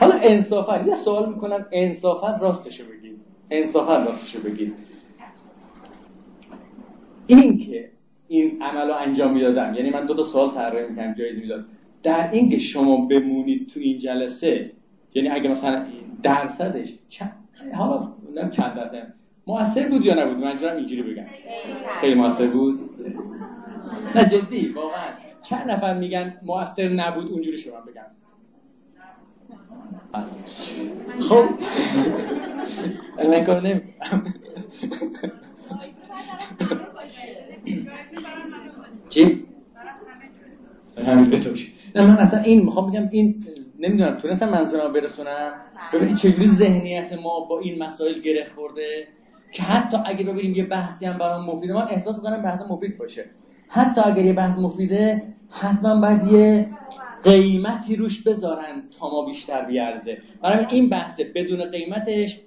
حالا 0.00 0.14
انصافا 0.22 0.84
یه 0.86 0.94
سوال 0.94 1.28
می‌کنم 1.28 1.66
انصافا 1.72 2.36
راستشو 2.40 2.84
بگید. 2.84 3.20
انصافا 3.50 3.96
راستشو 4.04 4.40
بگید. 4.40 4.89
این 7.30 7.58
که 7.58 7.90
این 8.28 8.62
عمل 8.62 8.88
رو 8.88 8.94
انجام 8.94 9.34
می‌دادم. 9.34 9.74
یعنی 9.74 9.90
من 9.90 10.06
دو 10.06 10.14
تا 10.14 10.22
سوال 10.22 10.50
طرح 10.50 10.88
می‌کنم 10.88 11.14
جایزه 11.14 11.40
می‌داد. 11.40 11.64
در 12.02 12.30
این 12.30 12.48
که 12.48 12.58
شما 12.58 13.06
بمونید 13.06 13.68
تو 13.68 13.80
این 13.80 13.98
جلسه 13.98 14.72
یعنی 15.14 15.28
اگه 15.28 15.50
مثلا 15.50 15.86
درصدش 16.22 16.94
چند 17.08 17.32
حالا 17.74 18.12
نمی‌دونم 18.26 18.50
چند 18.50 18.74
درصد 18.74 19.14
موثر 19.46 19.88
بود 19.88 20.06
یا 20.06 20.24
نبود؟ 20.24 20.36
منظورم 20.44 20.76
اینجوری 20.76 21.02
بگم. 21.02 21.26
خیلی 22.00 22.14
موثر 22.14 22.46
بود. 22.46 22.80
نه 24.14 24.24
جدی 24.24 24.68
واقعا. 24.68 25.08
چند 25.42 25.70
نفر 25.70 25.98
میگن 25.98 26.34
موثر 26.42 26.88
نبود؟ 26.88 27.28
اونجوری 27.28 27.58
شما 27.58 27.80
بگم. 27.80 28.06
خب. 31.20 31.44
من 33.28 33.44
کار 33.44 33.62
نمی‌کنم 33.62 34.24
چی؟ 39.10 39.44
نه 40.98 41.14
من 42.06 42.16
اصلا 42.16 42.40
این 42.40 42.64
می‌خوام 42.64 42.90
بگم 42.90 43.08
این 43.10 43.44
نمی‌دونم 43.78 44.18
تونستم 44.18 44.48
منظورم 44.48 44.92
برسونم 44.92 45.52
ببینید 45.92 46.16
چجوری 46.16 46.48
ذهنیت 46.48 47.12
ما 47.22 47.40
با 47.40 47.60
این 47.60 47.82
مسائل 47.82 48.12
گره 48.12 48.44
خورده 48.44 49.08
که 49.52 49.62
حتی 49.62 49.96
اگه 50.06 50.24
ببینیم 50.24 50.54
یه 50.56 50.64
بحثی 50.64 51.06
هم 51.06 51.18
برام 51.18 51.46
مفیده 51.46 51.72
من 51.72 51.86
احساس 51.90 52.16
می‌کنم 52.16 52.42
بحث 52.42 52.60
مفید 52.70 52.98
باشه. 52.98 53.24
حتی 53.68 54.00
اگر 54.00 54.24
یه 54.24 54.32
بحث 54.32 54.58
مفیده 54.58 55.22
حتما 55.50 56.00
باید 56.00 56.24
یه 56.24 56.66
قیمتی 57.24 57.96
روش 57.96 58.22
بذارن 58.22 58.82
تا 59.00 59.10
ما 59.10 59.24
بیشتر 59.24 59.64
بیارزه. 59.64 60.18
برای 60.42 60.66
این 60.70 60.88
بحثه 60.88 61.24
بدون 61.34 61.64
قیمتش. 61.64 62.40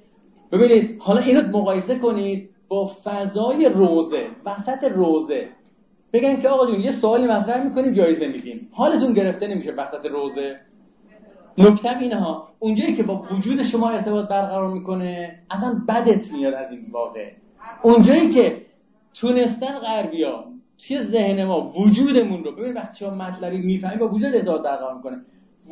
ببینید 0.51 1.01
حالا 1.01 1.21
اینو 1.21 1.57
مقایسه 1.57 1.95
کنید 1.95 2.49
با 2.67 2.91
فضای 3.03 3.69
روزه 3.73 4.27
وسط 4.45 4.83
روزه. 4.83 5.47
بگن 6.13 6.39
که 6.39 6.49
آقا 6.49 6.67
جون 6.71 6.81
یه 6.81 6.91
سوالی 6.91 7.25
مطرح 7.25 7.63
می‌کنیم 7.63 7.93
جایزه 7.93 8.27
میدیم. 8.27 8.69
حالتون 8.71 9.13
گرفته 9.13 9.47
نمیشه 9.47 9.71
وسط 9.71 10.05
روزه. 10.05 10.59
نکتم 11.57 11.99
اینه 11.99 12.15
ها 12.15 12.53
اونجایی 12.59 12.93
که 12.93 13.03
با 13.03 13.25
وجود 13.31 13.63
شما 13.63 13.89
ارتباط 13.89 14.27
برقرار 14.27 14.73
می‌کنه 14.73 15.39
اصلا 15.51 15.81
بدت 15.87 16.31
میاد 16.31 16.53
از 16.53 16.71
این 16.71 16.85
واقع 16.91 17.31
اونجایی 17.83 18.29
که 18.29 18.61
تونستن 19.13 19.79
غربیا 19.79 20.45
توی 20.87 21.01
ذهن 21.01 21.45
ما 21.45 21.71
وجودمون 21.77 22.43
رو 22.43 22.51
ببین 22.51 22.73
وقتی 22.73 22.99
شما 22.99 23.15
مطلبی 23.15 23.57
می‌فهمی 23.57 23.97
با 23.97 24.07
وجود 24.07 24.35
ارتباط 24.35 24.61
برقرار 24.61 24.95
می‌کنه. 24.95 25.21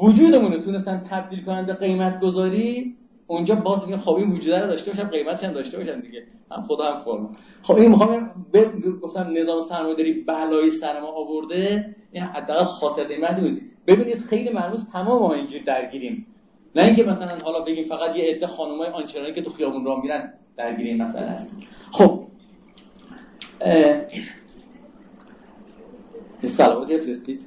وجودمون 0.01 0.51
رو 0.53 0.59
تونستن 0.59 1.01
تبدیل 1.09 1.45
کنن 1.45 1.65
به 1.65 1.73
قیمت 1.73 2.19
گذاری 2.19 2.95
اونجا 3.31 3.55
باز 3.55 3.83
میگه 3.85 3.97
خب 3.97 4.15
این 4.15 4.31
وجوده 4.31 4.61
رو 4.61 4.67
داشته 4.67 4.91
باشم 4.91 5.07
قیمتش 5.07 5.43
هم 5.43 5.53
داشته 5.53 5.77
باشم 5.77 5.99
دیگه. 5.99 6.23
هم 6.51 6.61
خدا 6.61 6.83
هم 6.83 6.97
فرما. 6.97 7.31
خب 7.61 7.75
این 7.75 7.89
می‌خوام 7.89 8.31
گفتم 9.01 9.29
نظام 9.37 9.61
سرمایه‌داری 9.61 10.13
بلایی 10.13 10.71
سر 10.71 10.99
ما 10.99 11.07
آورده 11.07 11.95
این 12.11 12.23
حداقل 12.23 12.63
خاصیت 12.63 13.07
قیمتی 13.07 13.41
بود. 13.41 13.61
ببینید 13.87 14.19
خیلی 14.19 14.49
مرموز 14.49 14.85
تمام 14.91 15.21
ما 15.21 15.33
اینجور 15.33 15.61
درگیریم. 15.61 16.27
نه 16.75 16.83
اینکه 16.83 17.03
مثلا 17.03 17.39
حالا 17.39 17.59
بگیم 17.59 17.83
فقط 17.83 18.15
یه 18.15 18.35
عده 18.35 18.47
خانمای 18.47 18.87
آنچنانی 18.87 19.31
که 19.31 19.41
تو 19.41 19.49
خیابون 19.49 19.85
راه 19.85 20.01
میرن 20.01 20.33
درگیر 20.57 20.87
این 20.87 21.01
مسئله 21.01 21.27
هست 21.27 21.57
خب 21.91 22.23
سلامتی 26.45 26.97
فرستید 26.97 27.45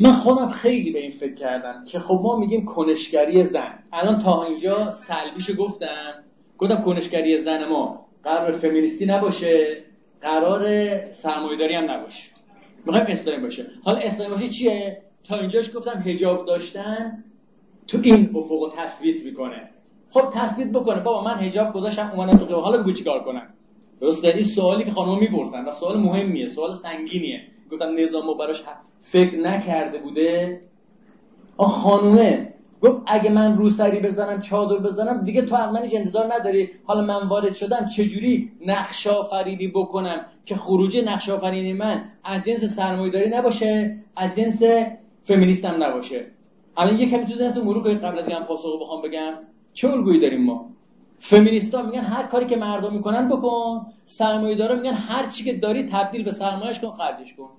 من 0.00 0.12
خودم 0.12 0.48
خیلی 0.48 0.90
به 0.90 0.98
این 0.98 1.10
فکر 1.10 1.34
کردم 1.34 1.84
که 1.84 1.98
خب 1.98 2.20
ما 2.22 2.36
میگیم 2.36 2.64
کنشگری 2.64 3.44
زن. 3.44 3.78
الان 3.92 4.18
تا 4.18 4.44
اینجا 4.44 4.90
سلبیشو 4.90 5.56
گفتم. 5.56 6.24
گفتم 6.58 6.76
کنشگری 6.82 7.38
زن 7.38 7.68
ما 7.68 8.06
قرار 8.24 8.52
فمینیستی 8.52 9.06
نباشه 9.06 9.84
قرار 10.20 10.62
سرمایه‌داری 11.12 11.74
هم 11.74 11.90
نباشه. 11.90 12.30
می‌خوایم 12.86 13.06
اسلامی 13.08 13.42
باشه. 13.42 13.66
حالا 13.84 13.98
اسلامی 13.98 14.34
باشه 14.34 14.48
چیه؟ 14.48 15.02
تا 15.24 15.38
اینجاش 15.38 15.76
گفتم 15.76 16.02
هجاب 16.06 16.46
داشتن 16.46 17.24
تو 17.86 17.98
این 18.02 18.36
افق 18.36 18.72
تثبیت 18.76 19.24
می‌کنه. 19.24 19.70
خب 20.10 20.30
تثبیت 20.34 20.68
بکنه. 20.68 21.00
بابا 21.00 21.24
من 21.24 21.34
هجاب 21.34 21.72
گذاشتم 21.72 22.12
اومدم 22.14 22.36
تو 22.36 22.60
حالا 22.60 22.82
بگو 22.82 22.92
چیکار 22.92 23.24
کنم؟ 23.24 23.48
درست 24.00 24.24
این 24.24 24.42
سوالی 24.42 24.84
که 24.84 24.90
خانم 24.90 25.18
می‌پرسن 25.18 25.64
و 25.64 25.72
سوال 25.72 25.98
مهمیه 25.98 26.46
سوال 26.46 26.74
سنگینیه. 26.74 27.40
گفتم 27.72 27.94
نظام 27.98 28.38
براش 28.38 28.62
فکر 29.00 29.38
نکرده 29.38 29.98
بوده. 29.98 30.60
آه 31.56 31.72
خانومه. 31.72 32.54
گفت 32.82 33.02
اگه 33.06 33.30
من 33.30 33.58
روسری 33.58 34.00
بزنم 34.00 34.40
چادر 34.40 34.76
بزنم 34.76 35.24
دیگه 35.24 35.42
تو 35.42 35.54
از 35.54 35.74
من 35.74 35.88
انتظار 35.92 36.32
نداری. 36.32 36.70
حالا 36.84 37.00
من 37.00 37.28
وارد 37.28 37.54
شدم 37.54 37.88
چجوری 37.96 38.52
نقش 38.66 39.06
آفرینی 39.06 39.68
بکنم 39.68 40.26
که 40.44 40.54
خروج 40.54 40.98
نقش 41.06 41.28
آفرینی 41.28 41.72
من 41.72 42.04
از 42.24 42.42
جنس 42.42 42.64
سرمایه‌داری 42.64 43.30
نباشه 43.30 43.96
از 44.16 44.36
جنس 44.36 44.62
فمینیستم 45.24 45.82
نباشه؟ 45.82 46.26
الان 46.76 46.98
یه 46.98 47.10
کمی 47.10 47.26
تو 47.26 47.50
تو 47.50 47.64
مرور 47.64 47.94
قبل 47.94 48.18
از 48.18 48.28
اینکه 48.28 48.44
پاسخ 48.44 48.80
بخوام 48.80 49.02
بگم. 49.02 49.32
چه 49.74 49.88
الگویی 49.88 50.20
داریم 50.20 50.44
ما؟ 50.44 50.70
فمینیستا 51.18 51.82
میگن 51.82 52.00
هر 52.00 52.22
کاری 52.22 52.46
که 52.46 52.56
مردم 52.56 52.94
می‌کنن 52.94 53.28
بکن. 53.28 53.86
سرمایه‌دارا 54.04 54.74
میگن 54.74 54.92
هر 54.92 55.26
چی 55.26 55.44
که 55.44 55.52
داری 55.52 55.82
تبدیل 55.82 56.24
به 56.24 56.32
سرمایه‌اش 56.32 56.80
کن 56.80 56.90
خرجش 56.90 57.34
کن. 57.34 57.50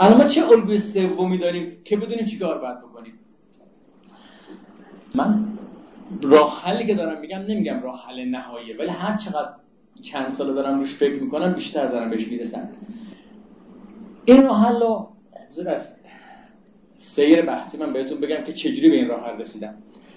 الان 0.00 0.18
ما 0.18 0.24
چه 0.24 0.48
الگوی 0.48 0.78
سومی 0.78 1.38
داریم 1.38 1.76
که 1.84 1.96
بدونیم 1.96 2.26
چیکار 2.26 2.58
باید 2.58 2.78
بکنیم؟ 2.78 3.12
من 5.14 5.44
راه 6.22 6.62
حلی 6.62 6.86
که 6.86 6.94
دارم 6.94 7.20
میگم 7.20 7.38
نمیگم 7.38 7.82
راه 7.82 8.06
حل 8.08 8.24
نهاییه 8.24 8.76
ولی 8.76 8.88
هر 8.88 9.16
چقدر 9.16 9.50
چند 10.02 10.32
سال 10.32 10.54
دارم 10.54 10.78
روش 10.78 10.94
فکر 10.94 11.22
می‌کنم 11.22 11.52
بیشتر 11.52 11.86
دارم 11.86 12.10
بهش 12.10 12.28
می‌رسم. 12.28 12.68
این 14.24 14.42
راه 14.42 14.66
حل 14.66 14.80
رو 14.80 15.08
سیر 16.96 17.42
بحثی 17.42 17.78
من 17.78 17.92
بهتون 17.92 18.20
بگم 18.20 18.44
که 18.44 18.52
چجوری 18.52 18.90
به 18.90 18.96
این 18.96 19.08
راه 19.08 19.26
حل 19.26 19.40
رسیدم. 19.40 19.74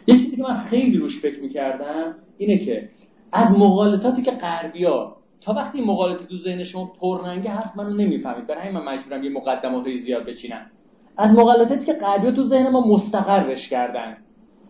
یه 0.07 0.15
چیزی 0.15 0.35
که 0.35 0.43
من 0.43 0.55
خیلی 0.55 0.97
روش 0.97 1.19
فکر 1.19 1.41
می‌کردم 1.41 2.15
اینه 2.37 2.57
که 2.57 2.89
از 3.31 3.51
مغالطاتی 3.51 4.21
که 4.21 4.31
غربیا 4.31 5.15
تا 5.41 5.53
وقتی 5.53 5.81
مغالطه 5.81 6.25
تو 6.25 6.37
ذهن 6.37 6.63
شما 6.63 6.85
پرننگه 6.85 7.49
حرف 7.49 7.77
منو 7.77 7.89
نمی‌فهمید. 7.89 8.47
برای 8.47 8.61
همین 8.61 8.73
من 8.77 8.93
مجبورم 8.93 9.23
یه 9.23 9.29
مقدمات 9.29 9.93
زیاد 9.93 10.25
بچینم. 10.25 10.71
از 11.17 11.31
مغالطاتی 11.31 11.85
که 11.85 11.93
غربیا 11.93 12.31
تو 12.31 12.43
ذهن 12.43 12.69
ما 12.69 12.87
مستقرش 12.87 13.69
کردن. 13.69 14.17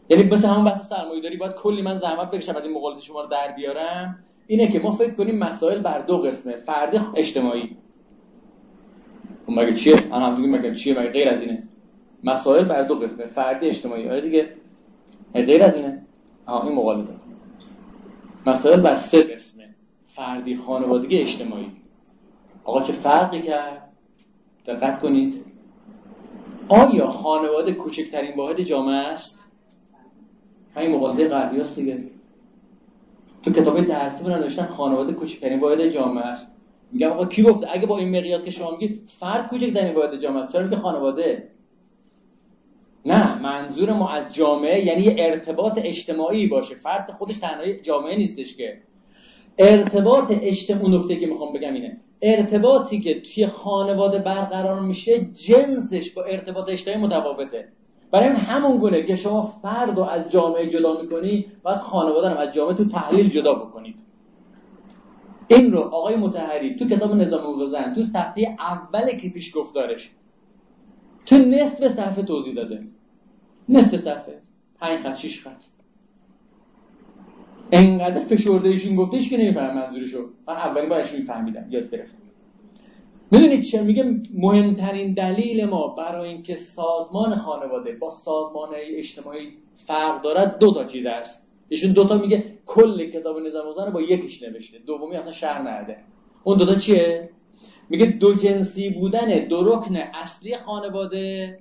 یعنی 0.10 0.24
مثل 0.24 0.48
همون 0.48 0.66
بحث 0.66 0.90
سرمایه‌داری 0.90 1.38
باید 1.38 1.54
کلی 1.54 1.82
من 1.82 1.96
زحمت 1.96 2.32
بکشم 2.32 2.56
از 2.56 2.66
این 2.66 2.76
مقالطه 2.76 3.02
شما 3.02 3.22
رو 3.22 3.28
در 3.28 3.52
بیارم. 3.56 4.20
اینه 4.48 4.68
که 4.68 4.80
ما 4.80 4.92
فکر 4.92 5.14
کنیم 5.14 5.40
مسائل 5.40 5.80
بر 5.80 6.02
دو 6.02 6.18
قسمه 6.18 6.56
فردی 6.56 6.98
اجتماعی. 7.16 7.78
اون 9.48 9.60
مگه 9.60 9.74
چیه؟ 9.74 9.96
هم 10.12 10.36
دیگه 10.36 10.48
مگه 10.48 10.76
چیه؟ 10.76 11.00
مگه 11.00 11.10
غیر 11.10 11.30
از 11.30 11.42
اینه؟ 11.42 11.64
مسائل 12.24 12.66
بر 12.66 12.84
دو 12.84 12.96
قسمه 12.96 13.28
فردی 13.28 13.68
اجتماعی. 13.68 14.10
آره 14.10 14.22
دیگه. 14.22 14.50
غیر 15.42 15.64
از 15.64 15.76
اینه 15.76 16.02
آها 16.46 16.68
این 16.68 16.76
مقالطه 16.76 17.14
مسائل 18.46 18.82
بر 18.82 18.96
سه 18.96 19.24
قسمه. 19.24 19.76
فردی 20.06 20.56
خانوادگی 20.56 21.18
اجتماعی. 21.18 21.72
آقا 22.64 22.82
چه 22.82 22.94
فرقی 22.94 23.42
کرد؟ 23.42 23.90
دقت 24.66 25.00
کنید. 25.00 25.46
آیا 26.70 27.08
خانواده 27.08 27.74
کوچکترین 27.74 28.38
واحد 28.38 28.62
جامعه 28.62 28.96
است؟ 28.96 29.52
همین 30.76 30.92
مقالطه 30.92 31.28
غربی 31.28 31.62
است 31.62 31.76
دیگه. 31.76 32.04
تو 33.44 33.52
کتاب 33.52 33.82
درسی 33.82 34.24
بودن 34.24 34.40
نوشتن 34.40 34.66
خانواده 34.66 35.14
کوچکترین 35.14 35.60
واحد 35.60 35.88
جامعه 35.88 36.26
است. 36.26 36.56
میگم 36.92 37.10
آقا 37.10 37.26
کی 37.26 37.44
گفته؟ 37.44 37.68
اگه 37.72 37.88
با 37.88 37.98
این 37.98 38.18
مقیاس 38.18 38.44
که 38.44 38.52
شما 38.52 38.72
میگید 38.72 39.02
فرد 39.08 39.48
کوچکترین 39.48 39.96
واحد 39.96 40.20
جامعه 40.20 40.44
است. 40.44 40.54
چرا 40.54 40.64
میگه 40.64 40.78
خانواده؟ 40.78 41.50
نه 43.06 43.41
منظور 43.41 43.93
ما 43.93 44.10
از 44.10 44.34
جامعه 44.34 44.86
یعنی 44.86 45.22
ارتباط 45.22 45.80
اجتماعی 45.84 46.47
باشه. 46.47 46.76
فرد 46.76 47.12
خودش 47.12 47.39
تنهای 47.39 47.82
جامعه 47.82 48.18
نیستش 48.18 48.58
که. 48.58 48.78
ارتباط 49.58 50.26
اجتماعی 50.41 50.86
اون 50.86 51.01
نکته 51.01 51.16
که 51.16 51.28
می‌خوام 51.28 51.54
بگم 51.54 51.74
اینه. 51.74 51.97
ارتباطی 52.22 52.99
که 52.99 53.22
توی 53.22 53.47
خانواده 53.47 54.20
برقرار 54.20 54.80
میشه 54.80 55.26
جنسش 55.26 56.12
با 56.12 56.24
ارتباط 56.24 56.70
اجتماعی 56.70 57.01
متفاوته. 57.01 57.68
برای 58.12 58.28
این 58.28 58.36
همون 58.36 58.78
گونه 58.78 59.04
که 59.04 59.16
شما 59.16 59.41
فرد 59.41 59.97
رو 59.97 60.04
از 60.04 60.32
جامعه 60.32 60.70
جدا 60.70 61.01
می‌کنی 61.01 61.45
باید 61.64 61.78
خانواده 61.78 62.30
رو 62.30 62.38
از 62.38 62.54
جامعه 62.54 62.76
تو 62.76 62.86
تحلیل 62.86 63.30
جدا 63.30 63.54
بکنید. 63.54 63.95
این 65.47 65.72
رو 65.72 65.80
آقای 65.80 66.16
متحری 66.16 66.76
تو 66.76 66.88
کتاب 66.89 67.12
نظام 67.12 67.41
حقوق 67.41 67.93
تو 67.95 68.04
صفحه 68.04 68.56
اول 68.60 69.12
که 69.12 69.30
پیش 69.30 69.58
گفتارش 69.58 70.10
تو 71.26 71.36
نصف 71.36 71.88
صفحه 71.88 72.24
توضیح 72.24 72.54
داده. 72.54 72.84
نصف 73.70 73.96
صفحه. 73.96 74.42
پنج 74.80 75.00
خط 75.00 75.16
شیش 75.16 75.48
خط. 75.48 75.64
انقدر 77.72 78.20
فشرده 78.20 78.70
ایشون 78.70 78.96
گفته 78.96 79.20
که 79.20 79.38
نمیفهم 79.38 79.76
منظورشو. 79.76 80.30
من 80.48 80.54
اولین 80.54 80.90
بارش 80.90 81.14
میفهمیدم. 81.14 81.68
یاد 81.70 81.92
گرفتم. 81.92 82.18
می‌دونید 83.32 83.62
چه 83.62 83.82
میگه 83.82 84.22
مهمترین 84.34 85.14
دلیل 85.14 85.66
ما 85.66 85.88
برای 85.88 86.30
اینکه 86.30 86.56
سازمان 86.56 87.36
خانواده 87.36 87.92
با 87.96 88.10
سازمان 88.10 88.70
اجتماعی 88.76 89.54
فرق 89.76 90.22
دارد 90.22 90.60
دو 90.60 90.74
تا 90.74 90.84
چیز 90.84 91.06
است. 91.06 91.52
ایشون 91.70 91.94
دوتا 91.94 92.18
میگه 92.18 92.60
کل 92.66 93.10
کتاب 93.10 93.40
نظام 93.40 93.74
زن 93.76 93.92
با 93.94 94.02
یکیش 94.02 94.44
نوشته. 94.44 94.80
دومی 94.80 95.16
اصلا 95.16 95.32
شهر 95.32 95.62
نرده. 95.62 95.98
اون 96.44 96.58
دوتا 96.58 96.76
چیه؟ 96.76 97.30
میگه 97.90 98.06
دو 98.06 98.36
جنسی 98.36 98.90
بودن 98.90 99.48
دو 99.48 99.64
رکن 99.64 99.96
اصلی 99.96 100.58
خانواده 100.58 101.60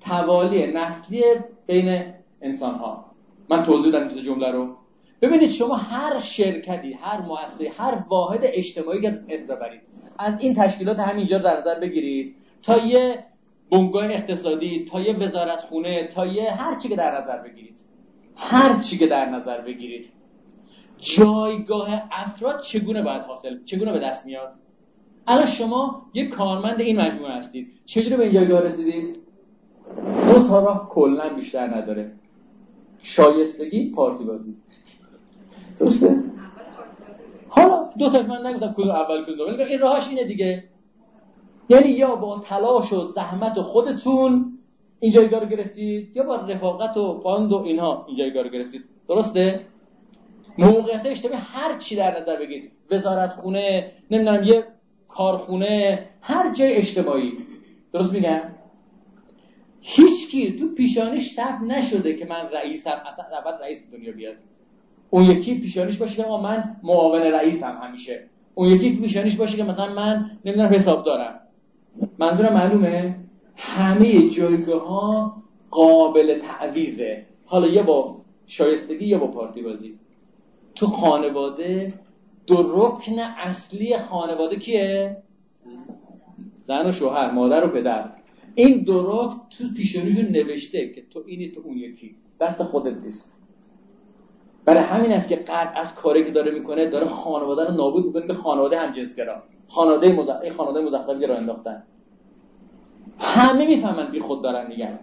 توالی 0.00 0.66
نسلی 0.66 1.22
بین 1.66 2.14
انسان 2.42 2.74
ها 2.74 3.04
من 3.48 3.62
توضیح 3.62 3.92
دادم 3.92 4.08
این 4.08 4.22
جمله 4.22 4.50
رو. 4.50 4.76
ببینید 5.22 5.50
شما 5.50 5.74
هر 5.74 6.20
شرکتی 6.20 6.92
هر 6.92 7.20
مؤسسه 7.22 7.72
هر 7.78 8.04
واحد 8.08 8.40
اجتماعی 8.42 9.00
که 9.00 9.20
اسم 9.28 9.56
ببرید 9.56 9.80
از 10.18 10.40
این 10.40 10.54
تشکیلات 10.54 10.98
همینجا 10.98 11.38
در 11.38 11.60
نظر 11.60 11.80
بگیرید. 11.80 12.36
تا 12.62 12.78
یه 12.78 13.24
بنگاه 13.70 14.04
اقتصادی 14.04 14.84
تا 14.84 15.00
یه 15.00 15.16
وزارت 15.16 15.62
خونه 15.62 16.08
تا 16.08 16.26
یه 16.26 16.50
هر 16.50 16.78
چی 16.78 16.88
که 16.88 16.96
در 16.96 17.20
نظر 17.20 17.38
بگیرید. 17.38 17.80
هر 18.36 18.80
چی 18.80 18.98
که 18.98 19.06
در 19.06 19.30
نظر 19.30 19.60
بگیرید. 19.60 20.12
جایگاه 20.98 22.02
افراد 22.12 22.60
چگونه 22.60 23.02
باید 23.02 23.22
حاصل 23.22 23.64
چگونه 23.64 23.92
به 23.92 23.98
دست 23.98 24.26
میاد؟ 24.26 24.54
الان 25.26 25.46
شما 25.46 26.06
یه 26.14 26.28
کارمند 26.28 26.80
این 26.80 27.00
مجموعه 27.00 27.32
هستید. 27.32 27.72
چجوری 27.84 28.16
به 28.16 28.22
این 28.22 28.32
جایگاه 28.32 28.60
رسیدید؟ 28.60 29.18
دو 30.32 30.48
تا 30.48 30.64
راه 30.64 30.88
کلا 30.88 31.34
بیشتر 31.34 31.76
نداره. 31.76 32.12
شایستگی 33.02 33.90
پارتی 33.90 34.24
بازی 34.24 34.54
درسته؟ 35.80 36.24
حالا 37.48 37.90
دو 37.98 38.10
تاش 38.10 38.24
من 38.24 38.46
نگفتم 38.46 38.72
کدوم 38.72 38.90
اول 38.90 39.24
کدوم 39.24 39.36
دوم. 39.36 39.66
این 39.68 39.78
راهش 39.78 40.08
اینه 40.08 40.24
دیگه. 40.24 40.64
یعنی 41.68 41.88
یا 41.88 42.16
با 42.16 42.38
تلاش 42.38 42.92
و 42.92 43.06
زحمت 43.08 43.60
خودتون 43.60 44.58
این 45.00 45.12
جایگاه 45.12 45.40
رو 45.40 45.46
گرفتید 45.46 46.16
یا 46.16 46.22
با 46.22 46.36
رفاقت 46.36 46.96
و 46.96 47.22
باند 47.22 47.52
و 47.52 47.56
اینها 47.56 48.04
این 48.08 48.16
جایگاه 48.16 48.42
رو 48.42 48.48
گرفتید. 48.48 48.88
درسته؟ 49.08 49.60
موقعیت 50.58 51.06
اجتماعی 51.06 51.38
هر 51.44 51.78
چی 51.78 51.96
در 51.96 52.20
نظر 52.20 52.36
بگیرید. 52.36 52.72
وزارت 52.90 53.32
خونه 53.32 53.92
نمی‌دونم 54.10 54.42
یه 54.42 54.64
کارخونه 55.14 56.06
هر 56.20 56.52
جای 56.52 56.72
اجتماعی. 56.72 57.32
درست 57.92 58.12
میگم؟ 58.12 58.40
هیچکی 59.80 60.56
تو 60.56 60.68
پیشانیش 60.74 61.30
ثبت 61.34 61.60
نشده 61.68 62.14
که 62.14 62.26
من 62.26 62.48
رئیسم 62.52 63.02
اصلا 63.06 63.24
اول 63.24 63.62
رئیس 63.62 63.90
دنیا 63.92 64.12
بیاد. 64.12 64.34
اون 65.10 65.24
یکی 65.24 65.60
پیشانیش 65.60 65.96
باشه 65.96 66.22
که 66.22 66.28
من 66.28 66.76
معاون 66.82 67.22
رئیسم 67.22 67.78
همیشه. 67.82 68.24
اون 68.54 68.68
یکی 68.68 68.96
پیشانیش 68.96 69.36
باشه 69.36 69.56
که 69.56 69.64
مثلا 69.64 69.94
من 69.94 70.30
نمی‌دونم 70.44 70.74
حساب 70.74 71.04
دارم. 71.04 71.40
منظورم 72.18 72.52
معلومه؟ 72.52 73.16
همه 73.56 74.28
جایگاه 74.28 74.88
ها 74.88 75.42
قابل 75.70 76.38
تعویزه 76.38 77.26
حالا 77.44 77.68
یه 77.68 77.82
با 77.82 78.20
شایستگی 78.46 79.06
یا 79.06 79.18
با 79.18 79.26
پارتی 79.26 79.62
بازی 79.62 79.98
تو 80.74 80.86
خانواده 80.86 81.94
دو 82.46 82.72
رکن 82.74 83.18
اصلی 83.18 83.98
خانواده 83.98 84.56
کیه؟ 84.56 85.22
زن 86.64 86.88
و 86.88 86.92
شوهر 86.92 87.30
مادر 87.30 87.64
و 87.64 87.68
پدر. 87.68 88.10
این 88.54 88.84
دو 88.84 89.02
رکن 89.02 89.40
تو 89.50 89.64
پیشانیشون 89.76 90.24
نوشته 90.24 90.88
که 90.88 91.02
تو 91.10 91.22
اینی 91.26 91.48
تو 91.48 91.60
اون 91.64 91.76
یکی. 91.76 92.16
دست 92.40 92.62
خودت 92.62 92.96
نیست. 93.04 93.38
برای 94.64 94.82
همین 94.82 95.12
است 95.12 95.28
که 95.28 95.36
قرد 95.36 95.72
از 95.76 95.94
کاری 95.94 96.24
که 96.24 96.30
داره 96.30 96.50
می‌کنه 96.50 96.86
داره 96.86 97.06
خانواده 97.06 97.64
رو 97.64 97.74
نابود 97.74 98.06
می‌کنه 98.06 98.26
به 98.26 98.34
خانواده 98.34 98.78
همجنسگرا 98.78 99.42
خانواده 99.68 100.12
مد... 100.12 100.30
این 100.30 100.52
خانواده 100.52 100.80
مزخرفی 100.80 101.26
رو 101.26 101.34
انداختن. 101.34 101.82
همه 103.18 103.66
می‌فهمن 103.66 104.10
بی 104.10 104.20
خود 104.20 104.42
دارن 104.42 104.66
میگن. 104.66 104.98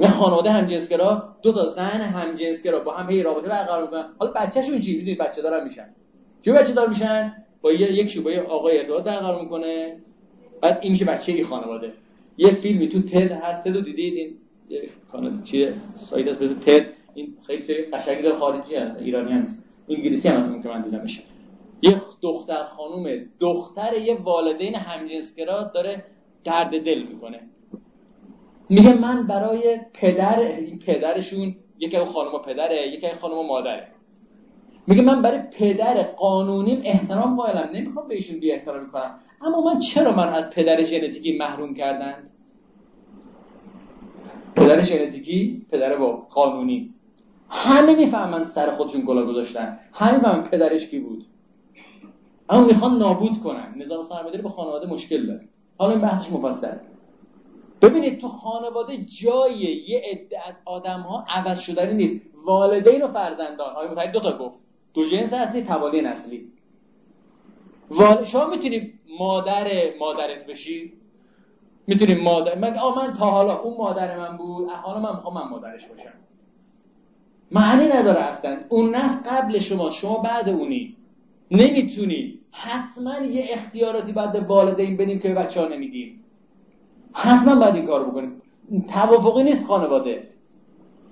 یه 0.00 0.08
خانواده 0.08 0.50
همجنسگرا 0.50 1.36
دو 1.42 1.52
تا 1.52 1.66
زن 1.66 2.00
همجنسگرا 2.00 2.80
با 2.80 2.92
هم 2.92 3.10
هی 3.10 3.22
رابطه 3.22 3.48
برقرار 3.48 3.82
می‌کنن. 3.82 4.06
حالا 4.18 4.32
بچه‌شون 4.32 4.80
چی؟ 4.80 4.96
می‌دونید 4.96 5.18
بچه 5.18 5.42
دارن 5.42 5.64
میشن. 5.64 5.94
چه 6.42 6.52
بچه 6.52 6.72
دار 6.72 6.88
میشن 6.88 7.44
با 7.62 7.72
یک 7.72 8.08
شو 8.08 8.22
با 8.22 8.30
یه 8.30 8.40
آقای 8.40 8.78
ارتباط 8.78 9.04
برقرار 9.04 9.42
می‌کنه. 9.42 9.96
بعد 10.60 10.78
این 10.82 10.92
میشه 10.92 11.04
بچه 11.04 11.32
ای 11.32 11.42
خانواده. 11.42 11.92
یه 12.38 12.50
فیلمی 12.50 12.88
تو 12.88 13.02
تد 13.02 13.32
هست. 13.32 13.64
تد 13.64 13.84
دیدید؟ 13.84 14.14
این 14.16 14.34
کانال 15.12 15.42
چیه؟ 15.42 15.74
سایت 15.96 16.28
هست 16.28 16.38
به 16.38 16.48
تد. 16.48 16.86
این 17.14 17.36
خیلی 17.46 17.62
سری 17.62 17.82
قشنگی 17.82 18.22
داره. 18.22 18.36
خارجی 18.36 18.74
هست. 18.74 19.02
ایرانی 19.02 19.32
هم 19.32 19.42
نیست. 19.42 19.78
انگلیسی 19.88 20.28
هم 20.28 20.62
که 20.62 20.68
من 20.68 20.82
دیدمش 20.82 21.22
یه 21.82 21.96
دختر 22.22 22.62
خانومه 22.64 23.26
دختر 23.40 23.94
یه 23.94 24.14
والدین 24.14 24.74
همجنسگرا 24.74 25.70
داره 25.74 26.04
درد 26.44 26.84
دل 26.84 26.98
می‌کنه. 26.98 27.40
میگه 28.68 29.00
من 29.00 29.26
برای 29.26 29.80
پدر 29.94 30.40
این 30.40 30.78
پدرشون 30.78 31.56
یکی 31.78 31.96
از 31.96 32.12
خانوما 32.12 32.38
پدره 32.38 32.88
یکی 32.88 33.06
از 33.06 33.18
خانوما 33.18 33.42
مادره. 33.42 33.88
میگه 34.86 35.02
من 35.02 35.22
برای 35.22 35.40
پدر 35.52 36.02
قانونیم 36.02 36.82
احترام 36.84 37.36
قائلم 37.36 37.70
نمی‌خوام 37.74 38.08
بهشون 38.08 38.40
بی 38.40 38.52
احترامی 38.52 38.86
کنم. 38.86 39.18
اما 39.40 39.60
من 39.60 39.78
چرا 39.78 40.12
من 40.12 40.28
از 40.28 40.50
پدر 40.50 40.82
ژنتیکی 40.82 41.38
محروم 41.38 41.74
کردند؟ 41.74 42.30
پدر 44.56 44.82
ژنتیکی 44.82 45.66
پدر 45.70 45.96
با 45.96 46.12
قانونی 46.16 46.94
همه 47.48 47.96
می‌فهمن 47.96 48.44
سر 48.44 48.70
خودشون 48.70 49.00
گلا 49.06 49.26
گذاشتن. 49.26 49.78
همه 49.92 50.14
می‌فهمن 50.14 50.42
پدرش 50.42 50.86
کی 50.86 50.98
بود. 50.98 51.24
اما 52.48 52.66
می‌خوان 52.66 52.98
نابود 52.98 53.40
کنن. 53.40 53.74
نظام 53.76 54.02
سرمایه‌داری 54.02 54.42
با 54.42 54.50
خانواده 54.50 54.86
مشکل 54.86 55.26
داره. 55.26 55.48
حالا 55.78 55.92
این 55.92 56.00
بحثش 56.00 56.32
مفصل. 56.32 56.76
ببینید 57.82 58.20
تو 58.20 58.28
خانواده 58.28 58.96
جای 58.96 59.82
یه 59.88 60.02
عده 60.10 60.48
از 60.48 60.60
آدم 60.64 61.00
ها 61.00 61.24
عوض 61.28 61.60
شدنی 61.60 61.94
نیست. 61.94 62.26
والدین 62.46 63.02
و 63.02 63.08
فرزندان. 63.08 63.70
آقای 63.70 63.88
متحد 63.88 64.12
دو 64.12 64.20
تا 64.20 64.38
گفت. 64.38 64.65
دو 64.96 65.06
جنس 65.06 65.32
اصلی 65.32 65.62
توالی 65.62 66.00
نسلی. 66.00 66.52
وال... 67.90 68.24
شما 68.24 68.46
می‌تونی 68.46 68.92
مادر 69.18 69.66
مادرت 70.00 70.46
بشی؟ 70.46 70.92
می‌تونی 71.86 72.14
مادر 72.14 72.58
من 72.58 72.78
آ 72.78 72.94
من 72.94 73.14
تا 73.14 73.26
حالا 73.26 73.58
اون 73.58 73.76
مادر 73.76 74.18
من 74.18 74.36
بود 74.36 74.68
حالا 74.68 75.00
من 75.00 75.10
می‌خوام 75.16 75.34
من 75.34 75.48
مادرش 75.50 75.86
باشم. 75.86 76.12
معنی 77.50 77.86
نداره 77.86 78.20
اصلا. 78.20 78.60
اون 78.68 78.94
نسل 78.94 79.30
قبل 79.30 79.58
شما 79.58 79.90
شما 79.90 80.18
بعد 80.18 80.48
اونی. 80.48 80.96
نمی‌تونی. 81.50 82.38
حتما 82.52 83.18
یه 83.18 83.48
اختیاراتی 83.50 84.12
به 84.12 84.40
والدین 84.40 84.96
بدیم 84.96 85.18
که 85.18 85.28
به 85.28 85.34
بچه 85.34 85.60
ها 85.60 85.68
نمیدیم 85.68 86.24
حتما 87.12 87.60
باید 87.60 87.74
این 87.74 87.86
کار 87.86 88.04
بکنیم. 88.04 88.42
توافقی 88.92 89.42
نیست 89.42 89.66
خانواده. 89.66 90.35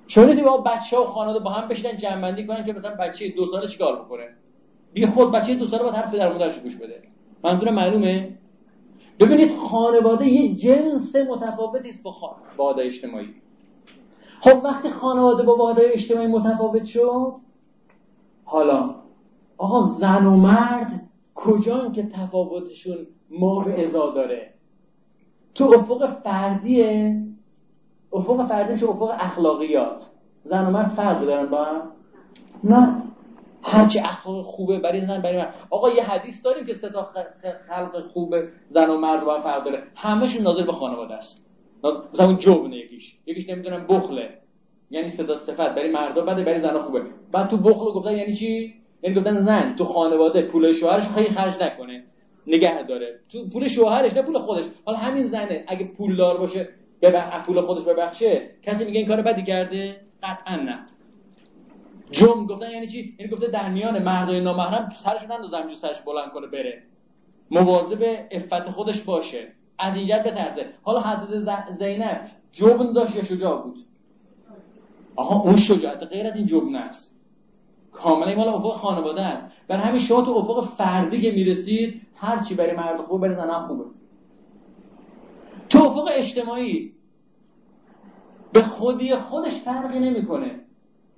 دیدی 0.06 0.42
با 0.42 0.56
بچه 0.56 0.96
ها 0.96 1.02
و 1.02 1.06
خانواده 1.06 1.38
با 1.38 1.50
هم 1.50 1.68
بشینن 1.68 1.96
جنبندی 1.96 2.46
کنن 2.46 2.64
که 2.64 2.72
مثلا 2.72 2.94
بچه 3.00 3.28
دو 3.28 3.46
ساله 3.46 3.66
چیکار 3.66 4.04
بکنه؟ 4.04 4.28
بی 4.92 5.06
خود 5.06 5.32
بچه 5.32 5.54
دو 5.54 5.64
ساله 5.64 5.82
باید 5.82 5.94
حرف 5.94 6.14
در 6.14 6.32
مادرش 6.32 6.58
گوش 6.58 6.76
بده. 6.76 7.02
منظور 7.44 7.70
معلومه؟ 7.70 8.38
ببینید 9.20 9.56
خانواده 9.56 10.26
یه 10.26 10.54
جنس 10.54 11.16
متفاوتی 11.16 11.88
است 11.88 12.02
با 12.02 12.10
خانواده 12.10 12.82
اجتماعی. 12.82 13.34
خب 14.40 14.60
وقتی 14.64 14.88
خانواده 14.88 15.42
با 15.42 15.56
واحد 15.56 15.76
اجتماعی 15.80 16.26
متفاوت 16.26 16.84
شد 16.84 17.32
حالا 18.44 18.94
آقا 19.58 19.82
زن 19.82 20.26
و 20.26 20.36
مرد 20.36 21.08
کجان 21.34 21.92
که 21.92 22.02
تفاوتشون 22.02 23.06
ما 23.30 23.64
به 23.64 23.84
ازا 23.84 24.10
داره؟ 24.10 24.54
تو 25.54 25.74
افق 25.74 26.06
فردیه؟ 26.06 27.22
افق 28.14 28.46
فردی 28.48 28.72
میشه 28.72 28.88
افق 28.88 29.16
اخلاقیات. 29.20 30.06
زن 30.44 30.66
و 30.66 30.70
مرد 30.70 30.88
فرق 30.88 31.24
دارن 31.26 31.46
با 31.46 31.64
هم؟ 31.64 31.82
نه. 32.64 33.02
هرچی 33.62 33.98
اخلاق 33.98 34.42
خوبه 34.42 34.78
برای 34.78 35.00
زن 35.00 35.22
برای 35.22 35.36
مرد. 35.36 35.54
آقا 35.70 35.90
یه 35.90 36.02
حدیث 36.02 36.44
داریم 36.44 36.66
که 36.66 36.74
سه 36.74 36.88
تا 36.88 37.08
خلق 37.68 38.08
خوبه 38.08 38.48
زن 38.70 38.90
و 38.90 38.98
مرد 38.98 39.24
با 39.24 39.34
هم 39.34 39.40
فرق 39.40 39.64
داره. 39.64 39.82
همشون 39.94 40.42
ناظر 40.42 40.62
به 40.62 40.72
خانواده 40.72 41.14
است. 41.14 41.50
مثلا 42.12 42.26
اون 42.26 42.38
جبنه 42.38 42.76
یکیش. 42.76 43.16
یکیش 43.26 43.48
نمی‌دونم 43.48 43.86
بخله. 43.86 44.38
یعنی 44.90 45.08
صدا 45.08 45.36
صفت. 45.36 45.74
برای 45.74 45.90
مردا 45.90 46.22
بده 46.22 46.44
برای 46.44 46.60
زنا 46.60 46.78
خوبه. 46.78 47.02
بعد 47.32 47.48
تو 47.48 47.56
بخل 47.56 47.84
گفتن 47.84 48.12
یعنی 48.12 48.34
چی؟ 48.34 48.74
یعنی 49.02 49.16
گفتن 49.16 49.42
زن 49.42 49.74
تو 49.76 49.84
خانواده 49.84 50.42
پول 50.42 50.72
شوهرش 50.72 51.08
خیلی 51.08 51.28
خرج 51.28 51.62
نکنه. 51.62 52.04
نگه 52.46 52.82
داره. 52.82 53.20
تو 53.32 53.38
پول 53.52 53.68
شوهرش 53.68 54.16
نه 54.16 54.22
پول 54.22 54.38
خودش. 54.38 54.64
حالا 54.84 54.98
همین 54.98 55.24
زنه. 55.24 55.64
اگه 55.66 55.84
پول 55.84 56.16
دار 56.16 56.38
باشه 56.38 56.68
به 57.10 57.42
پول 57.46 57.60
خودش 57.60 57.82
ببخشه 57.82 58.50
کسی 58.62 58.84
میگه 58.84 58.98
این 58.98 59.08
کار 59.08 59.22
بدی 59.22 59.42
کرده؟ 59.42 60.00
قطعا 60.22 60.56
نه. 60.56 60.86
جم 62.10 62.46
گفتن 62.46 62.70
یعنی 62.70 62.86
چی؟ 62.86 63.16
یعنی 63.18 63.32
گفته 63.32 63.46
در 63.46 63.70
میان 63.70 64.02
مردای 64.02 64.40
نامحرم 64.40 64.90
سرشون 64.90 65.32
اندازه 65.32 65.74
سرش 65.74 66.00
بلند 66.00 66.32
کنه 66.32 66.46
بره. 66.46 66.82
مواظب 67.50 68.02
عفت 68.32 68.68
خودش 68.68 69.02
باشه. 69.02 69.52
از 69.78 69.96
اینجا 69.96 70.18
بترسه. 70.18 70.66
حالا 70.82 71.00
حضرت 71.00 71.72
زینب 71.72 72.24
جبن 72.52 72.92
داشت 72.92 73.16
یا 73.16 73.22
شجاع 73.22 73.62
بود؟ 73.62 73.78
آها 75.16 75.40
اون 75.40 75.56
شجاعت 75.56 76.02
غیر 76.02 76.26
از 76.26 76.36
این 76.36 76.46
جبنه 76.46 76.78
است. 76.78 77.24
کاملا 77.92 78.34
مال 78.34 78.48
افق 78.48 78.72
خانواده 78.72 79.22
است. 79.22 79.46
برای 79.68 79.82
همین 79.82 79.98
شما 79.98 80.22
تو 80.22 80.30
افق 80.30 80.64
فردی 80.64 81.20
که 81.20 81.32
می‌رسید 81.32 82.00
هر 82.16 82.42
چی 82.42 82.54
برای 82.54 82.76
مرد 82.76 83.00
خوبه 83.00 83.28
برای 83.28 83.36
زن 83.36 83.62
خوبه. 83.62 83.84
تو 85.74 85.84
افق 85.84 86.08
اجتماعی. 86.12 86.92
به 88.52 88.62
خودی 88.62 89.14
خودش 89.14 89.54
فرقی 89.54 89.98
نمی‌کنه. 89.98 90.60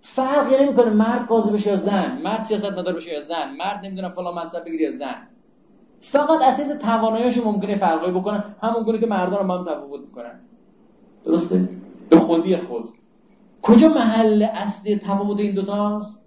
فرقی 0.00 0.64
نمی‌کنه 0.64 0.90
مرد 0.90 1.26
قاضی 1.28 1.50
بشه 1.50 1.70
یا 1.70 1.76
زن 1.76 2.22
مرد 2.22 2.44
سیاست 2.44 2.72
مدار 2.72 2.94
بشه 2.94 3.12
یا 3.12 3.20
زن 3.20 3.56
مرد 3.58 3.84
نمی‌دونم 3.84 4.08
فلان 4.08 4.34
منصب 4.34 4.64
بگیره 4.64 4.84
یا 4.84 4.90
زن. 4.90 5.28
فقط 6.00 6.42
اساس 6.42 6.78
تواناییش 6.78 7.38
ممکنه 7.38 7.74
فرقی 7.74 8.10
بکنه. 8.10 8.44
همون 8.62 8.82
گونه 8.82 8.98
که 8.98 9.06
مردان 9.06 9.48
با 9.48 9.58
هم 9.58 9.64
تفاوت 9.64 10.00
می‌کنن. 10.00 10.40
درسته؟ 11.24 11.68
به 12.08 12.16
خودی 12.16 12.56
خود. 12.56 12.88
کجا 13.62 13.88
محل 13.88 14.42
اصلی 14.52 14.96
تفاوت 14.98 15.40
این 15.40 15.54
دوتاست 15.54 16.22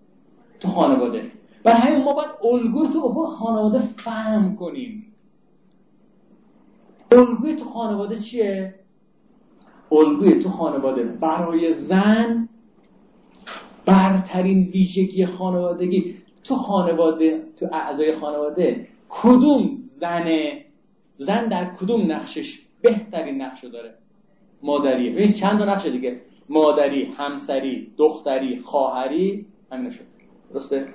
تو 0.60 0.68
خانواده. 0.68 1.32
بر 1.64 1.74
همین 1.74 2.04
ما 2.04 2.14
باید 2.14 2.30
الگو 2.44 2.88
تو 2.88 3.00
افق 3.00 3.26
خانواده 3.26 3.80
فهم 3.80 4.56
کنیم. 4.56 5.09
الگوی 7.12 7.56
تو 7.56 7.66
خانواده 7.66 8.16
چیه؟ 8.16 8.76
الگوی 9.92 10.40
تو 10.40 10.50
خانواده. 10.50 11.04
برای 11.04 11.74
زن 11.74 12.50
برترین 13.86 14.70
ویژگی 14.74 15.26
خانوادگی 15.26 16.16
تو 16.44 16.56
خانواده 16.56 17.44
تو 17.58 17.68
اعضای 17.74 18.16
خانواده 18.16 18.88
کدوم 19.10 19.78
زن 19.82 20.30
زن 21.16 21.48
در 21.48 21.66
کدوم 21.66 22.12
نقشش 22.12 22.60
بهترین 22.82 23.42
نقش 23.42 23.66
داره؟ 23.66 23.96
مادریه 24.62 25.12
ببین 25.12 25.32
چند 25.32 25.60
تا 25.60 25.66
نقش 25.66 25.86
دیگه. 25.86 26.22
مادری 26.50 27.04
همسری 27.06 27.94
دختری 27.98 28.58
خواهری 28.58 29.46
همین 29.72 29.90
شد 29.90 30.06
درسته؟ 30.54 30.88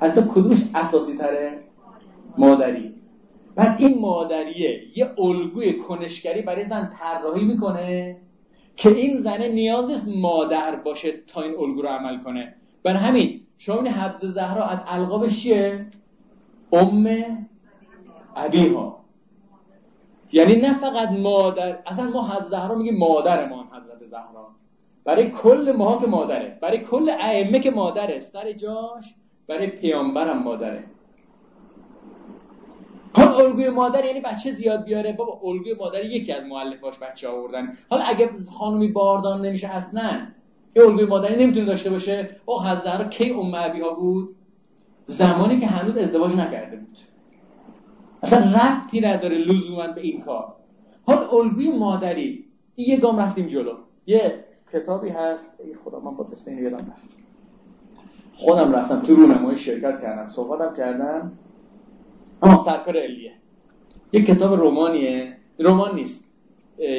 از 0.00 0.14
تو 0.14 0.20
کدومش 0.20 0.62
اساسی 0.74 1.16
تره؟ 1.16 1.64
مادری. 2.38 2.92
بعد 3.54 3.80
این 3.80 4.00
مادریه 4.00 4.98
یه 4.98 5.10
الگوی 5.18 5.78
کنشگری 5.78 6.42
برای 6.42 6.66
زن 6.68 6.92
طراحی 7.00 7.44
می‌کنه 7.44 8.16
که 8.76 8.88
این 8.88 9.18
زنه 9.18 9.48
نیاز 9.48 9.84
نیست 9.84 10.08
مادر 10.08 10.76
باشه 10.76 11.12
تا 11.12 11.42
این 11.42 11.58
الگو 11.58 11.82
رو 11.82 11.88
عمل 11.88 12.18
کنه. 12.18 12.54
برای 12.82 12.98
همین 12.98 13.40
شما 13.58 13.76
این 13.76 13.88
حد 13.88 14.26
زهرا 14.26 14.64
از 14.64 14.82
القابش 14.86 15.42
چیه؟ 15.42 15.86
ام 16.72 17.08
ابیها 18.36 19.04
یعنی 20.32 20.56
نه 20.56 20.74
فقط 20.74 21.08
مادر 21.08 21.78
اصلا 21.86 22.10
ما 22.10 22.28
حضرت 22.28 22.48
زهرا 22.48 22.74
میگیم 22.74 22.98
مادرمان 22.98 23.66
حضرت 23.66 24.10
زهرا. 24.10 24.48
برای 25.04 25.30
کل 25.30 25.74
ماها 25.76 26.00
که 26.00 26.06
مادره 26.06 26.58
برای 26.62 26.78
کل 26.78 27.10
ائمه 27.20 27.60
که 27.60 27.70
مادره 27.70 28.20
سر 28.20 28.52
جاش 28.52 29.14
برای 29.46 29.66
پیامبرم 29.66 30.42
مادره. 30.42 30.84
الگوی 33.30 33.68
مادر 33.68 34.04
یعنی 34.04 34.20
بچه 34.20 34.50
زیاد 34.50 34.84
بیاره. 34.84 35.12
بابا 35.12 35.40
الگوی 35.50 35.74
مادر 35.74 36.04
یکی 36.04 36.32
از 36.32 36.44
مؤلفاش 36.44 36.98
بچه 36.98 37.28
آوردن. 37.28 37.72
حالا 37.90 38.02
اگه 38.02 38.30
خانومی 38.58 38.88
باردان 38.88 39.46
نمیشه 39.46 39.68
اصلا 39.68 40.26
یه 40.76 40.82
الگوی 40.82 41.04
مادری 41.04 41.44
نمی‌تونه 41.44 41.66
داشته 41.66 41.90
باشه. 41.90 42.30
او 42.46 42.62
حضرت 42.62 43.10
کی 43.10 43.30
ام 43.30 43.54
ها 43.54 43.94
بود؟ 43.94 44.36
زمانی 45.06 45.60
که 45.60 45.66
هنوز 45.66 45.96
ازدواج 45.96 46.34
نکرده 46.34 46.76
بود. 46.76 46.98
اصلا 48.22 48.38
ربطی 48.38 49.00
نداره 49.00 49.38
لزوما 49.38 49.86
به 49.86 50.00
این 50.00 50.20
کار. 50.20 50.52
حال 51.06 51.28
الگوی 51.32 51.78
مادری 51.78 52.44
یه 52.76 52.96
گام 52.96 53.20
رفتیم 53.20 53.46
جلو. 53.46 53.72
یه 54.06 54.44
کتابی 54.72 55.08
هست. 55.08 55.54
ای 55.64 55.74
خدا 55.74 56.00
من 56.00 56.16
با 56.16 56.26
اسم 56.32 56.58
یادم 56.58 56.76
رفت. 56.76 57.18
خودم 58.36 58.72
رفتم 58.72 59.00
تو 59.00 59.14
رونمایی 59.14 59.58
شرکت 59.58 60.00
کردم. 60.02 60.28
صحبتم 60.28 60.76
کردم. 60.76 61.32
اما 62.42 62.58
سرکار 62.58 62.96
علیه. 62.96 63.32
یه 64.12 64.24
کتاب 64.24 64.52
رومانیه. 64.54 65.36
رمان 65.58 65.94
نیست. 65.94 66.32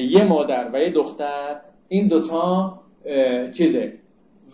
یه 0.10 0.24
مادر 0.24 0.70
و 0.74 0.82
یه 0.82 0.90
دختر. 0.90 1.62
این 1.88 2.08
دوتا 2.08 2.80
چیزه. 3.52 3.94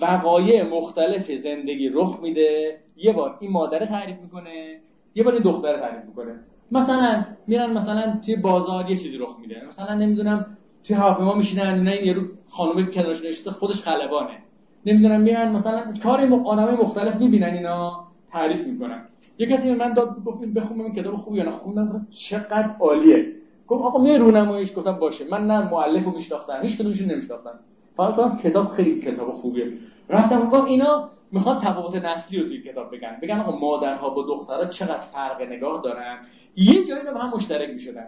وقایع 0.02 0.64
مختلف 0.64 1.32
زندگی 1.32 1.90
رخ 1.90 2.20
میده. 2.22 2.80
یه 2.98 3.14
بار 3.14 3.38
این 3.40 3.52
مادره 3.52 3.86
تعریف 3.86 4.20
می‌کنه 4.20 4.80
یه 5.16 5.24
بار 5.24 5.34
این 5.34 5.44
دختره 5.44 5.80
تعریف 5.80 6.06
می‌کنه. 6.06 6.40
مثلا 6.72 7.26
میرن 7.48 7.74
مثلا 7.74 8.20
توی 8.26 8.36
بازار 8.36 8.90
یه 8.90 8.96
چیزی 8.96 9.18
رخ 9.18 9.36
میده. 9.42 9.66
مثلا 9.68 9.94
نمی‌دونم 9.94 10.58
توی 10.84 10.96
هواپیما 10.96 11.34
میشینن 11.34 11.82
نه 11.82 12.06
یه 12.06 12.14
رو 12.14 12.22
خانم 12.48 12.86
کنارش 12.86 13.26
نشسته 13.26 13.52
خودش 13.52 13.82
خلبانه. 13.82 14.38
نمی‌دونم 14.86 15.22
میرن 15.22 15.52
مثلا 15.52 15.94
کار 16.04 16.20
آدمای 16.46 16.76
مختلف 16.76 17.16
می‌بینن 17.16 17.54
اینا. 17.54 18.07
تعریف 18.38 18.68
می‌کنن 18.68 19.02
یه 19.38 19.48
کسی 19.48 19.70
به 19.70 19.76
من 19.76 19.94
داد 19.94 20.24
گفت 20.26 20.46
بخونم 20.46 20.82
این 20.82 20.94
کتاب 20.94 21.16
خوبی 21.16 21.44
نه؟ 21.44 21.50
خوندم 21.50 22.08
چقدر 22.12 22.76
عالیه. 22.80 23.34
گفت 23.68 23.84
آقا 23.84 24.04
می 24.04 24.18
رونماییش 24.18 24.78
گفتم 24.78 24.92
باشه. 24.92 25.26
من 25.32 25.48
نه 25.48 25.70
مؤلفو 25.70 26.12
میشناختم 26.12 26.60
هیچ 26.62 26.78
کدومشون 26.78 27.12
نمیشناختم. 27.12 27.60
فقط 27.96 28.16
گفتم 28.16 28.38
کتاب 28.38 28.68
خیلی 28.68 29.00
کتاب 29.00 29.32
خوبیه. 29.32 29.74
رفتم 30.10 30.50
گفت 30.50 30.68
اینا 30.68 31.10
می‌خواد 31.32 31.62
تفاوت 31.62 31.96
نسلی 31.96 32.40
رو 32.40 32.48
توی 32.48 32.62
کتاب 32.62 32.96
بگن. 32.96 33.18
بگن 33.22 33.40
آقا 33.40 33.60
مادرها 33.60 34.10
با 34.10 34.24
دخترها 34.24 34.66
چقدر 34.66 35.00
فرق 35.00 35.42
نگاه 35.42 35.82
دارن؟ 35.84 36.18
یه 36.56 36.84
جایی 36.84 37.06
رو 37.08 37.14
با 37.14 37.20
هم 37.20 37.32
مشترک 37.36 37.70
می‌شدن. 37.70 38.08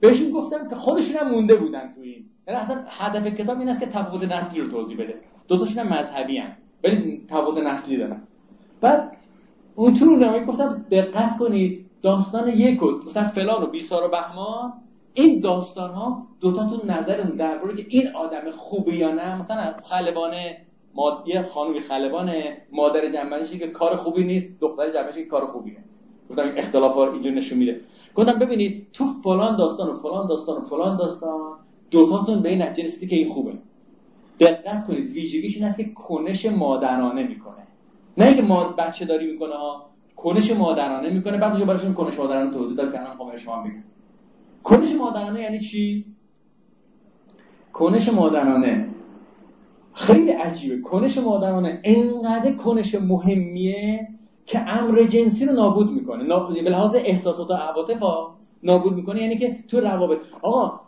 بهشون 0.00 0.30
گفتم 0.30 0.68
که 0.68 0.74
خودشون 0.74 1.16
هم 1.16 1.30
مونده 1.30 1.56
بودن 1.56 1.92
تو 1.92 2.00
این. 2.00 2.24
یعنی 2.48 2.60
اصلا 2.60 2.84
هدف 2.88 3.26
کتاب 3.26 3.58
این 3.58 3.68
است 3.68 3.80
که 3.80 3.86
تفاوت 3.86 4.32
نسلی 4.32 4.60
رو 4.60 4.68
توضیح 4.68 4.96
بده. 4.96 5.14
دو 5.48 5.58
تاشون 5.58 5.86
هم 5.86 5.98
مذهبی 5.98 6.38
هم 6.38 6.52
ولی 6.84 7.24
تفاوت 7.28 7.58
نسلی 7.58 7.96
دارن. 7.96 8.20
بعد 8.80 9.16
اون 9.78 9.94
تو 9.94 10.04
رو 10.04 10.44
گفتم 10.46 10.86
دقت 10.90 11.38
کنید 11.38 11.86
داستان 12.02 12.48
یک 12.48 12.82
مثلا 13.06 13.24
فلان 13.24 13.62
و 13.62 13.66
بیسار 13.66 14.04
و 14.04 14.08
بهمان 14.08 14.72
این 15.14 15.40
داستان 15.40 15.90
ها 15.90 16.26
دوتاتون 16.40 16.90
نظرتون 16.90 17.36
درباره 17.36 17.76
که 17.76 17.86
این 17.88 18.08
آدم 18.14 18.50
خوبه 18.50 18.96
یا 18.96 19.10
نه. 19.10 19.38
مثلا 19.38 19.74
خلبانه 19.84 20.56
یه 21.26 21.42
خانومی 21.42 21.80
خلبانه 21.80 22.56
مادر 22.72 23.08
جنبنشی 23.08 23.58
که 23.58 23.66
کار 23.66 23.96
خوبی 23.96 24.24
نیست 24.24 24.60
دختر 24.60 24.90
جنبنشی 24.90 25.22
که 25.22 25.28
کار 25.28 25.46
خوبیه. 25.46 25.76
گفتم 26.30 26.42
این 26.42 26.58
اختلافات 26.58 27.12
اینجور 27.12 27.32
نشون 27.32 27.58
میده. 27.58 27.80
گفتم 28.14 28.38
ببینید 28.38 28.86
تو 28.92 29.04
فلان 29.24 29.56
داستان 29.56 29.90
و 29.90 29.94
فلان 29.94 30.28
داستان 30.28 30.58
و 30.58 30.60
فلان 30.60 30.96
داستان 30.96 31.56
دوتاتون 31.90 32.42
به 32.42 32.48
این 32.48 32.62
نتیجه 32.62 32.88
رسیدی 32.88 33.06
که 33.06 33.16
این 33.16 33.28
خوبه. 33.28 33.52
دقت 34.40 34.86
کنید 34.86 35.06
ویژگیش 35.06 35.56
این 35.56 35.64
است 35.64 35.76
که 35.76 35.84
کنش 35.92 36.46
مادرانه 36.46 37.22
می‌کنه. 37.22 37.67
نه 38.18 38.24
اینکه 38.24 38.42
ما 38.42 38.64
بچه 38.64 39.04
داری 39.04 39.32
می‌کنه 39.32 39.54
ها 39.54 39.90
کنش 40.16 40.50
مادرانه 40.50 41.10
می‌کنه 41.10 41.38
بعد 41.38 41.50
اونجا 41.50 41.64
براشون 41.64 41.94
کنش 41.94 42.18
مادرانه 42.18 42.50
توضیح 42.50 42.76
داد 42.76 42.92
که 42.92 43.00
الان 43.00 43.36
شما 43.36 43.62
بگم. 43.62 43.84
کنش 44.62 44.92
مادرانه 44.94 45.40
یعنی 45.40 45.60
چی؟ 45.60 46.04
کنش 47.72 48.08
مادرانه. 48.08 48.88
خیلی 49.92 50.30
عجیبه. 50.30 50.80
کنش 50.80 51.18
مادرانه 51.18 51.80
انقدر 51.84 52.52
کنش 52.52 52.94
مهمیه 52.94 54.08
که 54.46 54.68
امر 54.68 55.02
جنسی 55.02 55.46
رو 55.46 55.52
نابود 55.52 55.90
می‌کنه. 55.90 56.24
به 56.62 56.70
لحاظ 56.70 56.94
احساسات 56.94 57.50
و 57.50 57.54
عواطف 57.54 58.02
نابود 58.62 58.94
می‌کنه. 58.94 59.22
یعنی 59.22 59.36
که 59.36 59.64
تو 59.68 59.80
روابط 59.80 60.18
آقا 60.42 60.80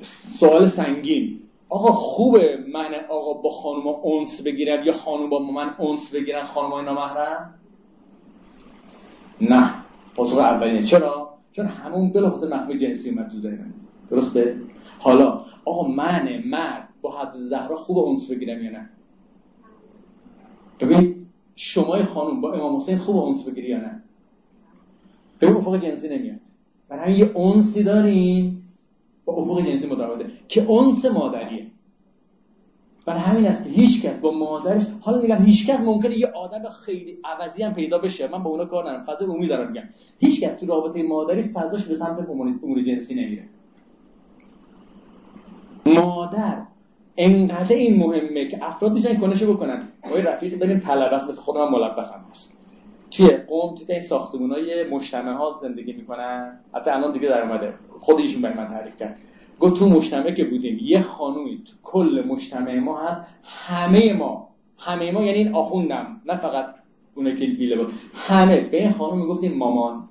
سوال 0.00 0.68
سنگین. 0.68 1.40
آقا 1.72 1.92
خوبه 1.92 2.64
من 2.72 2.94
آقا 3.10 3.32
با 3.32 3.48
خانم 3.48 3.86
اونس 3.86 4.42
بگیرم 4.42 4.84
یا 4.84 4.92
خانم 4.92 5.30
با 5.30 5.38
من 5.38 5.74
اونس 5.78 6.14
بگیرن 6.14 6.42
خانم 6.42 6.84
نامحرم؟ 6.84 7.54
نه. 9.40 9.70
پاسخ 10.16 10.38
اولینه 10.38 10.82
چرا؟ 10.82 11.34
چون 11.52 11.66
همون 11.66 12.12
بلافاصله 12.12 12.56
مفهوم 12.56 12.76
جنسی 12.76 13.10
اومد 13.10 13.28
تو 13.30 13.38
ذهنم. 13.38 13.74
درسته؟ 14.10 14.60
حالا 14.98 15.44
آقا 15.64 15.88
من 15.88 16.42
مرد 16.46 16.88
با 17.02 17.18
حد 17.18 17.32
زهرا 17.38 17.76
خوب 17.76 17.98
اونس 17.98 18.30
بگیرم 18.30 18.64
یا 18.64 18.70
نه؟ 18.70 18.90
ببین 20.80 21.26
شمای 21.56 22.02
خانم 22.02 22.40
با 22.40 22.52
امام 22.52 22.76
حسین 22.76 22.98
خوب 22.98 23.16
اونس 23.16 23.44
بگیری 23.44 23.68
یا 23.68 23.78
نه؟ 23.78 24.02
ببین 25.40 25.56
افق 25.56 25.76
جنسی 25.76 26.08
نمیاد. 26.08 26.40
برای 26.88 27.12
یه 27.12 27.30
اونسی 27.34 27.82
داریم. 27.82 28.61
افق 29.38 29.60
جنسی 29.60 29.86
متفاوته 29.86 30.26
که 30.48 30.64
اونس 30.64 31.04
مادریه 31.04 31.66
برای 33.06 33.20
همین 33.20 33.46
است 33.46 33.64
که 33.64 33.70
هیچ 33.70 34.02
کس 34.02 34.18
با 34.18 34.32
مادرش 34.32 34.82
حالا 35.00 35.22
میگم 35.22 35.44
هیچ 35.44 35.70
کس 35.70 35.80
ممکنه 35.80 36.18
یه 36.18 36.26
آدم 36.26 36.68
خیلی 36.68 37.18
عوضی 37.24 37.62
هم 37.62 37.74
پیدا 37.74 37.98
بشه. 37.98 38.28
من 38.28 38.42
با 38.42 38.50
اونا 38.50 38.64
کار 38.64 38.84
ندارم 38.84 39.04
فضا 39.04 39.24
عمومی 39.24 39.46
دارم 39.46 39.72
میگم. 39.72 39.84
هیچ 40.20 40.40
کس 40.40 40.54
تو 40.54 40.66
رابطه 40.66 41.02
مادری 41.02 41.42
فضاش 41.42 41.86
به 41.86 41.94
سمت 41.94 42.28
امور 42.62 42.82
جنسی 42.82 43.14
نمیره. 43.14 43.44
مادر 45.86 46.62
انقدر 47.16 47.76
این 47.76 47.98
مهمه 47.98 48.48
که 48.48 48.58
افراد 48.62 48.92
می‌تونن 48.92 49.16
کنشو 49.16 49.54
بکنن. 49.54 49.88
ما 50.10 50.16
رفیق 50.16 50.58
داریم 50.58 50.78
طلبه 50.78 51.16
است 51.16 51.28
مثل 51.28 51.40
خودم 51.40 51.68
ملبس 51.72 52.12
هم 52.12 52.24
هست. 52.30 52.61
توی 53.12 53.28
قوم 53.28 53.74
توی 53.74 54.00
ساختمون 54.00 54.52
های 54.52 54.84
مجتمع 54.84 55.32
ها 55.32 55.58
زندگی 55.62 55.92
می‌کنن. 55.92 56.60
حتی 56.74 56.90
الان 56.90 57.12
دیگه 57.12 57.28
در 57.28 57.42
اومده. 57.42 57.74
خود 57.98 58.20
ایشون 58.20 58.42
من 58.42 58.68
تعریف 58.68 58.96
کرد. 58.96 59.18
گفت 59.60 59.76
تو 59.76 59.88
مجتمع 59.88 60.30
که 60.30 60.44
بودیم 60.44 60.78
یه 60.82 61.00
خانومی 61.02 61.62
تو 61.64 61.72
کل 61.82 62.24
مجتمع 62.28 62.78
ما 62.78 63.00
هست. 63.00 63.28
همه 63.44 64.12
ما 64.12 64.48
همه 64.78 65.12
ما 65.12 65.22
یعنی 65.22 65.38
این 65.38 65.54
آخوندم 65.54 66.20
نه 66.26 66.36
فقط 66.36 66.74
اونه 67.14 67.34
که 67.34 67.46
بیله 67.46 67.76
بود. 67.76 67.92
همه 68.14 68.60
به 68.60 68.82
این 68.82 68.92
خانوم 68.92 69.18
می‌گفتیم 69.18 69.58
مامان. 69.58 70.08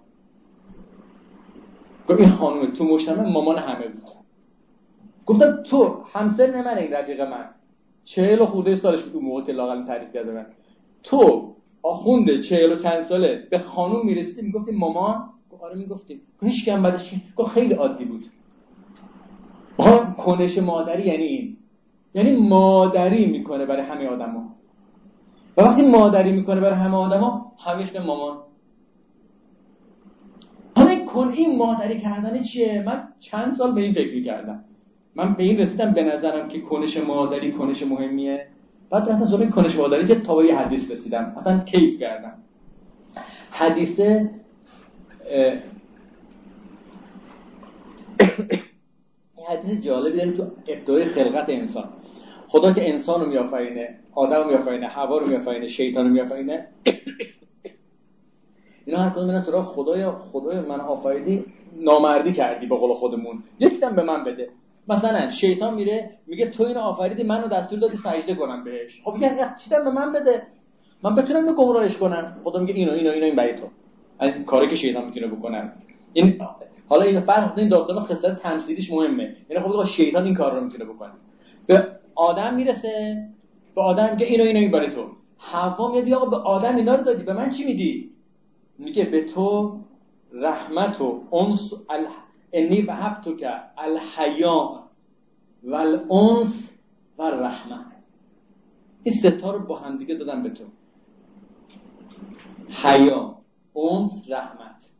گفت 2.10 2.20
این 2.20 2.30
خانوم 2.30 2.72
تو 2.72 2.84
مجتمع 2.84 3.30
مامان 3.30 3.58
همه 3.58 3.88
بود. 3.88 4.04
گفتم 5.26 5.64
تو 5.64 6.04
همسر 6.14 6.62
من 6.62 6.78
این 6.78 6.94
رفیق 6.94 7.22
من. 7.22 7.50
چهل 8.04 8.42
و 8.42 8.46
خورده 8.46 8.76
سالش 8.76 9.04
بود 9.04 9.16
اون 9.16 9.26
موقع 9.26 9.44
که 9.44 9.52
لاغل 9.52 9.84
تعریف 9.84 10.14
کرده 10.14 10.32
من. 10.32 10.46
تو 11.04 11.52
آخونده 11.84 12.40
چهل 12.40 12.72
و 12.72 12.76
چند 12.76 13.00
ساله. 13.02 13.48
به 13.52 13.60
خانوم 13.60 14.06
می‌رسیدی 14.06 14.42
می‌گفتی 14.42 14.72
مامان 14.76 15.30
آره 15.62 15.76
می‌گفتیم. 15.76 16.22
هیچ 16.42 16.66
کم 16.66 16.84
بعدش 16.84 17.14
گفت 17.36 17.50
خیلی 17.50 17.74
عادی 17.74 18.06
بود. 18.06 18.26
کنش 20.18 20.58
مادری 20.58 21.04
یعنی 21.08 21.24
این. 21.24 21.58
یعنی 22.14 22.36
مادری 22.36 23.26
می‌کنه 23.26 23.66
برای 23.66 23.86
همه 23.86 24.08
آدما. 24.08 24.56
و 25.58 25.62
وقتی 25.62 25.82
مادری 25.82 26.32
می‌کنه 26.32 26.62
برای 26.62 26.80
همه 26.80 26.96
آدما 26.96 27.54
همیشه 27.66 28.04
مامان 28.06 28.38
حالا 30.76 31.06
کن 31.06 31.28
این 31.28 31.58
مادری 31.58 32.00
کردن 32.00 32.42
چیه؟ 32.42 32.84
من 32.86 33.08
چند 33.20 33.52
سال 33.52 33.76
به 33.76 33.82
این 33.82 33.92
فکر 33.92 34.16
می‌کردم. 34.16 34.64
من 35.16 35.34
به 35.34 35.44
این 35.44 35.58
رسیدم 35.58 35.94
به 35.94 36.04
نظرم 36.04 36.48
که 36.48 36.62
کنش 36.62 36.98
مادری 36.98 37.52
کنش 37.52 37.84
مهمیه. 37.84 38.48
بعد 38.92 39.10
رفتم 39.10 39.26
سراغ 39.26 39.50
کنش 39.50 39.76
مادری 39.76 40.06
که 40.06 40.16
تا 40.16 40.40
حدیث 40.40 40.92
رسیدم. 40.92 41.34
اصلا 41.38 41.60
کیف 41.60 42.00
کردم. 42.00 42.34
حدیث 43.52 44.00
این 44.00 44.30
حدیث 49.50 49.82
جالبی 49.82 50.18
داره 50.18 50.32
تو 50.32 50.44
ابتدای 50.68 51.06
خلقت 51.06 51.50
انسان. 51.50 51.90
خدا 52.48 52.72
که 52.72 52.90
انسان 52.90 53.22
رو 53.22 53.28
میآفرینه 53.28 54.00
آدم 54.12 54.38
رو 54.38 54.48
میآفرینه 54.48 54.88
هوا 54.88 55.18
رو 55.18 55.28
میآفرینه 55.28 55.68
شیطان 55.68 56.08
رو 56.08 56.14
میآفرینه. 56.14 56.68
اینا 58.86 59.00
هر 59.00 59.10
کدوم 59.10 59.40
سراغ 59.40 59.66
خدای 59.66 60.06
خدای 60.06 60.60
من 60.60 60.82
آفریدی 60.82 61.46
نامردی 61.76 62.34
کردی 62.34 62.66
به 62.66 62.76
قول 62.76 62.94
خودمون. 62.94 63.44
یکیدم 63.60 63.96
به 63.96 64.04
من 64.04 64.24
بده. 64.24 64.50
مثلا 64.88 65.30
شیطان 65.30 65.74
میره 65.74 66.18
میگه 66.28 66.46
تو 66.46 66.64
اینو 66.64 66.80
آفریدی 66.80 67.24
منو 67.24 67.48
دستور 67.48 67.80
دادی 67.80 67.98
سجده 67.98 68.36
کنم 68.36 68.64
بهش. 68.64 69.02
خب 69.04 69.14
میگه 69.14 69.36
چیدم 69.58 69.84
به 69.84 69.92
من 69.92 70.12
بده. 70.12 70.44
من 71.04 71.16
بتونم 71.16 71.40
اینو 71.40 71.54
گمراهش 71.54 71.98
کنم. 71.98 72.42
خدا 72.44 72.60
میگه 72.60 72.74
اینو 72.74 72.92
اینو 72.92 73.12
اینو 73.12 73.26
این 73.26 73.36
برای 73.36 73.56
تو. 73.56 73.68
این 74.22 74.44
کاری 74.44 74.68
که 74.68 74.76
شیطان 74.76 75.06
می‌تونه 75.06 75.28
بکنه. 75.28 75.72
این 76.14 76.42
حالا 76.90 77.04
این 77.04 77.20
بعد 77.20 77.60
این 77.60 77.70
داستان 77.70 78.00
خصلت 78.00 78.42
تمثیلیش 78.42 78.92
مهمه. 78.92 79.36
یعنی 79.50 79.64
خب 79.64 79.86
شیطان 79.86 80.26
این 80.26 80.34
کار 80.34 80.56
رو 80.56 80.64
می‌تونه 80.64 80.86
بکنه. 80.86 81.12
به 81.68 81.88
آدم 82.16 82.54
می‌رسه 82.54 83.28
به 83.76 83.82
آدم 83.82 84.10
میگه 84.12 84.26
اینو 84.26 84.44
اینو 84.44 84.60
این 84.60 84.72
برای 84.72 84.90
تو. 84.90 85.06
حوا 85.38 85.92
میگه 85.92 86.02
بیا 86.02 86.26
به 86.26 86.36
آدم 86.38 86.76
اینا 86.76 86.96
رو 86.96 87.04
دادی 87.04 87.24
به 87.24 87.34
من 87.34 87.50
چی 87.50 87.66
میدی؟ 87.66 88.10
میگه 88.78 89.06
به 89.06 89.24
تو 89.24 89.80
رحمت 90.34 91.02
و 91.02 91.24
انس. 91.34 91.74
انی 92.54 92.82
وهبت 92.82 93.38
که 93.38 93.50
الحیا 93.78 94.90
و 95.64 95.76
الانس 95.76 96.78
و 97.18 97.24
رحمت 97.24 97.92
این 99.04 99.16
ستا 99.16 99.52
رو 99.52 99.60
با 99.60 99.80
هم 99.80 99.96
دیگه 99.96 100.16
دادم 100.16 100.44
به 100.44 100.50
تو. 100.50 100.64
حیا 102.84 103.38
انس 103.76 104.24
رحمت. 104.30 104.92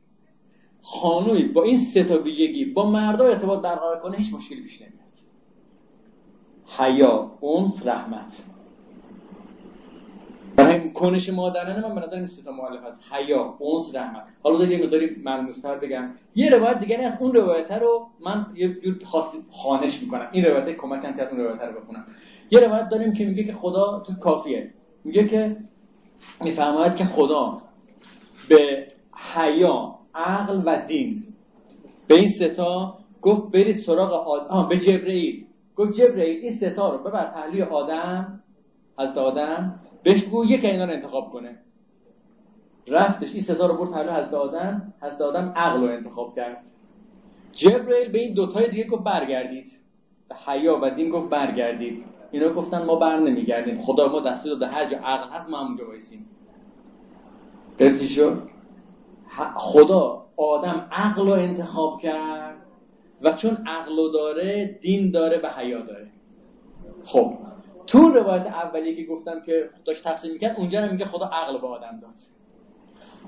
خانوی 0.82 1.44
با 1.44 1.64
این 1.64 1.78
سه 1.78 2.04
تا 2.04 2.22
ویژگی 2.22 2.66
با 2.66 2.92
مردا 2.92 3.26
ارتباط 3.26 3.62
برقرار 3.62 4.00
کنه 4.00 4.18
هیچ 4.18 4.34
مشکلی 4.34 4.62
پیش 4.62 4.82
نمیاد. 4.82 5.12
حیا 6.78 7.32
انس 7.44 7.88
رحمت. 7.88 8.44
برای 10.56 10.92
کنش 10.94 11.30
مادرانه 11.30 11.88
من 11.88 11.96
به 11.96 12.02
نظر 12.02 12.16
این 12.16 12.26
سه 12.26 12.44
تا 12.44 12.52
مؤلف 12.52 12.84
هست 12.84 13.14
حیا 13.14 13.58
انس 13.76 13.96
رحمت. 13.96 14.24
حالا 14.44 14.58
بذار 14.58 14.72
یه 14.72 14.84
مقداری 14.84 15.16
ملموس‌تر 15.24 15.76
بگم. 15.76 16.14
یه 16.36 16.50
روایت 16.50 16.80
دیگری 16.80 17.04
از 17.04 17.18
اون 17.20 17.34
روایت 17.34 17.72
رو 17.72 18.08
من 18.20 18.46
یه 18.56 18.74
جور 18.74 19.00
خاصی 19.06 19.38
خانش 19.52 20.02
می‌کنم. 20.02 20.28
این 20.32 20.46
روایت 20.46 20.70
کمکم 20.70 21.14
کرد 21.18 21.30
اون 21.30 21.40
روایت 21.40 21.62
رو 21.62 21.82
بخونم. 21.82 22.06
یه 22.52 22.60
روایت 22.60 22.90
داریم 22.90 23.14
که 23.14 23.26
میگه 23.26 23.44
که 23.44 23.54
خدا 23.54 24.04
تو 24.08 24.14
کافیه. 24.14 24.74
میگه 25.04 25.28
که 25.28 25.58
میفرماید 26.42 26.96
که 26.96 27.04
خدا 27.04 27.62
به 28.50 28.88
حیا 29.34 29.96
عقل 30.16 30.62
و 30.66 30.82
دین 30.88 31.24
به 32.08 32.16
این 32.16 32.28
ستا 32.28 32.98
گفت 33.22 33.52
برید 33.52 33.78
سراغ 33.78 34.28
آدم 34.28 34.68
به 34.70 34.78
جبرئیل. 34.78 35.46
گفت 35.76 35.92
جبرئیل 35.92 36.40
این 36.44 36.52
ستا 36.52 36.90
رو. 36.90 36.98
ببر 36.98 37.26
پهلوی 37.26 37.62
آدم 37.62 38.44
از 38.98 39.18
آدم 39.18 39.80
بهش 40.04 40.24
بگو 40.24 40.46
یک 40.46 40.66
اینا 40.66 40.86
رو 40.86 40.92
انتخاب 40.92 41.30
کنه. 41.30 41.58
رفتش 42.88 43.34
این 43.34 43.42
ستا 43.42 43.66
رو 43.66 43.78
برد 43.78 43.92
پهلوی 43.92 44.14
حضرت 44.14 44.34
آدم 44.34 44.94
حضرت 45.02 45.22
آدم 45.22 45.54
عقل 45.56 45.82
رو 45.82 45.88
انتخاب 45.88 46.36
کرد. 46.36 46.70
جبرئیل 47.52 48.12
به 48.12 48.20
این 48.20 48.34
دوتای 48.34 48.70
دیگه 48.70 48.88
گفت 48.88 49.04
برگردید. 49.04 49.72
به 50.30 50.36
حیا 50.36 50.80
و 50.82 50.90
دین 50.90 51.10
گفت 51.10 51.30
برگردید. 51.30 52.04
اینا 52.32 52.50
گفتن 52.50 52.86
ما 52.86 52.96
بر 52.96 53.20
نمیگردیم. 53.20 53.76
خدا 53.76 54.08
ما 54.08 54.20
دستور 54.20 54.52
داده 54.52 54.68
هر 54.68 54.86
جا 54.86 54.98
عقل 54.98 55.30
هست 55.30 55.50
ما 55.50 55.58
همونجا 55.58 55.88
وایسیم. 55.88 56.30
شد؟ 58.16 58.42
خدا 59.56 60.26
آدم 60.38 60.88
عقل 60.92 61.26
رو 61.26 61.32
انتخاب 61.32 62.02
کرد 62.02 62.58
و 63.22 63.34
چون 63.34 63.58
عقل 63.68 64.12
داره 64.14 64.78
دین 64.82 65.12
داره 65.12 65.40
و 65.44 65.48
حیا 65.48 65.82
داره. 65.82 66.08
خب. 67.04 67.38
تو 67.88 68.10
روایت 68.10 68.48
اولی 68.48 68.96
که 68.96 69.06
گفتم 69.06 69.42
که 69.42 69.70
داشت 69.86 70.04
تقسیم 70.04 70.32
می‌کرد 70.34 70.58
اونجا 70.58 70.92
میگه 70.92 71.06
خدا 71.06 71.26
عقل 71.26 71.58
به 71.58 71.68
آدم 71.68 72.00
داد. 72.02 72.16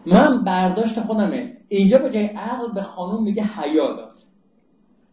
من 0.05 0.43
برداشت 0.43 0.99
خودمه. 0.99 1.57
اینجا 1.67 1.97
به 1.97 2.09
جای 2.09 2.25
عقل 2.25 2.73
به 2.73 2.81
خانوم 2.81 3.23
میگه 3.23 3.43
حیا 3.43 3.93
داد. 3.93 4.19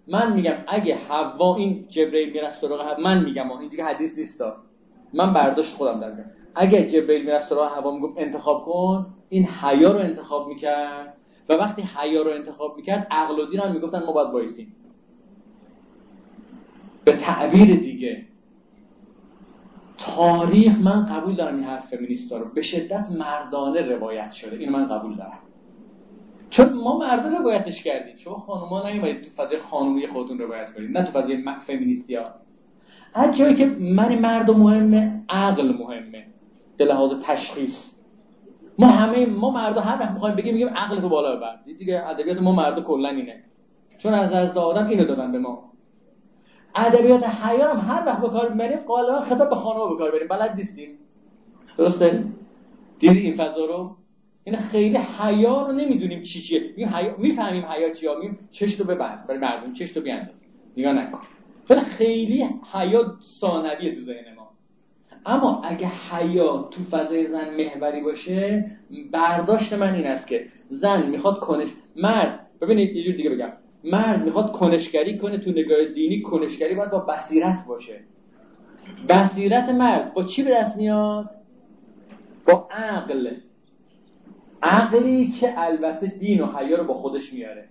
من 0.09 0.32
میگم 0.32 0.55
اگه 0.68 0.97
حوا 0.97 1.57
این 1.57 1.86
جبرئیل 1.88 2.32
می‌رفت 2.32 2.59
سراغ 2.61 3.01
من 3.01 3.24
میگم 3.24 3.53
این 3.53 3.68
دیگه 3.68 3.84
حدیث 3.84 4.18
نیست. 4.18 4.43
من 5.12 5.32
برداشت 5.32 5.76
خودم 5.76 6.01
دارم 6.01 6.30
اگه 6.55 6.86
جبرئیل 6.86 7.24
می‌رفت 7.24 7.49
سراغ 7.49 7.72
هوا 7.72 7.91
می‌گفت 7.91 8.14
انتخاب 8.18 8.64
کن. 8.64 9.14
این 9.28 9.47
حیا 9.47 9.93
رو 9.93 9.99
انتخاب 9.99 10.49
می‌کرد. 10.49 11.16
و 11.49 11.53
وقتی 11.53 11.82
حیا 11.82 12.22
رو 12.22 12.30
انتخاب 12.30 12.76
می‌کرد 12.76 13.07
عقل 13.11 13.38
و 13.38 13.47
دین 13.47 13.61
هم 13.61 13.72
می‌گفتن 13.72 14.05
ما 14.05 14.12
باید 14.12 14.30
بایسیم 14.30 14.76
به 17.05 17.12
تعبیر 17.12 17.76
دیگه. 17.76 18.26
تاریخ 20.01 20.81
من 20.81 21.05
قبول 21.05 21.33
دارم 21.33 21.55
این 21.55 21.65
حرف 21.65 21.87
فمینیستا 21.87 22.39
رو. 22.39 22.45
به 22.55 22.63
شدت 22.63 23.09
مردانه 23.19 23.83
روایت 23.83 24.33
شده. 24.33 24.57
اینو 24.57 24.73
من 24.73 24.85
قبول 24.85 25.17
دارم. 25.17 25.39
چون 26.51 26.73
ما 26.73 26.99
مردا 26.99 27.29
روایتش 27.29 27.83
کردیم. 27.83 28.17
شما 28.17 28.35
خانوما 28.35 28.89
نمیبایید 28.89 29.23
تو 29.23 29.31
فضای 29.31 29.59
خانومی 29.59 30.07
خودتون 30.07 30.39
روایت 30.39 30.75
کنید. 30.75 30.99
نه 30.99 31.05
تو 31.05 31.13
فضای 31.13 31.45
فمینیستی 31.61 32.15
ها. 32.15 32.31
از 33.15 33.37
جایی 33.37 33.55
که 33.55 33.67
من 33.81 34.19
مرد 34.19 34.51
مهمه 34.51 35.23
عقل 35.29 35.73
مهمه. 35.79 36.27
به 36.77 36.85
لحاظ 36.85 37.13
تشخیص. 37.23 37.95
ما 38.79 38.87
همه 38.87 39.27
ما 39.27 39.51
مردا 39.51 39.81
هر 39.81 40.01
وقت 40.01 40.11
می‌خوایم 40.11 40.37
بگیم 40.37 40.55
میگیم 40.55 40.69
عقل 40.69 41.01
تو 41.01 41.09
بالا 41.09 41.37
ببر 41.37 41.57
دیگه 41.79 42.09
ادبیات 42.09 42.43
ما 42.43 42.53
مردا 42.53 42.83
کلا 42.83 43.09
اینه. 43.09 43.45
چون 43.99 44.15
از 44.15 44.33
از 44.33 44.57
آدم 44.57 44.87
اینو 44.87 45.05
دادن 45.05 45.33
به 45.33 45.39
ما. 45.39 45.70
ادبیات 46.75 47.25
حیا 47.25 47.75
هم 47.75 47.95
هر 47.95 48.07
وقت 48.07 48.21
به 48.21 48.29
کار 48.29 48.49
می‌بریم 48.49 48.79
غالبا 48.79 49.21
خطاب 49.21 49.51
به 49.51 49.57
خانم 49.57 49.89
به 49.89 49.97
کار 49.97 50.11
بریم 50.11 50.29
بلد 50.29 50.55
نیستیم. 50.57 50.99
درسته؟ 51.79 52.25
دیدی 52.99 53.18
این 53.18 53.35
فضا 53.35 53.64
رو؟ 53.64 53.97
این 54.45 54.57
خیلی 54.57 54.97
حیا 54.97 55.66
رو 55.66 55.73
نمی‌دونیم 55.73 56.23
چی 56.23 56.41
چیه. 56.41 56.75
می‌فهمیم 57.18 57.64
حیا 57.64 57.91
چیه 57.91 58.14
میگیم 58.14 58.49
چش 58.51 58.81
رو 58.81 58.87
ببند. 58.87 59.27
برای 59.27 59.41
مردم 59.41 59.73
چش 59.73 59.97
رو 59.97 60.03
بیانداز 60.03 60.45
نگاه 60.77 60.93
نکن. 60.93 61.21
خیلی 61.99 62.49
حیا 62.73 63.18
ثانویه 63.23 63.95
تو 63.95 64.03
ذهن 64.03 64.35
ما. 64.37 64.51
اما 65.27 65.62
اگه 65.64 65.87
حیا 65.87 66.68
تو 66.71 66.83
فضای 66.83 67.27
زن 67.27 67.55
محوری 67.57 68.01
باشه 68.01 68.71
برداشت 69.12 69.73
من 69.73 69.95
این 69.95 70.07
است 70.07 70.29
که 70.29 70.47
زن 70.68 71.07
می‌خواد 71.11 71.41
کنش 71.41 71.68
مرد 71.97 72.47
ببینید 72.61 72.97
یه 72.97 73.03
جور 73.03 73.14
دیگه 73.14 73.31
بگم. 73.31 73.53
مرد 73.85 74.24
می‌خواد 74.24 74.53
کنشگری 74.53 75.18
کنه 75.18 75.39
تو 75.39 75.51
نگاه 75.51 75.85
دینی 75.85 76.22
کنشگری 76.22 76.74
باید 76.74 76.91
با 76.91 76.99
بصیرت 76.99 77.64
باشه. 77.68 78.01
بصیرت 79.09 79.68
مرد 79.68 80.14
با 80.14 80.22
چی 80.22 80.43
به 80.43 80.51
دست 80.51 80.76
میاد؟ 80.76 81.31
با 82.47 82.68
عقل. 82.70 83.31
عقلی 84.62 85.31
که 85.31 85.55
البته 85.57 86.07
دین 86.07 86.41
و 86.41 86.47
حیا 86.47 86.76
رو 86.76 86.85
با 86.85 86.95
خودش 86.95 87.33
میاره. 87.33 87.68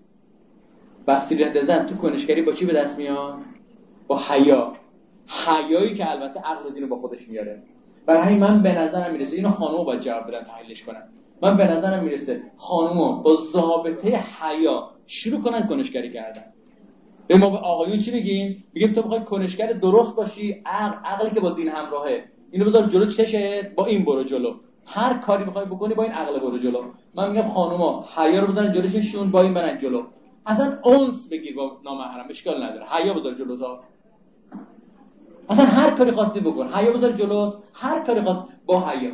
بصیرت 1.08 1.64
زن 1.64 1.86
تو 1.86 1.96
کنشگری 1.96 2.42
با 2.42 2.52
چی 2.52 2.66
به 2.66 2.74
دست 2.74 3.00
میاد؟ 3.00 3.36
با 4.08 4.20
حیا. 4.20 4.74
حیایی 5.28 5.94
که 5.94 6.12
البته 6.12 6.40
عقل 6.40 6.66
و 6.66 6.70
دین 6.70 6.84
رو 6.84 6.90
با 6.90 6.96
خودش 6.96 7.30
میاره. 7.30 7.64
برای 8.06 8.38
من 8.38 8.62
به 8.62 8.74
نظرم 8.74 9.12
می‌رسه 9.12 9.36
اینو 9.36 9.50
خانم 9.50 9.84
باید 9.84 10.00
جواب 10.00 10.28
بدن 10.28 10.44
تحلیلش 10.44 10.84
کنن. 10.84 11.04
من 11.42 11.58
به 11.58 11.68
نظرم 11.68 12.04
می‌رسه 12.04 12.42
خانوما 12.56 13.12
با 13.12 13.36
ضابطه 13.36 14.18
حیا 14.18 14.90
شروع 15.12 15.42
کنن 15.42 15.68
کنشگری 15.68 16.10
کردن. 16.10 16.42
به 17.28 17.38
ما 17.38 17.48
آقایون 17.48 18.00
چی 18.00 18.12
میگیم؟ 18.12 18.64
میگیم 18.74 18.94
تو 18.94 19.02
بخوای 19.02 19.24
کنشگر 19.24 19.68
درست 19.68 20.16
باشی 20.16 20.62
عقل 20.66 21.06
عقلی 21.06 21.32
که 21.32 21.40
با 21.40 21.52
دین 21.52 21.68
همراهه. 21.68 22.24
اینو 22.52 22.66
بذار 22.66 22.88
جلو 22.88 23.06
چشه 23.06 23.72
با 23.76 23.86
این 23.86 24.06
برو 24.06 24.24
جلو. 24.24 24.54
هر 24.86 25.14
کاری 25.14 25.44
بخوای 25.44 25.66
بکنی 25.66 25.94
با 25.94 26.04
این 26.04 26.12
عقل 26.12 26.40
برو 26.40 26.58
جلو. 26.58 26.84
من 27.16 27.32
میگم 27.32 27.48
خانوما 27.48 28.06
حیا 28.16 28.40
رو 28.42 28.48
بذارن 28.48 28.74
جلو 28.74 28.90
چششون 28.90 29.32
با 29.32 29.42
این 29.42 29.54
برن 29.54 29.78
جلو. 29.78 30.04
اصلا 30.46 30.78
اونس 30.84 31.30
بگیر 31.32 31.56
با 31.56 31.82
نامحرم 31.86 32.28
اشکال 32.30 32.64
نداره. 32.64 32.86
حیا 32.86 33.14
بذار 33.14 33.34
جلو 33.34 33.58
تا. 33.58 33.80
اصلا 35.50 35.66
هر 35.66 35.92
کاری 35.92 36.12
خواستی 36.12 36.40
بکن. 36.40 36.68
حیا 36.74 36.92
بذار 36.92 37.12
جلو. 37.12 37.54
هر 37.74 38.00
کاری 38.00 38.22
خواست 38.22 38.48
با 38.66 38.80
حیا. 38.80 39.12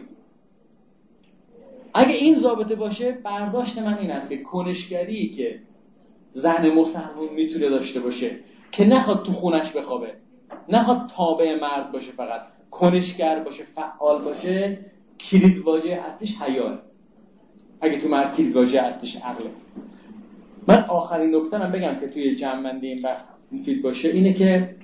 اگه 1.93 2.13
این 2.13 2.35
ضابطه 2.35 2.75
باشه 2.75 3.11
برداشت 3.11 3.77
من 3.77 3.97
این 3.97 4.11
است 4.11 4.33
کنشگری 4.43 5.29
که 5.29 5.59
زن 6.35 6.69
مسلمون 6.69 7.29
می‌تونه 7.35 7.69
داشته 7.69 7.99
باشه 7.99 8.39
که 8.71 8.85
نخواد 8.85 9.23
تو 9.23 9.31
خونش 9.31 9.71
بخوابه. 9.71 10.13
نخواد 10.69 11.11
تابع 11.15 11.59
مرد 11.61 11.91
باشه 11.91 12.11
فقط. 12.11 12.41
کنشگر 12.71 13.39
باشه 13.39 13.63
فعال 13.63 14.21
باشه 14.21 14.79
کلید 15.19 15.57
واژه 15.57 15.93
اصلیش 15.93 16.41
حیاه. 16.41 16.79
اگه 17.81 17.97
تو 17.97 18.09
مرد 18.09 18.35
کلید 18.37 18.55
واژه 18.55 18.79
اصلیش 18.79 19.15
عقله. 19.15 19.49
من 20.67 20.83
آخرین 20.83 21.35
نکته 21.35 21.57
هم 21.57 21.71
بگم 21.71 21.95
که 21.99 22.07
توی 22.07 22.35
جمع 22.35 22.79
این 22.81 23.01
بحث 23.01 23.27
مفید 23.51 23.83
باشه 23.83 24.09
اینه 24.09 24.33
که 24.33 24.75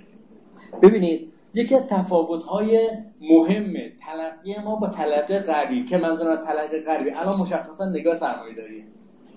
ببینید 0.81 1.31
یکی 1.53 1.75
از 1.75 1.87
تفاوت‌های 1.87 2.89
مهم 3.21 3.73
تلقی 4.01 4.55
ما 4.63 4.75
با 4.75 4.87
تلقی 4.87 5.39
غربی 5.39 5.85
که 5.85 5.97
منظورم 5.97 6.35
تلقی 6.35 6.79
غربی 6.79 7.09
الان 7.09 7.39
مشخصا 7.39 7.89
نگاه 7.89 8.15
سرمایه‌داریه. 8.15 8.83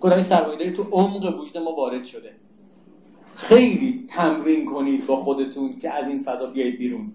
این 0.02 0.20
سرمایه‌داری 0.20 0.70
تو 0.70 0.82
عمق 0.82 1.40
وجود 1.40 1.58
ما 1.58 1.72
وارد 1.72 2.04
شده. 2.04 2.32
خیلی 3.34 4.06
تمرین 4.08 4.66
کنید 4.66 5.06
با 5.06 5.16
خودتون 5.16 5.78
که 5.78 5.90
از 5.90 6.08
این 6.08 6.22
فضا 6.22 6.46
بیایید 6.46 6.78
بیرون. 6.78 7.12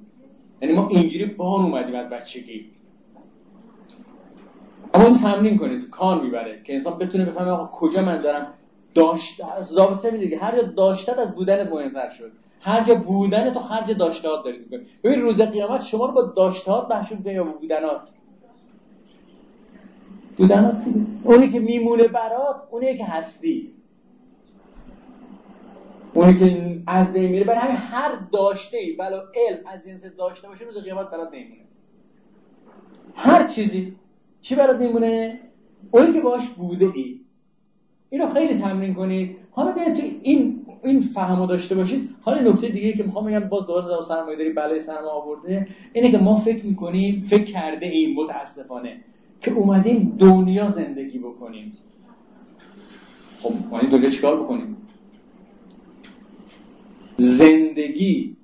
یعنی 0.61 0.75
ما 0.75 0.87
اینجوری 0.87 1.25
بار 1.25 1.61
اومدیم 1.61 1.95
از 1.95 2.09
بچگی. 2.09 2.65
اما 4.93 5.17
تمرین 5.17 5.57
کنید 5.57 5.89
کار 5.89 6.21
می‌بره 6.21 6.61
که 6.63 6.73
انسان 6.73 6.97
بتونه 6.97 7.25
بفهمه 7.25 7.49
آقا 7.49 7.65
کجا 7.65 8.01
من 8.01 8.21
دارم 8.21 8.53
داشته 8.93 9.61
ضابطه 9.61 10.11
میده 10.11 10.37
هر 10.37 10.55
جا 10.55 10.61
داشتت 10.61 11.19
از 11.19 11.35
بودنت 11.35 11.71
مهمتر 11.71 12.09
شد. 12.09 12.31
هر 12.61 12.83
جا 12.83 12.95
بودن 12.95 13.49
تو 13.49 13.59
خرج 13.59 13.91
داشتهات 13.91 14.45
داری 14.45 14.57
می‌کنی 14.57 14.79
ببین 15.03 15.21
روز 15.21 15.41
قیامت 15.41 15.83
شما 15.83 16.05
رو 16.05 16.13
با 16.13 16.21
داشتهات 16.21 16.91
محشور 16.91 17.17
می‌کنی 17.17 17.33
یا 17.33 17.43
بودنات. 17.43 18.09
بودنات 20.39 20.83
دیگه. 20.83 20.99
اونی 21.23 21.49
که 21.49 21.59
میمونه 21.59 22.07
برات 22.07 22.55
اونی 22.71 22.95
که 22.95 23.05
هستی. 23.05 23.71
اونی 26.13 26.33
که 26.33 26.81
از 26.87 27.13
بین 27.13 27.31
میره 27.31 27.45
برای 27.45 27.59
همین 27.59 27.75
هر 27.75 28.11
داشته 28.31 28.77
ای 28.77 28.91
ولو 28.91 29.17
علم 29.35 29.59
از 29.65 29.83
جنس 29.85 30.05
داشته 30.05 30.47
باشه 30.47 30.65
روز 30.65 30.77
قیامت 30.77 31.09
برات 31.09 31.29
نمیمونه. 31.33 31.61
هر 33.15 33.47
چیزی 33.47 33.95
چی 34.41 34.55
برات 34.55 34.77
میمونه؟ 34.77 35.39
اونی 35.91 36.13
که 36.13 36.21
باش 36.21 36.49
بوده 36.49 36.85
ای 36.95 37.19
اینو 38.09 38.27
خیلی 38.27 38.59
تمرین 38.59 38.93
کنید. 38.93 39.35
حالا 39.51 39.71
بیاید 39.71 39.93
تو 39.93 40.03
این 40.21 40.65
این 40.83 40.99
فهمو 41.01 41.45
داشته 41.45 41.75
باشید. 41.75 42.09
حالا 42.21 42.51
نکته 42.51 42.67
دیگه 42.67 42.93
که 42.93 43.03
می‌خوام 43.03 43.25
بگم 43.25 43.39
باز 43.39 43.67
دوباره 43.67 44.01
سرمایه 44.01 44.37
داری 44.37 44.49
بلای 44.49 44.79
سرما 44.79 45.09
آورده 45.09 45.67
اینه 45.93 46.11
که 46.11 46.17
ما 46.17 46.35
فکر 46.35 46.65
می‌کنیم 46.65 47.21
فکر 47.21 47.43
کرده 47.43 47.85
ایم 47.85 48.15
متاسفانه. 48.15 48.97
که 49.41 49.51
اومدیم 49.51 50.15
دنیا 50.19 50.71
زندگی 50.71 51.19
بکنیم. 51.19 51.73
خب 53.39 53.73
این 53.73 53.89
دنیا 53.89 54.09
چیکار 54.09 54.43
بکنیم؟ 54.43 54.77
زندگی 57.17 58.37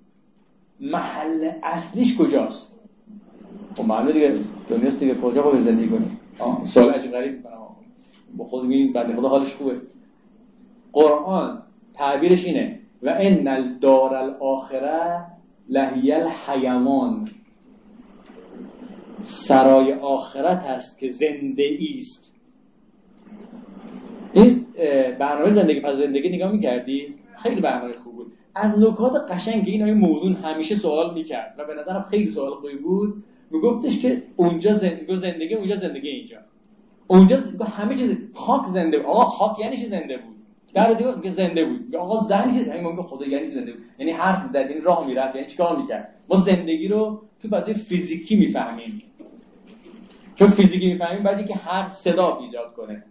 محل 0.80 1.52
اصلیش 1.64 2.18
کجاست؟ 2.18 2.80
خب 3.76 3.86
معلومه 3.86 4.14
دیگه 4.14 4.36
دنیاست 4.70 5.00
دیگه 5.00 5.16
کجا 5.16 5.42
باید 5.42 5.62
زندگی 5.62 5.88
کنیم؟ 5.88 6.20
سوال 6.64 6.90
عجیب 6.90 7.12
غریب 7.12 7.34
می‌کنم. 7.34 7.52
با 8.38 8.46
خود 8.46 8.66
میگیم 8.66 8.94
بنده 8.94 9.16
خدا 9.16 9.30
حالش 9.30 9.54
خوبه. 9.54 9.76
قرآن 10.94 11.62
تعبیرش 11.94 12.46
اینه. 12.46 12.80
و 13.04 13.16
ان 13.20 13.48
الدار 13.48 14.16
الاخره 14.16 15.26
لهی 15.70 16.12
الحیوان. 16.12 17.30
سرای 19.22 19.94
آخرت 19.94 20.64
است 20.64 21.00
که 21.00 21.08
زنده 21.08 21.78
است. 21.96 22.34
این 24.34 24.66
برنامه 25.20 25.52
زندگی 25.52 25.80
پس 25.80 25.96
زندگی 25.96 26.30
نگاه 26.30 26.52
می‌کردی؟ 26.52 27.16
خیلی 27.36 27.62
برنامه 27.62 27.94
خوب 27.94 28.16
بود. 28.16 28.32
از 28.56 28.80
نکات 28.80 29.32
قشنگ 29.32 29.64
این 29.68 29.94
موضوع 29.94 30.32
همیشه 30.32 30.76
سوال 30.76 31.14
می‌کرد 31.14 31.56
و 31.58 31.66
به 31.66 31.74
نظرم 31.74 32.02
خیلی 32.02 32.32
سوال 32.32 32.56
خوبی 32.56 32.76
بود 32.76 33.24
میگفتش 33.52 34.00
که 34.00 34.24
اونجا 34.36 34.74
زندگی 34.74 35.16
زندگی 35.16 35.54
اونجا 35.54 35.76
زندگی 35.76 36.10
اینجا. 36.10 36.38
اونجا 37.08 37.38
همه 37.68 37.96
چیز 37.96 38.18
خاک 38.34 38.68
زنده 38.68 38.98
بود 38.98 39.08
آقا 39.08 39.24
خاک 39.24 39.60
یعنی 39.60 39.78
چی 39.78 39.86
زنده 39.86 40.18
بود؟ 40.18 40.35
در 40.76 40.94
دیگه 40.94 41.16
میگه 41.16 41.32
زنده 41.32 41.66
بود. 41.66 41.96
آقا 41.96 42.28
زنگ 42.28 42.54
چیز 42.54 42.68
یعنی 42.68 42.90
میگه 42.90 43.04
خدا 43.04 43.26
یعنی 43.26 43.46
زنده 43.46 43.72
بود. 43.72 43.82
یعنی 44.00 44.12
حرف 44.12 44.48
زد 44.48 44.56
یعنی 44.56 44.82
راه 44.82 45.08
می‌رفت 45.08 45.36
یعنی 45.36 45.48
چیکار 45.48 45.78
می‌کرد؟ 45.78 46.16
ما 46.30 46.40
زندگی 46.40 46.88
رو 46.88 47.22
تو 47.40 47.48
فضای 47.48 47.74
فیزیکی 47.74 48.36
می‌فهمیم. 48.36 49.04
چون 50.36 50.48
فیزیکی 50.48 50.92
می‌فهمیم 50.92 51.24
بعدی 51.24 51.44
که 51.44 51.56
هر 51.56 51.90
صدا 51.90 52.38
ایجاد 52.38 52.74
کنه 52.74 53.04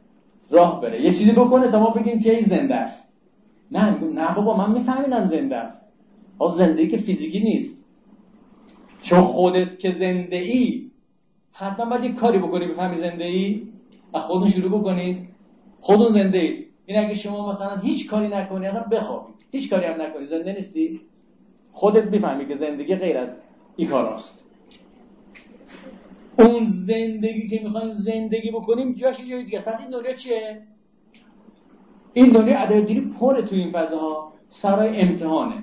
راه 0.51 0.81
بره. 0.81 1.03
یه 1.03 1.11
چیزی 1.11 1.33
بکنه 1.33 1.69
تا 1.69 1.81
ما 1.81 1.91
بگیم 1.91 2.21
که 2.21 2.37
این 2.37 2.49
زنده 2.49 2.75
است. 2.75 3.13
نه 3.71 3.91
نه 4.01 4.35
بابا 4.35 4.57
من 4.57 4.73
میفهمیدم 4.73 5.27
زنده 5.27 5.57
است. 5.57 5.93
آقا 6.39 6.57
زندگی 6.57 6.89
که 6.89 6.97
فیزیکی 6.97 7.41
نیست. 7.41 7.85
چون 9.03 9.21
خودت 9.21 9.79
که 9.79 9.93
زنده 9.93 10.37
ای 10.37 10.91
حتما 11.53 11.85
باید 11.85 12.05
یه 12.05 12.13
کاری 12.13 12.39
بکنی 12.39 12.67
بفهمی 12.67 12.97
زنده 12.97 13.25
ای 13.25 13.63
از 14.15 14.23
خودتون 14.23 14.49
شروع 14.49 14.81
بکنید 14.81 15.29
خودتون 15.81 16.13
زنده 16.13 16.39
اید 16.39 16.64
این 16.87 16.99
اگه 16.99 17.15
شما 17.15 17.51
مثلا 17.51 17.77
هیچ 17.77 18.11
کاری 18.11 18.29
نکنی 18.29 18.67
اصلا 18.67 18.83
بخوابید 18.83 19.35
هیچ 19.53 19.71
کاری 19.71 19.87
هم 19.87 20.03
نکنی. 20.03 20.27
زنده 20.27 20.53
نیستی؟ 20.53 21.01
خودت 21.73 22.05
می‌فهمی 22.05 22.49
که 22.49 22.57
زندگی 22.57 22.97
غیر 22.97 23.19
از 23.19 23.35
این 23.77 23.89
کاراست. 23.89 24.45
اون 26.39 26.67
زندگی 26.67 27.49
که 27.49 27.61
می‌خوایم 27.65 27.93
زندگی 27.93 28.51
بکنیم 28.51 28.95
جاش 28.95 29.21
یه 29.21 29.43
دیگه 29.43 29.61
پس 29.61 29.81
این 29.81 29.91
دنیا 29.91 30.13
چیه؟ 30.13 30.63
این 32.13 32.33
دنیا 32.33 32.59
ادبیاتی 32.59 33.01
پره 33.01 33.43
تو 33.43 33.55
این 33.55 33.71
فضاها. 33.71 34.33
سرای 34.49 35.01
امتحانه. 35.01 35.63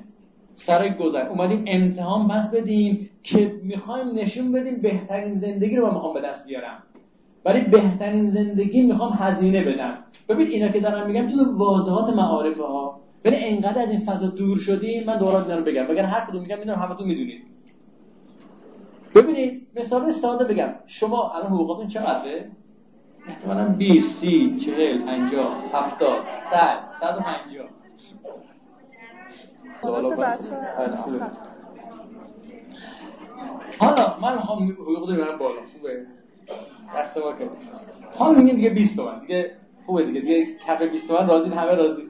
سرای 0.56 0.94
گذر. 0.94 1.28
اومدیم 1.28 1.64
امتحان 1.68 2.28
پس 2.28 2.52
بدیم 2.52 3.10
که 3.24 3.60
می‌خوایم 3.64 4.08
نشون 4.08 4.52
بدیم 4.52 4.82
بهترین 4.82 5.40
زندگی 5.40 5.76
رو 5.76 5.88
من 5.88 5.94
می‌خوام 5.94 6.14
به 6.14 6.22
دست 6.22 6.48
بیارم. 6.48 6.84
برای 7.44 7.62
بهترین 7.62 8.30
زندگی 8.30 8.82
می‌خوام 8.82 9.12
هزینه 9.14 9.64
بدم. 9.64 10.04
ببین 10.34 10.48
اینا 10.48 10.68
که 10.68 10.80
دارم 10.80 11.08
میگم 11.08 11.28
تو 11.28 11.58
واضحات 11.58 12.16
معارف 12.16 12.60
ها 12.60 13.02
ولی 13.26 13.36
انقدر 13.36 13.82
از 13.82 13.92
این 13.92 14.00
فضا 14.00 14.28
دور 14.28 14.60
شدیم 14.60 15.04
من 15.06 15.20
دوباره 15.20 15.44
اینا 15.44 15.56
رو 15.56 15.64
بگم. 15.64 15.84
بگن 15.88 16.06
هر 16.06 16.26
کدوم 16.26 16.42
میگم 16.42 16.58
همه 16.62 16.76
همتون 16.76 17.08
می‌دونید. 17.08 17.42
ببینید 19.16 19.68
مثال 19.76 20.12
ساده 20.12 20.46
بگم. 20.46 20.76
شما 20.88 21.32
الان 21.32 21.52
حقوقاتون 21.52 21.88
چقدره؟ 21.88 22.52
احتمالاً 23.28 23.66
20 23.68 24.16
30 24.16 24.56
40 24.58 25.02
50 25.02 25.64
70 25.74 26.24
100 26.52 26.86
150 27.00 27.66
حالا 33.80 34.18
من 34.22 34.36
می‌خوام 34.36 34.70
حقوق 34.70 35.10
رو 35.10 35.38
بالا. 35.38 35.62
خوبه. 35.74 36.06
دست 36.98 37.18
ما 37.18 37.32
کرد 37.32 37.50
حالا 38.16 38.40
میگیم 38.40 38.56
دیگه 38.56 38.70
20 38.70 38.96
تومن. 38.96 39.20
دیگه 39.20 39.52
خوبه 39.86 40.04
دیگه. 40.04 40.22
دیگه 40.22 40.46
کف 40.68 40.82
20 40.82 41.08
تومن 41.08 41.28
راضی 41.28 41.50
همه 41.50 41.76
راضی. 41.76 42.02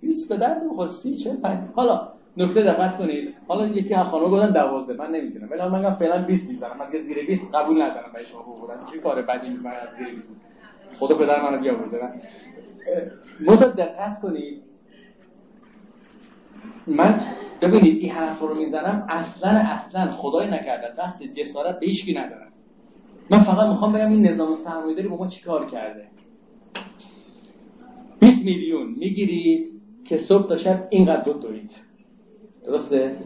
20 0.00 0.28
به 0.28 0.36
درد 0.36 0.62
می‌خوره 0.62 0.88
30 0.88 1.14
40 1.14 1.36
5 1.36 1.58
حالا 1.74 2.12
نکته 2.36 2.62
دقت 2.62 2.98
کنید. 2.98 3.34
حالا 3.48 3.66
یکی 3.66 3.94
از 3.94 4.06
خانم 4.06 4.24
گفتن 4.30 4.52
12 4.52 4.92
من 4.92 5.10
نمی‌دونم. 5.10 5.50
ولی 5.50 5.62
من 5.62 5.78
میگم 5.78 5.94
فعلا 5.94 6.22
20 6.22 6.48
می‌ذارم. 6.48 6.78
من 6.78 6.90
دیگه 6.90 7.04
زیر 7.04 7.26
20 7.26 7.54
قبول 7.54 7.82
ندارم 7.82 8.12
برای 8.12 8.26
شما 8.26 8.40
حقوق 8.40 8.70
چه 8.90 8.98
کار 8.98 9.22
بدی 9.22 9.48
می‌کنه 9.48 9.72
زیر 9.98 10.14
20 10.14 10.28
خدا 10.98 11.14
پدر 11.14 11.42
منو 11.42 11.58
بیاورده. 11.58 12.00
من 13.40 13.56
دقت 13.56 14.20
کنید. 14.20 14.62
من 16.86 17.20
ببینید 17.62 18.02
این 18.02 18.12
حرف 18.12 18.38
رو 18.38 18.54
می‌زنم. 18.54 19.06
اصلا 19.08 19.50
اصلا 19.50 20.10
خدای 20.10 20.50
نکرده. 20.50 20.88
دست 20.98 21.22
جسارت 21.22 21.80
به 21.80 21.86
هیچ 21.86 22.16
ندارم. 22.16 22.52
من 23.30 23.38
فقط 23.38 23.68
می‌خوام 23.68 23.92
بگم 23.92 24.10
این 24.10 24.26
نظام 24.26 24.54
سرمایه‌داری 24.54 25.08
با 25.08 25.16
ما 25.16 25.26
چیکار 25.26 25.66
کرده؟ 25.66 26.04
20 28.42 28.54
میلیون. 28.54 28.94
می‌گیرید 28.96 29.80
که 30.04 30.16
صبح 30.16 30.48
تا 30.48 30.56
شب 30.56 30.88
اینقدر 30.90 31.32
دارید. 31.32 31.72
درسته؟ 32.66 33.16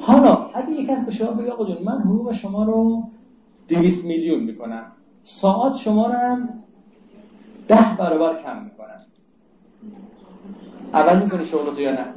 حالا 0.00 0.50
اگه 0.54 0.70
یک 0.70 0.86
کس 0.86 1.04
به 1.04 1.10
شما 1.10 1.32
بگه 1.32 1.50
آقا 1.50 1.64
من 1.84 2.00
حقوق 2.00 2.32
شما 2.32 2.64
رو 2.64 3.08
200 3.68 4.04
میلیون 4.04 4.44
می‌کنم. 4.44 4.92
ساعت 5.22 5.76
شما 5.76 6.06
رو 6.06 6.12
هم 6.12 6.62
ده 7.68 7.96
برابر 7.98 8.42
کم 8.42 8.64
می‌کنن 8.64 9.00
عوض 10.94 11.22
می‌کنی 11.22 11.44
شغلتو 11.44 11.80
یا 11.80 11.92
نه؟ 11.92 12.14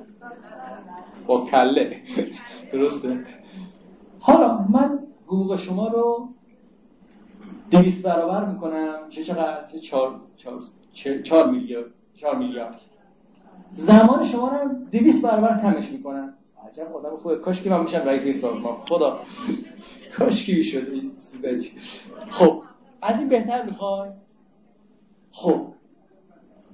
با 1.27 1.45
کله. 1.45 2.01
درسته؟ 2.73 3.23
حالا 4.19 4.65
من 4.69 4.99
حقوق 5.25 5.55
شما 5.55 5.87
رو 5.87 6.29
دویست 7.71 8.03
برابر 8.03 8.45
می‌کنم. 8.45 8.99
چه 9.09 9.23
چقدر؟ 9.23 9.67
چه 9.71 9.79
چهار, 9.79 10.21
چهار, 10.35 10.61
چهار 11.23 11.51
میلیارد 11.51 11.98
چهار 12.19 12.35
میلیارد. 12.35 12.81
زمان 13.73 14.23
شما 14.23 14.49
رو 14.49 14.73
دویست 14.91 15.23
برابر 15.23 15.61
کمش 15.61 15.91
می‌کنم 15.91 16.33
عجب 16.67 16.95
آدم 16.95 17.15
خوبه. 17.17 17.35
کاش 17.35 17.61
که 17.61 17.69
من 17.69 17.81
میشم 17.81 17.97
رئیس 17.97 18.25
این 18.25 18.33
سازمان. 18.33 18.73
خدا. 18.73 19.19
کاش 20.17 20.45
که 20.45 20.53
می‌شد 20.55 20.87
خب 22.29 22.63
از 23.01 23.19
این 23.19 23.29
بهتر 23.29 23.65
می‌خوای؟ 23.65 24.09
خب. 25.31 25.67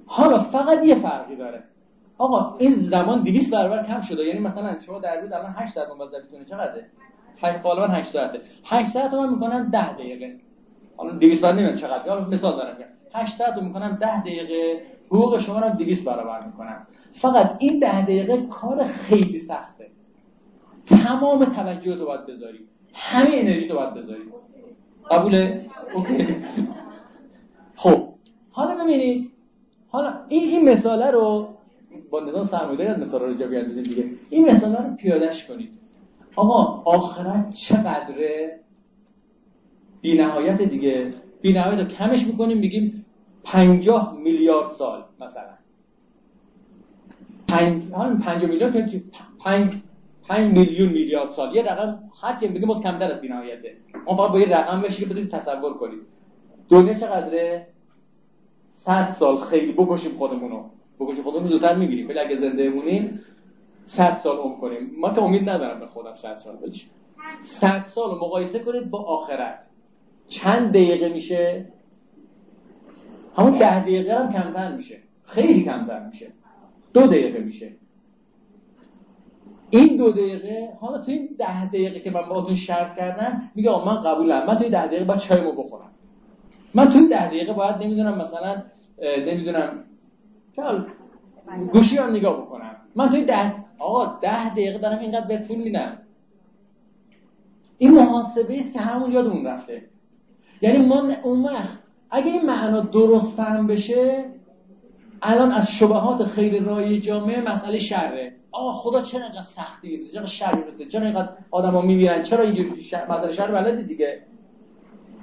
حالا 0.06 0.40
فقط 0.40 0.84
یه 0.84 0.96
فرقی 0.96 1.36
داره. 1.36 1.64
آقا 2.18 2.58
این 2.58 2.74
زمان 2.74 3.24
200 3.24 3.54
برابر 3.54 3.84
کم 3.84 4.02
شده. 4.02 4.24
یعنی 4.24 4.40
مثلا 4.40 4.80
شما 4.80 5.00
در 5.00 5.22
روز 5.22 5.32
الان 5.32 5.54
8 5.58 5.74
ساعت 5.74 5.88
موظفیتونه 5.90 6.46
چقدره؟ 6.46 6.90
8 7.42 7.62
غالبا 7.62 7.88
8 7.88 8.10
ساعته. 8.10 8.42
8 8.66 8.90
ساعت 8.90 9.14
من 9.14 9.30
می‌کنم 9.30 9.70
10 9.70 9.94
دقیقه. 9.94 10.40
حالا 10.98 11.12
200 11.12 11.42
برابر 11.42 11.58
نمی‌دونم 11.58 11.78
چقدر 11.78 12.10
حالا 12.10 12.28
مثال 12.28 12.56
دارم. 12.56 12.78
میگم 12.78 12.90
8 13.16 13.38
ساعت 13.38 13.58
رو 13.58 13.64
می‌کنم 13.64 13.98
10 14.02 14.22
دقیقه 14.22 14.82
حقوق 15.08 15.40
شما 15.40 15.60
رو 15.60 15.70
200 15.70 16.06
برابر 16.06 16.46
می‌کنم 16.46 16.88
فقط 17.12 17.56
این 17.60 17.80
10 17.80 18.02
دقیقه 18.02 18.46
کار 18.48 18.84
خیلی 18.84 19.40
سخته. 19.40 19.88
تمام 20.86 21.46
توجه 21.46 21.96
تو 21.96 22.06
باید 22.06 22.26
بذاری. 22.26 22.60
همه 22.94 23.30
انرژی 23.34 23.68
تو 23.68 23.76
باید 23.76 23.94
بذاری. 23.94 24.24
قبوله؟ 25.10 25.62
اوکی. 25.96 26.28
خب 27.76 28.08
حالا 28.52 28.84
ببینید 28.84 29.32
حالا 29.88 30.14
این 30.28 30.44
این 30.44 30.70
مثاله 30.70 31.12
رو 31.12 31.48
با 32.10 32.20
نظام 32.20 32.44
سرمایه‌داری 32.44 33.02
مثال 33.02 33.22
رو 33.22 33.34
جا 33.34 33.48
بیاندازیم 33.48 33.84
دیگه. 33.84 34.10
این 34.30 34.50
مثاله 34.50 34.88
رو 34.88 34.96
پیادهش 34.96 35.44
کنید. 35.44 35.70
آقا 36.36 36.82
آخرت 36.92 37.52
چقدره؟ 37.52 38.60
بی 40.02 40.18
نهایت 40.18 40.62
دیگه. 40.62 41.14
بی 41.42 41.54
نهایت 41.54 41.80
رو 41.80 41.86
کمش 41.86 42.28
می‌کنیم 42.28 42.58
میگیم 42.58 43.05
پنجاه 43.46 44.18
میلیارد 44.18 44.72
سال 44.72 45.04
مثلا. 45.20 45.54
پنج 47.48 47.84
پنجاه 48.24 48.50
میلیارد 48.50 49.04
پنج 49.40 49.82
پنج 50.28 50.58
میلیون 50.58 50.90
میلیارد 50.90 51.32
سال. 51.32 51.56
یه 51.56 51.64
رقم 51.64 52.00
هر 52.22 52.40
چی 52.40 52.48
بگیم 52.48 52.82
کمتر 52.82 53.12
از 53.12 53.22
بینهایته. 53.22 53.78
اون 54.06 54.18
فقط 54.18 54.32
با 54.32 54.40
یه 54.40 54.58
رقم 54.58 54.82
بشه 54.82 55.04
که 55.04 55.10
بتونید 55.10 55.32
تصور 55.32 55.74
کنید 55.74 56.00
دنیا 56.70 56.94
چقدره؟ 56.94 57.68
100 58.72 59.10
سال 59.10 59.38
خیلی 59.38 59.72
بکشیم 59.72 60.12
خودمونو 60.12 60.64
بکشیم 61.00 61.24
خودمون 61.24 61.44
زودتر 61.44 61.76
میمیریم 61.76 62.10
ولی 62.10 62.20
اگه 62.20 62.36
زنده 62.36 62.70
مونیم 62.70 63.22
100 63.84 64.18
سال 64.18 64.38
عمر 64.38 64.56
کنیم. 64.56 64.92
ما 64.98 65.14
که 65.14 65.22
امید 65.22 65.50
ندارم 65.50 65.80
به 65.80 65.86
خودم 65.86 66.16
100 66.16 66.38
سال 66.38 66.56
بچ 66.56 66.82
100 67.42 67.84
سال 67.84 68.16
مقایسه 68.16 68.60
کنید 68.60 68.90
با 68.90 69.00
آخرت. 69.00 69.68
چند 70.28 70.70
دقیقه 70.70 71.10
میشه؟ 71.10 71.68
همون 73.38 73.52
ده 73.52 73.82
دقیقه 73.82 74.14
هم 74.20 74.34
کمتر 74.34 74.76
میشه. 74.76 75.00
خیلی 75.24 75.64
کمتر 75.64 76.06
میشه. 76.08 76.28
دو 76.94 77.02
دقیقه 77.02 77.40
میشه. 77.40 77.72
این 79.70 79.98
دو 79.98 80.12
دقیقه 80.12 80.78
حالا 80.82 80.98
تو 80.98 81.12
این 81.12 81.36
ده 81.40 81.66
دقیقه 81.66 82.00
که 82.00 82.12
من 82.12 82.22
باهاتون 82.30 82.56
شرط 82.56 82.98
کردم 82.98 83.52
میگه 83.56 83.86
من 83.86 83.96
قبولم. 83.96 84.46
من 84.48 84.58
توی 84.58 84.70
ده 84.70 84.88
دقیقه 84.88 85.06
باید 85.06 85.20
چایمو 85.20 85.52
بخورم. 85.52 85.92
من 86.74 86.90
توی 86.90 87.08
ده 87.08 87.28
دقیقه 87.28 87.54
باید 87.54 87.84
نمی‌دونم 87.84 88.18
مثلا 88.18 88.64
نمی‌دونم 89.02 89.84
گوشی 91.72 91.98
هم 91.98 92.10
نگاه 92.10 92.42
بکنم. 92.42 92.76
من 92.96 93.10
توی 93.10 93.24
ده 93.24 93.56
آقا 93.80 94.20
ده 94.22 94.50
دقیقه 94.50 94.78
دارم 94.78 95.00
اینقدر 95.00 95.28
بهت 95.28 95.48
پول 95.48 95.58
میدم. 95.58 95.98
این 97.78 97.92
محاسبه 97.92 98.60
است 98.60 98.74
که 98.74 98.80
همون 98.80 99.12
یادمون 99.12 99.48
رفته. 99.48 99.90
یعنی 100.62 100.86
ما 100.86 101.04
اون 101.24 101.44
وقت 101.44 101.85
اگه 102.10 102.32
این 102.32 102.46
معنا 102.46 102.80
درست 102.82 103.38
فهم 103.38 103.68
بشه 103.68 104.26
الان 105.22 105.52
از 105.52 105.72
شبهات 105.72 106.24
خیلی 106.24 106.60
رای 106.60 107.00
جامعه 107.00 107.52
مسئله 107.52 107.80
شره. 107.80 108.36
آقا 108.52 108.72
خدا 108.72 109.02
چرا 109.02 109.24
اینقدر 109.24 109.42
سختی 109.42 109.90
میده 109.90 110.10
چرا 110.10 110.26
شر 110.26 110.56
می‌رسه 110.56 110.86
چرا 110.86 111.06
اینقدر 111.06 111.30
آدما 111.52 111.82
میمیرن 111.82 112.24
چرا 112.24 112.44
اینجوری 112.44 112.82
شر... 112.82 113.12
مسئله 113.12 113.32
شر 113.32 113.52
بلدی 113.52 113.84
دیگه؟ 113.84 114.22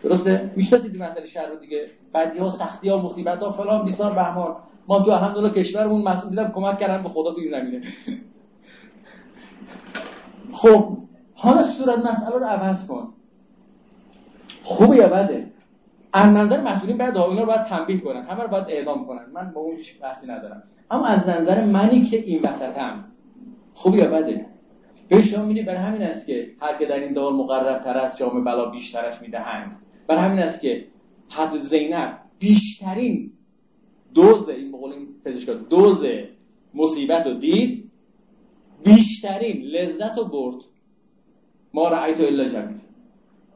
درسته؟ 0.02 0.52
می‌شناسید 0.56 0.96
مسئله 0.96 1.26
شر 1.26 1.46
رو 1.46 1.56
دیگه؟ 1.56 1.90
بدی 2.14 2.38
ها 2.38 2.50
سختی 2.50 2.88
ها 2.88 3.02
مصیبت 3.02 3.38
ها 3.38 3.50
فلان 3.50 3.84
بیسار 3.84 4.12
بهمان. 4.12 4.56
ما 4.88 5.00
تو 5.00 5.10
الحمدلله 5.10 5.50
کشورمون 5.50 6.02
مسئول 6.02 6.30
دیدم 6.30 6.52
کمک 6.54 6.78
کردن 6.78 7.02
به 7.02 7.08
خدا 7.08 7.32
تو 7.32 7.40
این 7.40 7.50
زمینه. 7.50 7.80
خب 10.52 10.98
حالا 11.34 11.62
صورت 11.62 11.98
مسئله 11.98 12.38
رو 12.38 12.44
عوض 12.44 12.86
کن. 12.86 13.12
خوبه 14.62 14.96
یا 14.96 15.08
بده؟ 15.08 15.51
از 16.12 16.30
نظر 16.30 16.60
مسئولین 16.60 16.96
بعد 16.96 17.16
اینا 17.18 17.40
رو 17.40 17.46
باید 17.46 17.62
تنبیه 17.62 18.00
کنن. 18.00 18.22
همه 18.22 18.42
رو 18.42 18.48
باید 18.48 18.64
اعلام 18.68 19.06
کنن. 19.06 19.26
من 19.32 19.52
با 19.54 19.60
اون 19.60 19.76
بحثی 20.02 20.26
ندارم. 20.26 20.62
اما 20.90 21.06
از 21.06 21.28
نظر 21.28 21.64
منی 21.64 22.02
که 22.02 22.16
این 22.16 22.42
وسطم 22.42 23.04
خوبه 23.74 23.98
یا 23.98 24.10
بده؟ 24.10 24.46
به 25.08 25.22
شما 25.22 25.44
می‌دید 25.44 25.66
برای 25.66 25.80
همین 25.80 26.02
است 26.02 26.26
که 26.26 26.50
هر 26.60 26.78
که 26.78 26.86
در 26.86 26.98
این 26.98 27.12
دار 27.12 27.32
مقرر 27.32 27.78
تر 27.78 27.98
است 27.98 28.16
جام 28.16 28.44
بلا 28.44 28.70
بیشترش 28.70 29.22
می‌دهند. 29.22 29.76
برای 30.08 30.20
همین 30.20 30.38
است 30.38 30.60
که 30.60 30.86
حد 31.30 31.56
زینب 31.56 32.18
بیشترین 32.38 33.32
دوز 34.14 34.48
این 34.48 34.72
بقول 34.72 34.92
این 34.92 35.08
پزشکا 35.24 35.54
دوز 35.54 36.04
مصیبت 36.74 37.26
رو 37.26 37.34
دید 37.34 37.90
بیشترین 38.84 39.62
لذت 39.62 40.18
رو 40.18 40.24
برد. 40.24 40.56
ما 41.74 41.88
رأیت 41.88 42.20
الا 42.20 42.44
جمیل 42.44 42.80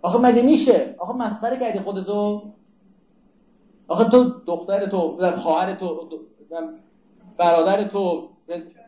آخه 0.06 0.18
مگه 0.18 0.42
میشه؟ 0.42 0.94
آخه 0.98 1.12
مسخره 1.12 1.56
کردی 1.56 1.78
خودتو. 1.78 2.42
آخه 3.88 4.04
تو 4.04 4.24
دختر 4.46 4.86
تو 4.86 5.18
خواهر 5.36 5.74
تو 5.74 6.08
برادر 7.36 7.84
تو 7.84 8.28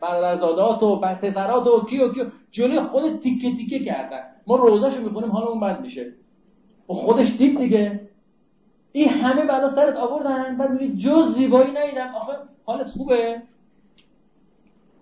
برادرزادات 0.01 0.83
و 0.83 0.95
پسرات 0.95 1.67
و 1.67 1.85
کیو 1.85 2.13
کیو. 2.13 2.25
جلوی 2.51 2.79
خود 2.79 3.19
تیکه 3.19 3.55
تیکه 3.55 3.79
کردن. 3.79 4.23
ما 4.47 4.55
روزاشو 4.55 5.01
می‌خونیم 5.01 5.31
حالا 5.31 5.47
اون 5.47 5.59
بد 5.59 5.81
میشه. 5.81 6.13
و 6.89 6.93
خودش 6.93 7.37
دید 7.37 7.59
دیگه. 7.59 8.09
این 8.91 9.09
همه 9.09 9.45
بلا 9.45 9.69
سرت 9.69 9.95
آوردن 9.95 10.57
بعد 10.57 10.71
میگه 10.71 10.95
جز 10.95 11.35
زیبایی 11.35 11.71
ندیدم. 11.71 12.15
آخه 12.15 12.33
حالت 12.65 12.89
خوبه. 12.89 13.41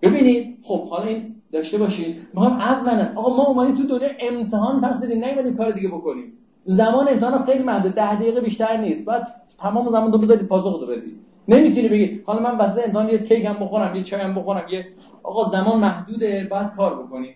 ببینید 0.02 0.58
خب 0.62 0.88
حالا 0.88 1.04
این 1.04 1.37
داشته 1.52 1.78
باشید 1.78 2.26
می‌خوام 2.34 2.52
اولا 2.52 3.12
آقا 3.16 3.36
ما 3.36 3.44
اومدیم 3.44 3.74
تو 3.74 3.98
دنیا 3.98 4.08
امتحان 4.20 4.80
پس 4.80 5.02
بدیم 5.02 5.24
نیومدیم 5.24 5.56
کار 5.56 5.70
دیگه 5.70 5.88
بکنیم. 5.88 6.32
زمان 6.64 7.08
امتحان 7.08 7.44
خیلی 7.44 7.62
محدود 7.62 7.92
ده 7.92 8.14
دقیقه 8.14 8.40
بیشتر 8.40 8.76
نیست. 8.76 9.04
بعد 9.04 9.28
تمام 9.58 9.90
زمان 9.90 10.12
تو 10.12 10.18
بذاری 10.18 10.46
پاسخ 10.46 10.80
رو 10.80 10.86
بدی 10.86 11.16
نمی‌تونی 11.48 11.88
بگی 11.88 12.20
حالا 12.26 12.40
من 12.40 12.58
واسه 12.58 12.82
امتحان 12.84 13.08
یه 13.08 13.18
کیک 13.18 13.44
هم 13.44 13.54
بخورم 13.54 13.96
یه 13.96 14.02
چای 14.02 14.20
هم 14.20 14.34
بخورم 14.34 14.66
یه 14.70 14.86
آقا 15.22 15.44
زمان 15.44 15.80
محدوده 15.80 16.48
بعد 16.50 16.76
کار 16.76 17.02
بکنی 17.02 17.34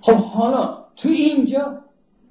خب 0.00 0.14
حالا 0.14 0.84
تو 0.96 1.08
اینجا 1.08 1.78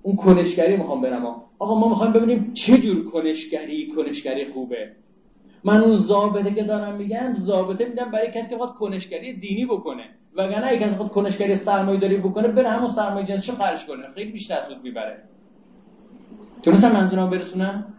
اون 0.01 0.15
کنشگری 0.15 0.77
می‌خوام 0.77 1.01
برم 1.01 1.25
آقا. 1.59 1.79
ما 1.79 1.89
می‌خوایم 1.89 2.13
ببینیم 2.13 2.53
چه 2.53 2.77
جور 2.77 3.03
کنشگری 3.11 3.87
کنشگری 3.87 4.45
خوبه. 4.45 4.91
من 5.63 5.83
اون 5.83 5.95
ضابطه 5.95 6.53
که 6.53 6.63
دارم 6.63 6.95
میگم 6.95 7.33
ضابطه 7.37 7.85
میدم 7.85 8.11
برای 8.11 8.31
کسی 8.31 8.49
که 8.49 8.57
خواهد 8.57 8.73
کنشگری 8.73 9.33
دینی 9.33 9.65
بکنه. 9.65 10.03
وگرنه 10.35 10.67
اگه 10.67 10.79
کسی 10.79 10.95
خود 10.95 11.09
کنشگری 11.09 11.55
سرمایه 11.55 11.99
داری 11.99 12.17
بکنه 12.17 12.47
بره 12.47 12.69
همون 12.69 12.87
سرمایه 12.87 13.25
جنسشو 13.25 13.55
خرج 13.55 13.85
کنه. 13.85 14.07
خیلی 14.07 14.31
بیشتر 14.31 14.61
سود 14.61 14.83
می‌بره. 14.83 15.23
تونستم 16.63 16.91
منظورم 16.91 17.29
برسونم؟ 17.29 17.93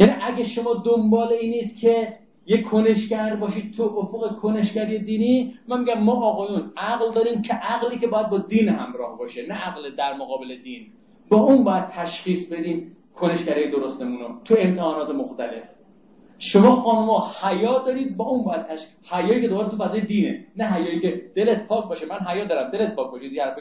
یعنی 0.00 0.12
اگه 0.22 0.44
شما 0.44 0.74
دنبال 0.74 1.32
اینید 1.32 1.76
که 1.76 2.12
یه 2.46 2.62
کنشگر 2.62 3.36
باشید 3.36 3.74
تو 3.74 3.82
افق 3.82 4.36
کنشگری 4.36 4.98
دینی 4.98 5.54
من 5.68 5.80
میگم 5.80 6.00
ما 6.00 6.12
آقایون 6.12 6.72
عقل 6.76 7.10
داریم 7.10 7.42
که 7.42 7.54
عقلی 7.54 7.98
که 7.98 8.06
باید 8.06 8.28
با 8.28 8.38
دین 8.38 8.68
همراه 8.68 9.18
باشه 9.18 9.46
نه 9.46 9.54
عقل 9.54 9.90
در 9.90 10.14
مقابل 10.16 10.56
دین. 10.62 10.86
با 11.30 11.36
اون 11.36 11.64
باید 11.64 11.86
تشخیص 11.86 12.52
بدیم 12.52 12.96
کنشگری 13.14 13.70
درستمونو 13.70 14.40
تو 14.44 14.54
امتحانات 14.58 15.10
مختلف. 15.10 15.81
شما 16.44 16.76
خانما 16.76 17.26
حیا 17.42 17.78
دارید 17.78 18.16
با 18.16 18.24
اون 18.24 18.44
باید 18.44 18.62
تش... 18.62 18.86
حیایی 19.10 19.40
که 19.40 19.48
دوباره 19.48 19.68
تو 19.68 19.76
فضای 19.76 20.00
دینه. 20.00 20.44
نه 20.56 20.64
حیایی 20.64 21.00
که 21.00 21.22
دلت 21.34 21.66
پاک 21.66 21.88
باشه. 21.88 22.06
من 22.06 22.18
حیا 22.18 22.44
دارم. 22.44 22.70
دلت 22.70 22.94
پاک 22.94 23.10
باشه. 23.10 23.32
یه 23.32 23.44
حرفی 23.44 23.60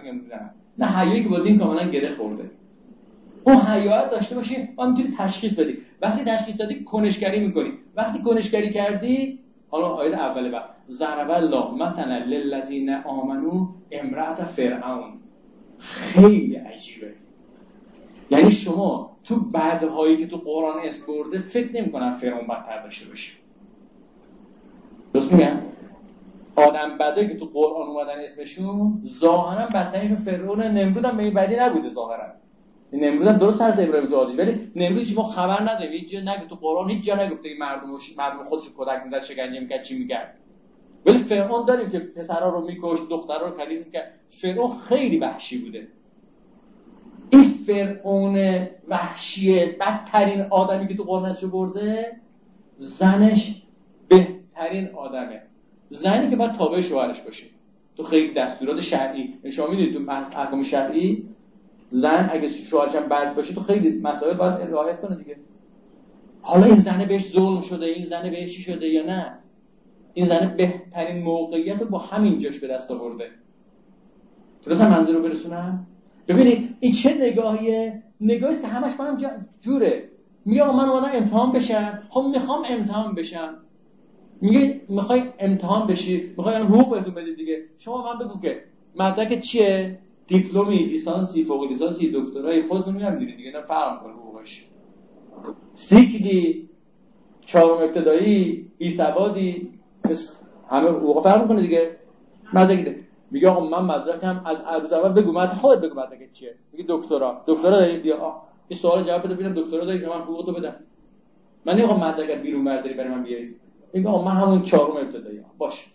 نه 0.78 0.86
حیایی 0.86 1.24
که 1.24 1.30
با 1.30 1.40
دین 1.40 1.60
کاملا 1.60 1.84
گره 1.84 2.12
خورده. 2.12 2.52
اون 3.44 3.56
حیا 3.56 4.08
داشته 4.08 4.36
باشی 4.36 4.56
با 4.76 4.86
می‌تونی 4.86 5.10
تشخیص 5.18 5.54
بدی. 5.54 5.78
وقتی 6.02 6.26
تشخیص 6.26 6.58
دادی 6.58 6.84
کنشگری 6.84 7.40
می‌کنی. 7.40 7.74
وقتی 7.96 8.22
کنشگری 8.22 8.70
کردی 8.70 9.40
حالا 9.70 9.88
آیه 9.88 10.20
اوله 10.20 10.50
بعد 10.50 10.64
ضرب 10.90 11.30
الله 11.32 11.74
مثلا 11.74 12.18
للذین 12.18 12.90
آمنو 12.90 13.68
امرأت 13.92 14.44
فرعون. 14.44 15.14
خیلی 15.80 16.56
عجیبه. 16.56 17.12
یعنی 18.32 18.52
شما 18.52 19.18
تو 19.24 19.40
بعدهایی 19.40 20.18
که 20.18 20.28
تو 20.28 20.38
قرآن 20.38 20.80
اسم 20.84 21.04
برده 21.08 21.40
فکر 21.40 21.82
نمی‌کنن 21.82 22.12
فرعون 22.12 22.48
بدتر 22.48 22.82
داشته 22.84 23.08
باشه. 23.08 23.34
درست 25.14 25.34
میگم؟ 25.34 25.58
آدم 26.56 26.98
بده 26.98 27.28
که 27.28 27.36
تو 27.36 27.46
قرآن 27.46 27.88
اومدن 27.88 28.20
اسمشون 28.20 29.04
ظاهرا 29.20 29.68
بدترینشون 29.68 30.18
فرعون 30.18 30.62
نمرود 30.62 31.06
هم 31.06 31.18
این 31.18 31.34
بدی 31.34 31.56
نبوده 31.56 31.90
ظاهرا. 31.90 32.24
نمرود 32.94 33.28
هم 33.28 33.38
درست 33.38 33.62
از 33.62 33.80
ابراهیم 33.80 34.10
تو 34.10 34.16
آدیش 34.16 34.40
ولی 34.40 34.72
نمرود 34.76 35.04
شما 35.04 35.24
خبر 35.24 35.62
نداریم 35.62 35.92
هیچ 35.92 36.12
جا 36.12 36.20
نگه 36.20 36.46
تو 36.46 36.56
قرآن 36.56 36.90
هیچ 36.90 37.04
جا 37.04 37.16
نگفته 37.16 37.50
این 37.50 37.58
مردم 37.58 37.90
مردم 38.18 38.44
خودش 38.44 38.70
کودک 38.70 39.02
می‌داد 39.06 39.22
شکنجه 39.22 39.60
می‌کرد 39.60 39.84
چی 39.84 40.00
می‌کرد. 40.00 40.38
ولی 41.06 41.18
فرعون 41.18 41.66
داریم 41.66 41.90
که 41.90 42.00
پسرها 42.00 42.50
رو 42.50 42.66
میکش 42.66 43.00
دخترها 43.10 43.48
رو 43.48 43.58
کلید 43.58 43.86
می‌کرد. 43.86 44.12
فرعون 44.30 44.70
خیلی 44.78 45.18
وحشی 45.18 45.58
بوده. 45.58 45.88
این 47.32 47.44
فرعون 47.44 48.68
وحشی 48.88 49.66
بدترین 49.66 50.42
آدمی 50.42 50.88
که 50.88 50.96
تو 50.96 51.04
قرآن 51.04 51.36
برده 51.52 52.12
زنش 52.78 53.62
بهترین 54.08 54.90
آدمه. 54.96 55.42
زنی 55.90 56.30
که 56.30 56.36
باید 56.36 56.52
تابع 56.52 56.82
شوهرش 56.82 57.22
باشه. 57.22 57.46
تو 57.98 58.04
خیلی 58.04 58.34
دستورات 58.34 58.80
شرعی. 58.80 59.34
شما 59.52 59.68
می‌دونید 59.68 59.94
تو 59.94 60.12
احکام 60.12 60.64
شرعی 60.64 61.26
زن 61.92 62.30
اگه 62.32 62.48
شوهرش 62.48 62.96
هم 62.96 63.10
بد 63.10 63.36
باشه 63.36 63.54
تو 63.54 63.62
خیلی 63.62 64.00
مسائل 64.00 64.34
باید 64.34 64.54
رعایت 64.54 65.02
کنه 65.02 65.16
دیگه. 65.16 65.36
حالا 66.42 66.66
این 66.66 66.76
زنه 66.76 67.06
بهش 67.06 67.32
ظلم 67.32 67.62
شده 67.62 67.86
این 67.86 68.04
زنه 68.04 68.30
بهش 68.30 68.58
شده 68.58 68.88
یا 68.88 69.06
نه؟ 69.06 69.38
این 70.14 70.26
زنه 70.26 70.54
بهترین 70.58 71.24
موقعیت 71.24 71.82
رو 71.82 71.88
با 71.88 71.98
همین 71.98 72.40
جاش 72.40 72.60
به 72.60 72.68
دست 72.68 72.92
آورده. 72.92 73.30
تونستم 74.62 74.90
منظور 74.90 75.16
رو 75.16 75.22
برسونم؟ 75.22 75.88
ببینید 76.28 76.76
این 76.80 76.92
چه 76.92 77.14
نگاهیه؟ 77.22 78.04
نگاهی 78.22 78.62
که 78.62 78.68
همش 78.68 78.96
با 78.96 79.04
هم 79.04 79.18
جوره. 79.60 80.10
میگه 80.46 80.64
من 80.64 80.90
اومدم 80.90 81.10
امتحان 81.14 81.52
بشم. 81.52 82.04
خب 82.10 82.26
می‌خوام 82.34 82.64
امتحان 82.70 83.16
بشم. 83.16 83.58
میگه 84.42 84.82
می‌خوای 84.90 85.24
امتحان 85.40 85.88
بشی؟ 85.88 86.34
می‌خوای 86.38 86.56
حقوق 86.56 86.90
بهتون 86.96 87.14
بدید 87.14 87.36
دیگه. 87.36 87.64
شما 87.78 88.14
من 88.14 88.26
بگو 88.26 88.40
که 88.40 88.64
مدرک 88.96 89.40
چیه؟ 89.40 90.00
دیپلمی 90.28 90.78
لیسانسی 90.78 91.44
فوق 91.44 91.64
لیسانسی 91.68 92.12
دکترای 92.14 92.62
خودتون 92.62 92.96
میگم 92.96 93.20
دیگه 93.20 93.36
دیگه. 93.36 93.52
نه 93.52 93.62
فرق 93.62 94.02
کنه 94.02 94.14
حقوقش 94.14 94.66
سیکلی 95.74 96.70
چهارم 97.46 97.84
ابتدایی 97.84 98.72
حسابادی 98.80 99.70
همه 100.70 100.90
حقوق 100.90 101.24
فرق 101.24 101.48
کنه 101.48 101.62
دیگه. 101.62 101.98
مدرک. 102.54 102.96
میگه 103.32 103.50
آقا 103.50 103.66
من 103.66 103.96
مدرکم 103.96 104.42
از 104.46 104.58
عروض 104.58 104.94
اول 104.94 105.22
بگو 105.22 105.32
مدرک 105.32 105.54
خودت 105.54 105.82
بگو 105.82 106.00
مدرک 106.00 106.32
چیه؟ 106.32 106.56
میگه 106.72 106.86
دکترا. 106.88 107.42
دکترا 107.48 107.70
داری 107.70 107.98
بیا. 107.98 108.42
این 108.68 108.80
سوال 108.80 109.04
جواب 109.04 109.24
بده 109.24 109.34
ببینم 109.34 109.54
دکترا 109.54 109.86
داری 109.86 110.00
که 110.00 110.08
من 110.08 110.22
حقوقتو 110.22 110.54
بدم. 110.54 110.76
من 111.66 111.76
نمی‌خوام 111.76 112.04
مدرکت 112.04 112.42
بیرون 112.42 112.64
برداری 112.64 112.94
برای 112.94 113.10
من 113.10 113.24
بیاری. 113.24 113.56
میگه 113.94 114.10
من 114.10 114.32
همون 114.32 114.62
چهارم 114.62 114.98
ابتدایی. 114.98 115.40
باش. 115.58 115.88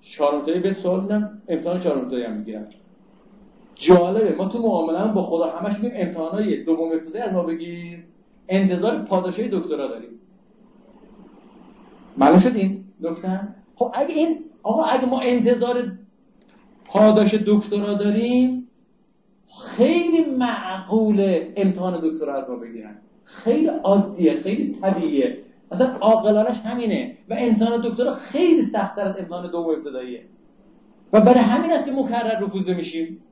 چهارم 0.00 0.38
ابتدایی 0.38 0.60
به 0.60 0.74
سوال 0.74 1.00
میدم 1.00 1.42
امتحان 1.48 1.78
چهارم 1.78 2.00
ابتدایی 2.00 2.24
هم 2.24 2.32
می‌گیرم. 2.32 2.66
جالبه. 3.74 4.34
ما 4.34 4.44
تو 4.48 4.62
معامله 4.62 5.12
با 5.12 5.22
خدا 5.22 5.50
همش 5.50 5.80
میگیم 5.80 6.00
امتحانای 6.00 6.64
دوم 6.64 6.92
ابتدایی 6.92 7.24
از 7.24 7.32
ما 7.32 7.42
بگیر. 7.42 8.04
انتظار 8.48 8.98
پاداشی 8.98 9.48
دکترا 9.48 9.86
داریم. 9.86 10.20
معلوم 12.16 12.38
شد 12.38 12.56
این؟ 12.56 12.84
دکتر؟ 13.02 13.48
خب 13.76 13.90
اگه 13.94 14.14
این 14.14 14.44
آقا 14.62 14.82
اگه 14.82 15.06
ما 15.06 15.20
انتظار 15.20 15.76
پاداش 16.88 17.34
دکترا 17.34 17.94
داریم 17.94 18.68
خیلی 19.76 20.24
معقوله 20.24 21.52
امتحان 21.56 22.00
دکترا 22.02 22.46
ما 22.48 22.56
بگیرن. 22.56 22.96
خیلی 23.24 23.66
عادیه 23.66 24.34
خیلی 24.34 24.72
طبیعیه. 24.72 25.38
مثلا 25.72 25.86
عاقلانش 26.00 26.60
همینه 26.60 27.14
و 27.28 27.36
امتحان 27.38 27.80
دکترا 27.80 28.14
خیلی 28.14 28.62
سختتر 28.62 29.02
از 29.02 29.16
امتحان 29.18 29.50
دوم 29.50 29.66
ابتداییه. 29.66 30.22
و 31.12 31.20
برای 31.20 31.40
همین 31.40 31.72
است 31.72 31.86
که 31.86 31.92
مکرر 31.92 32.40
رفوزه 32.40 32.74
میشیم. 32.74 33.22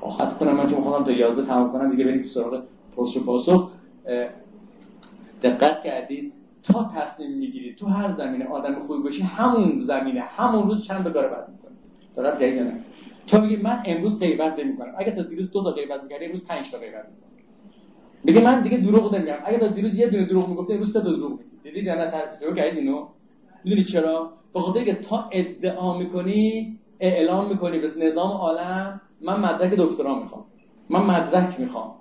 آخد 0.00 0.38
کنم 0.38 0.56
من 0.56 0.66
چون 0.66 0.80
خودم 0.80 1.04
تا 1.04 1.12
11 1.12 1.46
تمام 1.46 1.72
کنم 1.72 1.90
دیگه 1.90 2.04
بریم 2.04 2.24
سراغ 2.24 2.62
پرس 2.96 3.16
و 3.16 3.24
پاسخ. 3.24 3.70
دقت 5.42 5.82
کردید. 5.82 6.32
تا 6.62 6.84
تصمیم 6.84 7.38
می‌گیرید 7.38 7.76
تو 7.76 7.86
هر 7.86 8.12
زمینه 8.12 8.44
آدم 8.44 8.80
خوبی 8.80 9.02
باشی 9.02 9.22
همون 9.22 9.78
زمینه 9.78 10.20
همون 10.20 10.68
روز 10.68 10.84
چند 10.84 11.04
تا 11.04 11.10
بد 11.10 11.48
می‌کنی. 11.48 11.76
دقت 12.16 12.40
کردید 12.40 12.62
نه؟ 12.62 12.80
تا 13.26 13.40
میگه 13.40 13.62
من 13.62 13.82
امروز 13.86 14.18
غیبت 14.18 14.58
نمی‌کنم. 14.58 14.92
اگه 14.98 15.10
تا 15.10 15.22
دیروز 15.22 15.50
دو 15.50 15.62
تا 15.62 15.70
غیبت 15.70 16.02
می‌کردی 16.02 16.24
امروز 16.24 16.44
5 16.44 16.70
تا 16.70 16.78
غیبت 16.78 17.04
می‌کنم. 17.08 17.30
میگه 18.24 18.40
من 18.40 18.62
دیگه 18.62 18.76
دروغ 18.76 19.14
نمیگم. 19.14 19.38
اگه 19.44 19.58
تا 19.58 19.66
دیروز 19.66 19.94
یه 19.94 20.08
دونه 20.08 20.24
دروغ 20.24 20.48
می‌گفته 20.48 20.74
امروز 20.74 20.92
تا 20.92 21.00
دروغ 21.00 21.30
میگی. 21.30 21.50
دیدید 21.62 21.84
یا 21.84 21.94
نه 21.94 22.06
تجربه 22.06 22.54
کردید 22.56 22.78
اینو 22.78 23.06
می‌دونید 23.64 23.86
چرا؟ 23.86 24.32
به 24.54 24.60
خاطر 24.60 24.84
که 24.84 24.94
تا 24.94 25.28
ادعا 25.32 25.98
می‌کنی 25.98 26.78
اعلام 27.00 27.48
می‌کنی 27.48 27.78
به 27.78 27.90
نظام 27.96 28.30
عالم 28.30 29.00
من 29.20 29.40
مدرک 29.40 29.72
دکترا 29.72 30.18
می‌خوام. 30.18 30.44
من 30.88 31.02
مدرک 31.06 31.60
می‌خوام. 31.60 31.94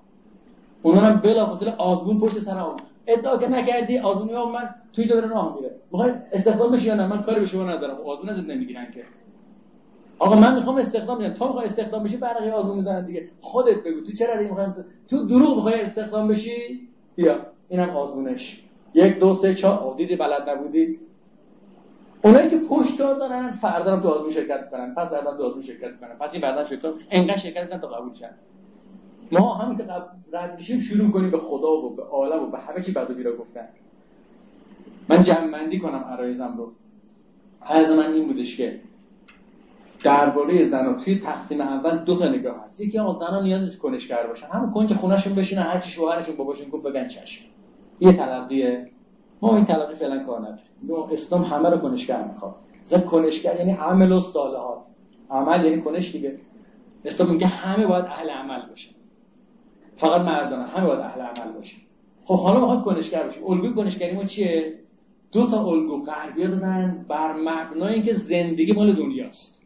اونا 0.81 0.99
هم 0.99 1.15
بلافاصله 1.15 1.71
آزمون 1.71 2.19
پشت 2.19 2.39
سرم 2.39 2.69
ادعا 3.09 3.37
که 3.37 3.49
نکردی 3.49 3.97
آزمون 3.97 4.51
من 4.51 4.69
توی 4.93 5.05
جا 5.05 5.19
راه 5.19 5.55
میره. 5.55 5.75
می‌خوای 5.91 6.11
استخدام 6.31 6.71
بشی 6.71 6.87
یا 6.87 6.95
نه؟ 6.95 7.07
من 7.07 7.21
کاری 7.21 7.39
به 7.39 7.45
شما 7.45 7.63
ندارم. 7.63 7.97
آزمون 8.05 8.29
ازت 8.29 8.49
نمی‌گیرن 8.49 8.91
که. 8.91 9.03
آقا 10.19 10.35
من 10.35 10.55
می‌خوام 10.55 10.77
استخدام 10.77 11.17
بشم 11.17 11.33
تا 11.33 11.47
می‌خوای 11.47 11.65
استخدام 11.65 12.03
بشی 12.03 12.17
برقی 12.17 12.49
آزمون 12.49 12.77
می‌زنن 12.77 13.05
دیگه. 13.05 13.27
خودت 13.41 13.83
بگو. 13.83 14.01
تو 14.01 14.11
چرا 14.11 14.35
دیگه 14.35 14.49
می‌خوای؟ 14.49 14.67
تو 15.07 15.27
دروغ 15.27 15.55
می‌خوای 15.55 15.81
استخدام 15.81 16.27
بشی؟ 16.27 16.87
بیا. 17.15 17.45
اینم 17.69 17.89
آزمونش. 17.89 18.63
یک 18.93 19.19
دو 19.19 19.33
سه 19.33 19.53
چهار. 19.53 19.95
دیدی 19.95 20.15
بلد 20.15 20.49
نبودی؟ 20.49 20.99
اونایی 22.23 22.49
که 22.49 22.57
پشتکار 22.57 23.15
دارن 23.15 23.51
فردا 23.51 23.91
هم 23.91 24.01
تو 24.01 24.09
آزمون 24.09 24.31
شرکت 24.31 24.69
کنن 24.69 24.95
پس 24.95 25.09
فردا 25.09 25.37
تو 25.37 25.43
آزمون 25.43 25.61
شرکت 25.61 25.99
کنن 25.99 26.15
پس 26.19 26.33
این 26.33 26.41
بعدا 26.41 26.65
شرکت 26.65 26.85
انقدر 27.11 27.37
شرکت 27.37 27.69
کنن 27.69 27.79
تا 27.79 27.87
قبول 27.87 28.13
شن. 28.13 28.29
ما 29.31 29.53
هم 29.53 29.77
که 29.77 29.83
رد 30.33 30.55
میشیم 30.55 30.79
شروع 30.79 31.11
کنیم 31.11 31.31
به 31.31 31.37
خدا 31.37 31.71
و 31.71 31.95
به 31.95 32.03
عالم 32.03 32.43
و 32.43 32.47
به 32.47 32.59
همه 32.59 32.81
چی 32.81 32.91
بد 32.91 33.11
و 33.11 33.13
بیرا 33.13 33.35
گفتن. 33.35 33.67
من 35.09 35.23
جمع 35.23 35.77
کنم 35.77 36.05
عرایزم 36.09 36.57
رو. 36.57 36.71
عرض 37.65 37.91
من 37.91 38.13
این 38.13 38.27
بودش 38.27 38.57
که 38.57 38.81
درباره 40.03 40.65
زنا 40.65 40.93
توی 40.93 41.19
تقسیم 41.19 41.61
اول 41.61 41.97
دو 41.97 42.15
تا 42.15 42.29
نگاه 42.29 42.63
هست. 42.63 42.81
یکی 42.81 42.99
از 42.99 43.15
زنا 43.15 43.41
نیاز 43.41 43.79
کنشگر 43.79 44.27
باشن 44.27 44.47
همون 44.47 44.71
کنج 44.71 44.93
خونهشون 44.93 45.35
بشینن 45.35 45.61
هر 45.61 45.79
چی 45.79 45.89
شوهرشون 45.89 46.35
باباشون 46.35 46.69
گفت 46.69 46.83
بگن 46.83 47.07
چشم. 47.07 47.45
یه 47.99 48.13
تلقیه. 48.13 48.89
ما 49.41 49.55
این 49.55 49.65
تلقی 49.65 49.95
فعلا 49.95 50.23
کار 50.23 50.39
نداریم. 50.39 51.11
اسلام 51.11 51.43
همه 51.43 51.69
رو 51.69 51.77
کنشگر 51.77 52.23
می‌خواد. 52.23 52.55
مثلا 52.85 52.99
کنشگر 52.99 53.55
یعنی 53.59 53.71
عمل 53.71 54.11
و 54.11 54.19
صالحات. 54.19 54.87
عمل 55.29 55.65
یعنی 55.65 55.81
کنش 55.81 56.11
دیگه. 56.11 56.39
اسلام 57.05 57.29
میگه 57.29 57.47
همه 57.47 57.87
باید 57.87 58.05
اهل 58.05 58.29
عمل 58.29 58.69
باشن. 58.69 58.91
فقط 59.99 60.21
مردان 60.21 60.65
همه 60.65 60.87
باید 60.87 60.99
اهل 60.99 61.21
عمل 61.21 61.51
باشن. 61.51 61.77
خب 62.23 62.35
حالا 62.39 62.59
می‌خواد 62.59 62.81
کنشگر 62.81 63.23
باشه 63.23 63.39
الگوی 63.47 63.73
کنشگری 63.73 64.15
ما 64.15 64.23
چیه؟ 64.23 64.79
دو 65.31 65.47
تا 65.47 65.65
الگو 65.65 66.03
غربی 66.03 66.47
دادن 66.47 67.05
بر 67.07 67.33
مبنای 67.33 67.93
اینکه 67.93 68.13
زندگی 68.13 68.73
مال 68.73 68.93
دنیاست. 68.93 69.65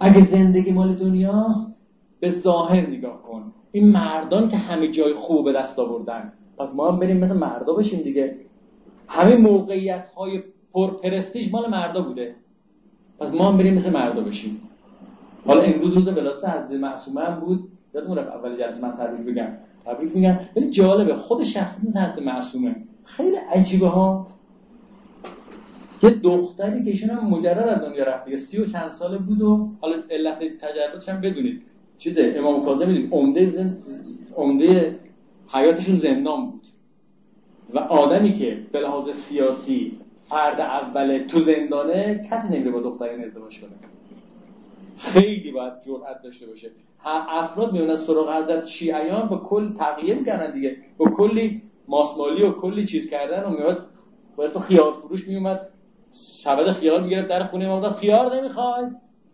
اگه 0.00 0.22
زندگی 0.22 0.72
مال 0.72 0.94
دنیاست 0.94 1.76
به 2.20 2.30
ظاهر 2.30 2.86
نگاه 2.86 3.22
کن. 3.22 3.52
این 3.72 3.92
مردان 3.92 4.48
که 4.48 4.56
همه 4.56 4.88
جای 4.88 5.12
خوب 5.12 5.44
به 5.44 5.52
دست 5.52 5.78
آوردن. 5.78 6.32
پس 6.58 6.68
ما 6.74 6.92
هم 6.92 6.98
بریم 6.98 7.16
مثل 7.16 7.36
مردا 7.36 7.72
بشیم 7.72 8.00
دیگه. 8.00 8.36
همه 9.08 9.36
موقعیت 9.36 10.08
های 10.08 10.42
پرپرستیج 10.72 11.52
مال 11.52 11.70
مردا 11.70 12.02
بوده. 12.02 12.34
پس 13.18 13.34
ما 13.34 13.48
هم 13.48 13.56
بریم 13.56 13.74
مثل 13.74 13.92
مردا 13.92 14.22
بشیم. 14.22 14.60
حالا 15.46 15.60
امروز 15.60 15.94
روز 15.94 16.08
ولادت 16.08 16.44
حضرت 16.44 16.70
معصومه 16.70 17.20
هم 17.20 17.40
بود. 17.40 17.68
یادمون 17.94 18.18
رفت 18.18 18.28
اول 18.28 18.58
جلسه 18.58 18.82
من 18.82 18.94
تبریک 18.94 19.26
بگم. 19.26 19.48
تبریک 19.84 20.16
میگم. 20.16 20.38
ولی 20.56 20.70
جالبه 20.70 21.14
خود 21.14 21.42
شخصیت 21.42 21.96
حضرت 21.96 22.18
معصومه. 22.22 22.76
خیلی 23.04 23.36
عجیبه 23.36 23.88
ها. 23.88 24.26
یه 26.02 26.10
دختری 26.10 26.82
که 26.84 26.90
ایشون 26.90 27.10
هم 27.10 27.30
مجرد 27.30 27.68
از 27.68 27.80
دنیا 27.80 28.04
رفته 28.04 28.30
که 28.30 28.36
سی 28.36 28.58
و 28.58 28.64
چند 28.64 28.90
ساله 28.90 29.18
بود 29.18 29.42
و 29.42 29.70
حالا 29.80 29.96
علت 30.10 30.38
تجرباتش 30.58 31.08
هم 31.08 31.20
بدونید. 31.20 31.62
چیزه 31.98 32.34
امام 32.36 32.64
کاظم 32.64 32.86
می‌دونید 32.86 33.12
عمده 33.12 33.46
زن... 33.46 33.76
عمده 34.36 34.98
حیاتشون 35.48 35.98
زندان 35.98 36.50
بود. 36.50 36.66
و 37.74 37.78
آدمی 37.78 38.32
که 38.32 38.58
به 38.72 38.80
لحاظ 38.80 39.10
سیاسی 39.10 39.98
فرد 40.22 40.60
اول 40.60 41.18
تو 41.18 41.40
زندانه 41.40 42.28
کسی 42.30 42.54
نمیره 42.54 42.70
با 42.70 42.80
دختری 42.80 43.24
ازدواج 43.24 43.60
کنه. 43.60 43.93
خیلی 44.96 45.52
باید 45.52 45.72
جرأت 45.86 46.22
داشته 46.22 46.46
باشه. 46.46 46.70
افراد 47.28 47.72
میون 47.72 47.90
از 47.90 48.00
سراغ 48.00 48.42
حضرت 48.42 48.66
شیعیان 48.66 49.28
با 49.28 49.36
کل 49.36 49.72
تقیه 49.72 50.14
می‌کنن 50.14 50.50
دیگه. 50.52 50.76
با 50.96 51.10
کلی 51.10 51.62
ماسمالی 51.88 52.42
و 52.42 52.52
کلی 52.52 52.86
چیز 52.86 53.10
کردن 53.10 53.44
و 53.44 53.50
میاد 53.50 53.86
با 54.36 54.44
اسم 54.44 54.60
خیار 54.60 54.92
فروش 54.92 55.28
میومد. 55.28 55.68
شبد 56.42 56.70
خیار 56.70 57.00
می‌گرفت 57.00 57.28
در 57.28 57.42
خونه 57.42 57.64
امام 57.64 57.90
خیار 57.90 58.36
نمی‌خوای؟ 58.36 58.84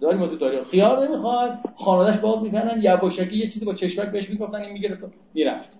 ما 0.02 0.26
تو 0.26 0.36
تاریخ 0.36 0.62
خیار 0.62 1.08
نمی‌خواد 1.08 1.58
خانواده‌اش 1.76 2.18
باز 2.18 2.42
می‌کنن 2.42 2.80
یواشکی 2.82 3.36
یه 3.36 3.46
چیزی 3.46 3.64
با 3.64 3.74
چشمک 3.74 4.08
بهش 4.08 4.30
می‌گفتن 4.30 4.62
این 4.62 4.72
می‌گرفت 4.72 5.04
می‌رفت. 5.34 5.78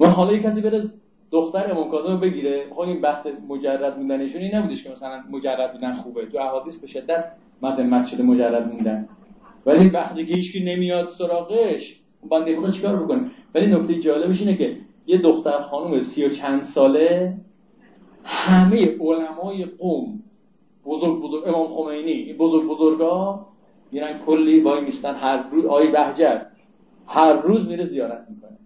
ما 0.00 0.06
حالا 0.06 0.38
کسی 0.38 0.60
بره 0.60 0.90
دختر 1.30 1.70
امام 1.70 1.90
کاظم 1.90 2.20
بگیره. 2.20 2.66
خب 2.70 2.80
این 2.80 3.00
بحث 3.00 3.26
مجرد 3.48 3.98
موندنشون 3.98 4.42
این 4.42 4.54
نبودش 4.54 4.84
که 4.84 4.90
مثلا 4.90 5.24
مجرد 5.30 5.72
بودن 5.72 5.92
خوبه. 5.92 6.26
تو 6.26 6.38
احادیث 6.38 6.78
به 6.78 6.86
شدت 6.86 7.32
مذمت 7.62 8.06
شده 8.06 8.22
مجرد 8.22 8.72
موندن 8.72 9.08
ولی 9.66 9.88
وقتی 9.88 10.26
که 10.26 10.34
هیچکی 10.34 10.64
نمیاد 10.64 11.08
سراغش 11.08 12.00
بنده 12.30 12.56
خدا 12.56 12.70
چیکار 12.70 12.96
بکنه؟ 12.96 13.30
ولی 13.54 13.66
نکته 13.66 13.98
جالبش 13.98 14.40
اینه 14.40 14.56
که 14.56 14.76
یه 15.06 15.18
دختر 15.18 15.60
خانم 15.60 16.02
سی 16.02 16.24
و 16.24 16.28
چند 16.28 16.62
ساله 16.62 17.36
همه 18.24 18.96
علمای 19.00 19.64
قوم 19.64 20.22
بزرگ 20.84 21.20
بزرگ 21.20 21.48
امام 21.48 21.66
خمینی 21.66 22.32
بزرگ 22.32 22.66
بزرگا 22.66 23.46
میرن 23.92 24.18
کلی 24.18 24.60
وای 24.60 24.84
میستن. 24.84 25.14
هر 25.14 25.48
روز 25.50 25.66
آی 25.66 25.86
بهجت 25.86 26.46
هر 27.06 27.32
روز 27.32 27.68
میره 27.68 27.86
زیارت 27.86 28.26
می‌کنه. 28.30 28.58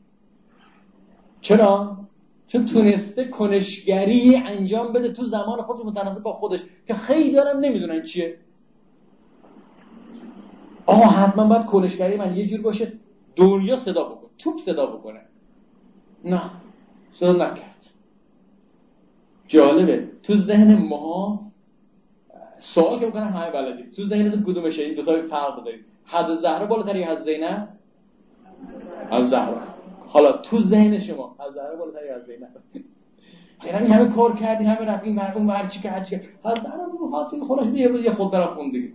چرا؟ 1.41 1.99
چون 2.47 2.67
تونسته 2.67 3.25
کنشگری 3.25 4.37
انجام 4.37 4.93
بده 4.93 5.09
تو 5.13 5.25
زمان 5.25 5.63
خودش 5.63 5.85
متناسب 5.85 6.23
با 6.23 6.33
خودش 6.33 6.61
که 6.87 6.95
خیلی 6.95 7.33
دارم 7.33 7.59
نمی‌دونن 7.59 8.03
چیه. 8.03 8.37
آها 10.87 11.07
حتما 11.07 11.49
باید 11.49 11.67
کنشگری 11.67 12.17
من 12.17 12.37
یه 12.37 12.47
جور 12.47 12.61
باشه. 12.61 12.93
دنیا 13.37 13.77
صدا 13.77 14.05
بکن. 14.05 14.29
توپ 14.39 14.61
صدا 14.61 14.87
بکنه. 14.87 15.21
نه. 16.25 16.41
صدا 17.13 17.33
نکرد. 17.33 17.87
جالبه. 19.49 20.09
تو 20.23 20.37
ذهن 20.37 20.77
ما 20.77 21.41
سوال 22.59 22.99
که 22.99 23.07
بکنم 23.07 23.29
همه 23.29 23.51
بلدیم. 23.51 23.91
تو 23.91 24.05
ذهن 24.05 24.31
تو 24.31 24.53
کدومشه 24.53 24.83
این 24.83 24.95
دوتا 24.95 25.29
فرق 25.29 25.65
داریم. 25.65 25.85
حد 26.05 26.35
زهره 26.35 26.67
بالاتر 26.67 26.97
یا 26.97 27.07
حد 27.07 27.23
زینب؟ 27.23 27.69
از 29.11 29.31
زهره 29.31 29.57
حالا 30.07 30.33
تو 30.33 30.61
ذهن 30.61 31.01
شما 31.01 31.37
از 31.39 31.55
زهره 31.55 31.77
بالاتر 31.77 32.05
یا 32.07 32.17
از 32.17 32.23
زینب؟ 32.25 32.49
یعنی 33.67 33.87
همه 33.87 34.09
کار 34.09 34.35
کردی 34.35 34.65
همه 34.65 34.87
رفتیم 34.87 35.15
مردم 35.15 35.51
هر 35.51 35.67
چی 35.67 35.81
که 35.81 35.91
هر 35.91 36.01
چی 36.01 36.17
که 36.17 36.23
از 36.45 36.59
زهره 36.59 37.11
خاطر 37.11 37.41
خودش 37.41 37.67
یه 38.05 38.11
خود 38.11 38.31
برا 38.31 38.55
خوندگی 38.55 38.93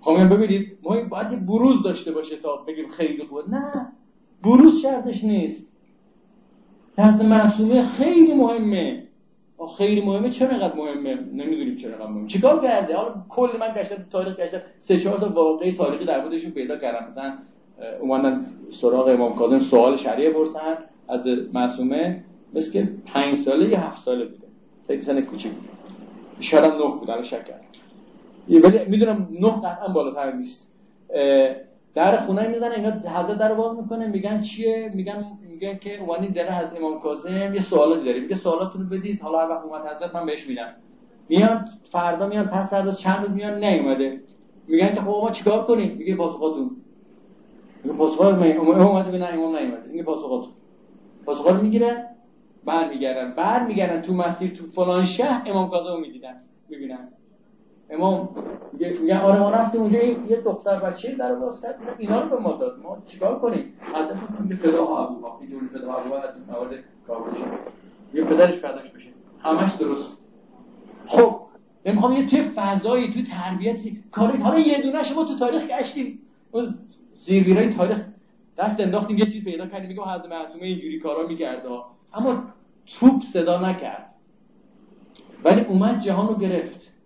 خب 0.00 0.34
ببینید 0.34 0.78
ما 0.82 1.02
باید 1.02 1.46
بروز 1.46 1.82
داشته 1.82 2.12
باشه 2.12 2.36
تا 2.36 2.56
بگیم 2.56 2.88
خیلی 2.88 3.24
خوبه. 3.24 3.42
نه 3.50 3.92
بروز 4.42 4.82
شرطش 4.82 5.24
نیست. 5.24 5.66
حضرت 6.98 7.24
معصومه 7.24 7.82
خیلی 7.82 8.34
مهمه. 8.34 9.04
خیلی 9.78 10.00
مهمه. 10.00 10.30
چه 10.30 10.54
مقدر 10.54 10.74
مهمه؟ 10.74 11.14
نمی‌دونیم 11.14 11.76
چرا 11.76 11.90
مقدر 11.90 12.06
مهمه. 12.06 12.28
چیکار 12.28 12.62
کرده؟ 12.62 12.96
حالا 12.96 13.24
کل 13.28 13.48
من 13.60 13.74
گشتم 13.76 14.04
تاریخ 14.10 14.36
گشتم. 14.36 14.60
سه 14.78 14.98
چهار 14.98 15.18
تا 15.18 15.28
واقعی 15.28 15.72
تاریخی 15.72 16.04
در 16.04 16.22
موردشون 16.22 16.50
پیدا 16.50 16.76
کردم. 16.76 17.06
مثلا 17.06 17.38
اومدن 18.00 18.46
سراغ 18.70 19.08
امام 19.08 19.34
کاظم 19.34 19.58
سوال 19.58 19.96
شریعه 19.96 20.30
پرسن 20.30 20.78
از 21.08 21.26
معصومه. 21.52 22.24
مثل 22.54 22.72
که 22.72 22.88
5 23.06 23.34
ساله 23.34 23.68
یا 23.68 23.78
7 23.78 23.98
ساله 23.98 24.24
بوده. 24.24 24.46
فکر 24.82 25.00
سن 25.00 25.20
کوچیک 25.20 25.52
شاید 26.40 26.64
هم 26.64 26.72
9 26.72 26.78
بود 26.78 27.10
الان 27.10 27.22
شک 27.22 27.44
کردم. 27.44 27.64
ولی 28.50 28.84
می‌دونم 28.86 29.28
9 29.40 29.50
قطعا 29.50 29.88
بالاتر 29.88 30.32
نیست. 30.32 30.74
در 31.94 32.16
خونه 32.16 32.48
می‌زنن 32.48 32.72
اینا 32.72 32.90
حضرت 32.90 33.38
در 33.38 33.54
باز 33.54 33.76
می‌کنه 33.78 34.06
میگن 34.06 34.40
چیه؟ 34.40 34.90
میگن 34.94 35.24
میگن 35.50 35.78
که 35.78 36.00
اومدین 36.00 36.30
در 36.30 36.64
از 36.64 36.76
امام 36.76 36.98
کاظم 36.98 37.54
یه 37.54 37.60
سوالاتی 37.60 38.04
داریم 38.04 38.22
میگه 38.22 38.34
سوالاتونو 38.34 38.84
بدید. 38.84 39.20
حالا 39.20 39.48
وقت 39.48 39.64
اومد 39.64 39.86
حضرت 39.86 40.14
من 40.14 40.26
بهش 40.26 40.48
میدم 40.48 40.74
میان 41.28 41.64
فردا 41.84 42.26
میان 42.26 42.46
پس 42.46 42.70
فردا 42.70 42.90
چند 42.90 43.24
روز 43.24 43.30
میان 43.30 43.64
نیومده. 43.64 44.20
میگن 44.68 44.88
که 44.88 45.00
خب 45.00 45.20
ما 45.22 45.30
چیکار 45.30 45.64
کنیم؟ 45.64 45.96
میگه 45.96 46.16
پاسخاتون. 46.16 46.76
میگه 47.84 47.96
پاسخات 47.96 48.34
من 48.34 48.56
اومده 48.56 49.18
نه 49.18 49.24
امام 49.24 49.56
نیومده. 49.56 49.88
میگه 49.90 50.02
پاسخاتون. 50.02 50.52
پاسخات 51.26 51.62
می‌گیره 51.62 52.06
برمیگردن. 52.64 53.34
برمیگردن 53.34 54.02
تو 54.02 54.14
مسیر 54.14 54.50
تو 54.50 54.66
فلان 54.66 55.04
شهر 55.04 55.50
امام 55.50 55.68
کاظم 55.70 56.00
می‌دیدن. 56.00 56.42
می‌بینن. 56.68 57.08
امام 57.90 58.28
میگه 58.72 59.20
آره 59.20 59.38
ما 59.38 59.50
رفتیم 59.50 59.80
اونجا 59.80 60.02
یه 60.02 60.40
دختر 60.44 60.80
بچه 60.80 61.14
در 61.14 61.34
باز 61.34 61.62
کرد 61.62 61.78
اینا 61.98 62.20
رو 62.20 62.28
به 62.28 62.42
ما 62.42 62.52
داد. 62.52 62.78
ما 62.82 62.98
چیکار 63.06 63.38
کنیم؟ 63.38 63.72
حضرت 63.80 64.16
میگه 64.40 64.54
فدا 64.54 64.86
ابوها 64.86 65.38
اینجوری 65.40 65.66
فدا 65.66 65.94
ابوها 65.94 66.22
از 66.22 66.34
موارد 66.48 66.84
کار 67.06 67.30
بشه. 67.30 67.44
یه 68.14 68.24
پدرش 68.24 68.54
فداش 68.54 68.90
بشه. 68.90 69.08
همش 69.42 69.72
درست. 69.72 70.18
خب 71.06 71.40
نمی‌خوام 71.86 72.12
یه 72.12 72.26
توی 72.26 72.42
فضایی 72.42 73.10
تو 73.10 73.22
تربیت 73.22 73.80
کاری 74.10 74.38
حالا 74.38 74.58
یه 74.58 74.82
دونه 74.82 75.02
شما 75.02 75.24
تو 75.24 75.36
تاریخ 75.36 75.66
گشتیم. 75.66 76.18
زیربیرای 77.14 77.68
تاریخ 77.68 78.04
دست 78.56 78.80
انداختیم 78.80 79.18
یه 79.18 79.24
چیزی 79.24 79.40
پیدا 79.40 79.66
کردیم 79.66 79.88
میگم 79.88 80.02
حضرت 80.02 80.28
معصومه 80.28 80.66
اینجوری 80.66 80.98
کارا 80.98 81.26
می‌کرد. 81.26 81.62
اما 82.14 82.42
توپ 82.86 83.22
صدا 83.22 83.60
نکرد. 83.70 84.14
ولی 85.44 85.60
اومد 85.60 86.00
جهان 86.00 86.28
رو 86.28 86.34
گرفت. 86.34 86.97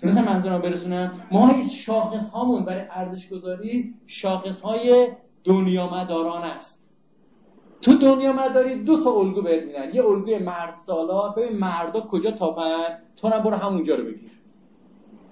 تونستم 0.00 0.24
منظورم 0.24 0.60
برسونم. 0.60 1.12
ما 1.30 1.62
شاخص 1.84 2.30
هامون 2.30 2.64
برای 2.64 2.84
ارزش 2.90 3.28
گذاری 3.28 3.94
شاخص 4.06 4.60
های 4.60 5.08
دنیا 5.44 5.94
مداران 5.94 6.42
است. 6.42 6.94
تو 7.82 7.94
دنیا 7.94 8.32
مداری 8.32 8.74
دو 8.74 9.04
تا 9.04 9.10
الگو 9.10 9.42
بهت 9.42 9.62
میدن. 9.62 9.94
یه 9.94 10.04
الگوی 10.04 10.38
مرد 10.38 10.78
سالا 10.78 11.28
ببین 11.28 11.58
مردا 11.58 12.00
کجا 12.00 12.30
تاپن 12.30 12.98
تو 13.16 13.28
هم 13.28 13.42
برو 13.42 13.56
همونجا 13.56 13.94
رو 13.94 14.04
بگیر. 14.04 14.30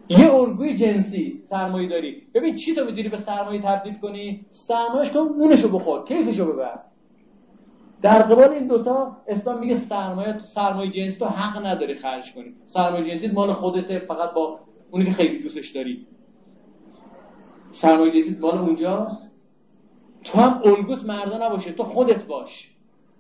یه 0.09 0.35
الگوی 0.35 0.74
جنسی 0.74 1.40
سرمایه 1.45 1.89
داری 1.89 2.23
ببین 2.35 2.57
چی 2.57 2.74
تو 2.74 2.85
می‌تونی 2.85 3.09
به 3.09 3.16
سرمایه 3.16 3.61
تبدیل 3.61 3.95
کنی؟ 4.03 4.47
سرمایهش 4.51 5.11
کن 5.11 5.20
نونشو 5.39 5.69
بخور 5.69 6.05
کیفشو 6.05 6.53
ببر. 6.53 6.81
در 8.02 8.22
قبال 8.22 8.52
این 8.52 8.66
دوتا 8.66 9.16
اسلام 9.28 9.60
میگه 9.60 9.74
سرمایه 9.74 10.38
سرمایه 10.38 10.90
جنسی 10.90 11.18
تو 11.18 11.24
حق 11.24 11.66
نداری 11.66 11.94
خرج 11.94 12.32
کنی. 12.34 12.54
سرمایه 12.66 13.10
جنسی 13.10 13.28
مال 13.28 13.52
خودته 13.52 13.98
فقط 13.98 14.32
با 14.32 14.60
اونی 14.90 15.04
که 15.04 15.12
خیلی 15.12 15.38
دوستش 15.38 15.70
داری. 15.70 16.06
سرمایه 17.70 18.12
جنسی 18.12 18.38
مال 18.40 18.58
اونجاست. 18.58 19.30
تو 20.24 20.38
هم 20.38 20.60
الگوت 20.64 21.04
مردا 21.04 21.46
نباشه 21.46 21.72
تو 21.72 21.82
خودت 21.82 22.26
باش. 22.26 22.70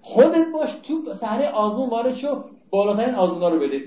خودت 0.00 0.52
باش 0.52 0.74
تو 0.74 1.14
صحنه 1.14 1.48
آزمون 1.48 1.90
وارد 1.90 2.14
شو 2.14 2.44
بالاترین 2.70 3.14
آزمونا 3.14 3.48
رو 3.48 3.58
بده. 3.58 3.82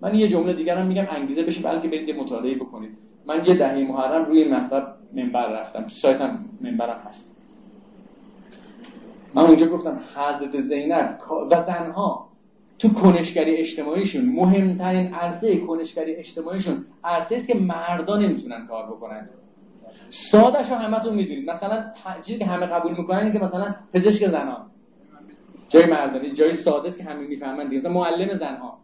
من 0.00 0.14
یه 0.14 0.28
جمله 0.28 0.52
دیگرم 0.52 0.86
میگم 0.86 1.06
انگیزه 1.10 1.42
بشه 1.42 1.62
بلکه 1.62 1.88
برید 1.88 2.08
یه 2.08 2.14
مطالعه 2.14 2.54
بکنید. 2.54 2.98
من 3.26 3.44
یه 3.46 3.54
دهه 3.54 3.78
محرم 3.78 4.24
روی 4.24 4.48
مطلب 4.48 4.94
منبر 5.12 5.48
رفتم 5.48 5.82
تو 5.82 5.88
سایتم 5.88 6.44
منبرم 6.60 7.02
هست. 7.06 7.36
من 9.34 9.42
اونجا 9.42 9.66
گفتم 9.66 10.00
حضرت 10.14 10.60
زینب 10.60 11.18
و 11.50 11.62
زنها 11.62 12.28
تو 12.78 12.92
کنشگری 12.92 13.56
اجتماعیشون 13.56 14.24
مهمترین 14.24 15.14
عرصه 15.14 15.56
کنشگری 15.56 16.14
اجتماعیشون 16.14 16.86
عرصه 17.04 17.34
است 17.36 17.46
که 17.46 17.58
مردان 17.58 18.22
نمی‌تونن 18.22 18.66
کار 18.66 18.86
بکنن. 18.86 19.28
سادش 20.10 20.70
رو 20.70 20.76
همتون 20.76 21.14
می‌دونید. 21.14 21.50
مثلا 21.50 21.84
چیزی 22.22 22.38
که 22.38 22.46
همه 22.46 22.66
قبول 22.66 22.92
می‌کنن 22.98 23.32
که 23.32 23.38
مثلا 23.38 23.74
پزشک 23.92 24.26
زنها. 24.26 24.66
جای 25.68 25.86
مردانی 25.86 26.32
جای 26.32 26.52
ساده 26.52 26.88
است 26.88 26.98
که 26.98 27.04
همه 27.04 27.26
می‌فهمن 27.26 27.64
دیگه. 27.64 27.78
مثلا 27.78 27.92
معلم 27.92 28.28
زنها. 28.28 28.78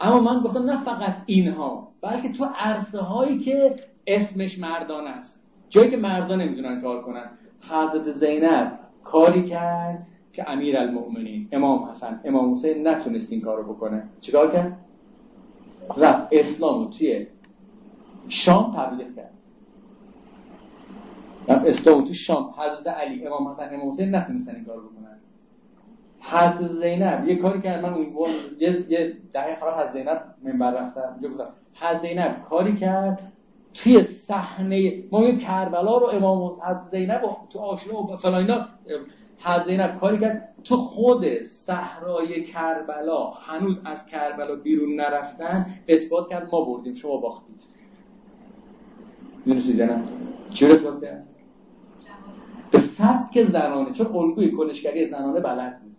اما 0.00 0.20
من 0.20 0.40
گفتم 0.40 0.62
نه 0.62 0.76
فقط 0.76 1.16
اینها 1.26 1.92
بلکه 2.02 2.32
تو 2.32 2.44
عرصه 2.58 3.00
هایی 3.00 3.38
که 3.38 3.76
اسمش 4.06 4.58
مردان 4.58 5.06
است. 5.06 5.46
جایی 5.70 5.90
که 5.90 5.96
مردان 5.96 6.40
نمی‌تونن 6.40 6.80
کار 6.80 7.02
کنن. 7.02 7.30
حضرت 7.70 8.12
زینب 8.12 8.78
کاری 9.06 9.42
کرد 9.42 10.06
که 10.32 10.50
امیر 10.50 10.78
المؤمنین 10.78 11.48
امام 11.52 11.90
حسن 11.90 12.20
امام 12.24 12.52
حسین 12.52 12.88
نتونست 12.88 13.32
این 13.32 13.40
کارو 13.40 13.72
بکنه. 13.74 14.02
چیکار 14.20 14.50
کرد؟ 14.50 14.78
رفت 15.96 16.28
اسلام 16.32 16.90
توی 16.90 17.26
شام 18.28 18.74
تبلیغ 18.76 19.16
کرد. 19.16 19.30
رفت 21.48 21.66
اسلام 21.66 22.04
تو 22.04 22.14
شام. 22.14 22.54
حضرت 22.56 22.86
علی 22.86 23.26
امام 23.26 23.48
حسن 23.48 23.74
امام 23.74 23.88
حسین 23.88 24.14
نتونستن 24.14 24.54
این 24.54 24.64
کارو 24.64 24.80
بکنن. 24.80 25.18
حضرت 26.20 26.72
زینب 26.72 27.28
یه 27.28 27.36
کاری 27.36 27.60
کرد. 27.60 27.84
من 27.84 27.94
اون 27.94 28.06
یه 28.58 28.90
یه 28.90 29.16
دهه 29.32 29.54
فقط 29.54 29.74
حضرت 29.74 29.92
زینب 29.92 30.22
منبر 30.42 30.70
رفتم. 30.70 31.00
اونجا 31.00 31.28
گفتم 31.28 31.54
حضرت 31.80 32.00
زینب 32.00 32.42
کاری 32.42 32.74
کرد 32.74 33.32
توی 33.76 34.02
صحنه 34.02 35.04
ما 35.12 35.30
کربلا 35.32 35.98
رو 35.98 36.06
امام 36.06 36.52
حضرت 36.52 36.82
زینب 36.92 37.22
تو 37.50 37.58
آشنا 37.58 38.02
و 38.02 38.16
فلان 38.16 38.34
اینا 38.34 38.68
حضرت 39.38 39.66
زینب 39.66 39.98
کاری 39.98 40.18
کرد. 40.18 40.54
تو 40.64 40.76
خود 40.76 41.42
صحرای 41.42 42.42
کربلا 42.42 43.30
هنوز 43.30 43.80
از 43.84 44.06
کربلا 44.06 44.56
بیرون 44.56 44.94
نرفتن 44.94 45.66
اثبات 45.88 46.28
کرد 46.30 46.48
ما 46.52 46.64
بردیم 46.64 46.94
شما 46.94 47.16
باختید. 47.16 47.62
می‌دونستید 49.46 49.82
نه؟ 49.82 50.02
چی 50.52 50.66
اثبات 50.66 51.04
کرد؟ 51.04 51.26
به 52.70 52.78
سبک 52.78 53.42
زنانه 53.42 53.92
چون 53.92 54.06
الگوی 54.06 54.50
کنشگری 54.50 55.06
زنانه 55.06 55.40
بلد 55.40 55.80
بود. 55.80 55.96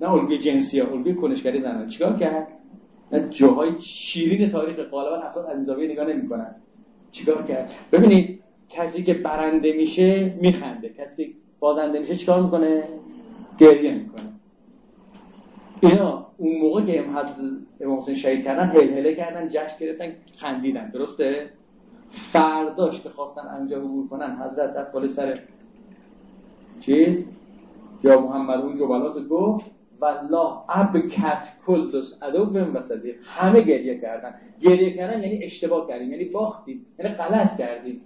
نه 0.00 0.10
الگوی 0.10 0.38
جنسی 0.38 0.80
ها 0.80 0.92
الگوی 0.92 1.14
کنشگری 1.14 1.60
زنانه. 1.60 1.86
چیکار 1.86 2.16
کرد؟ 2.16 2.48
نه 3.12 3.28
جاهای 3.28 3.80
شیرین 3.80 4.50
تاریخ 4.50 4.80
غالبا 4.80 5.16
افراد 5.16 5.46
از 5.46 5.70
نگاه 5.70 6.06
نمی‌کنن. 6.06 6.54
چیکار 7.16 7.42
کرد؟ 7.42 7.72
ببینید 7.92 8.42
کسی 8.68 9.02
که 9.02 9.14
برنده 9.14 9.72
میشه 9.72 10.36
میخنده. 10.40 10.88
کسی 10.88 11.36
بازنده 11.60 11.98
میشه 11.98 12.16
چیکار 12.16 12.42
می‌کنه؟ 12.42 12.84
گریه 13.58 13.94
می‌کنه. 13.94 14.22
اینا 15.80 16.26
اون 16.36 16.58
موقع 16.58 16.82
که 16.82 17.04
امام 17.80 17.98
حسین 17.98 18.14
شهید 18.14 18.44
کردن 18.44 18.64
هل 18.64 19.14
کردن 19.14 19.48
جشن 19.48 19.78
گرفتن 19.80 20.12
خندیدن. 20.36 20.90
درسته؟ 20.90 21.50
فرداش 22.10 23.00
که 23.00 23.08
خواستن 23.08 23.46
انجام 23.46 23.84
عبور 23.84 24.08
کنن 24.08 24.36
حضرت 24.36 24.74
در 24.74 25.08
سر 25.08 25.40
چیز؟ 26.80 27.24
یا 28.04 28.20
محمد 28.20 28.60
اون 28.60 28.76
جبلات 28.76 29.28
گفت 29.28 29.75
والله 30.00 30.58
ابکت 30.68 31.48
کلس 31.66 32.22
ادو 32.22 32.46
بهم 32.46 32.76
وسطی 32.76 33.14
همه 33.26 33.60
گریه 33.60 34.00
کردن. 34.00 34.34
گریه 34.60 34.96
کردن 34.96 35.22
یعنی 35.22 35.44
اشتباه 35.44 35.88
کردیم 35.88 36.10
یعنی 36.10 36.24
باختیم 36.24 36.86
یعنی 36.98 37.14
غلط 37.14 37.58
کردیم. 37.58 38.00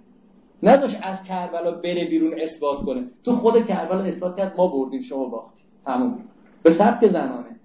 نداشت 0.63 0.97
از 1.03 1.23
کربلا 1.23 1.71
بره 1.71 2.05
بیرون 2.05 2.41
اثبات 2.41 2.77
کنه. 2.77 3.03
تو 3.23 3.31
خود 3.35 3.65
کربلا 3.65 3.99
اثبات 3.99 4.37
کرد 4.37 4.53
ما 4.57 4.67
بردیم 4.67 5.01
شما 5.01 5.25
باختیم. 5.25 5.65
تموم. 5.85 6.23
به 6.63 6.69
سبک 6.69 7.07
زنانه. 7.07 7.59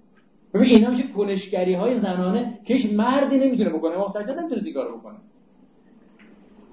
ببین 0.53 0.69
اینا 0.69 0.89
میشه 0.89 1.03
کنشگری 1.03 1.73
های 1.73 1.95
زنانه 1.95 2.59
که 2.65 2.73
هیچ 2.73 2.93
مردی 2.93 3.39
نمی‌تونه 3.39 3.69
بکنه. 3.69 3.97
ما 3.97 4.09
سجاد 4.09 4.39
نمی‌تونه 4.39 4.61
زیگارو 4.61 4.97
بکنه. 4.97 5.17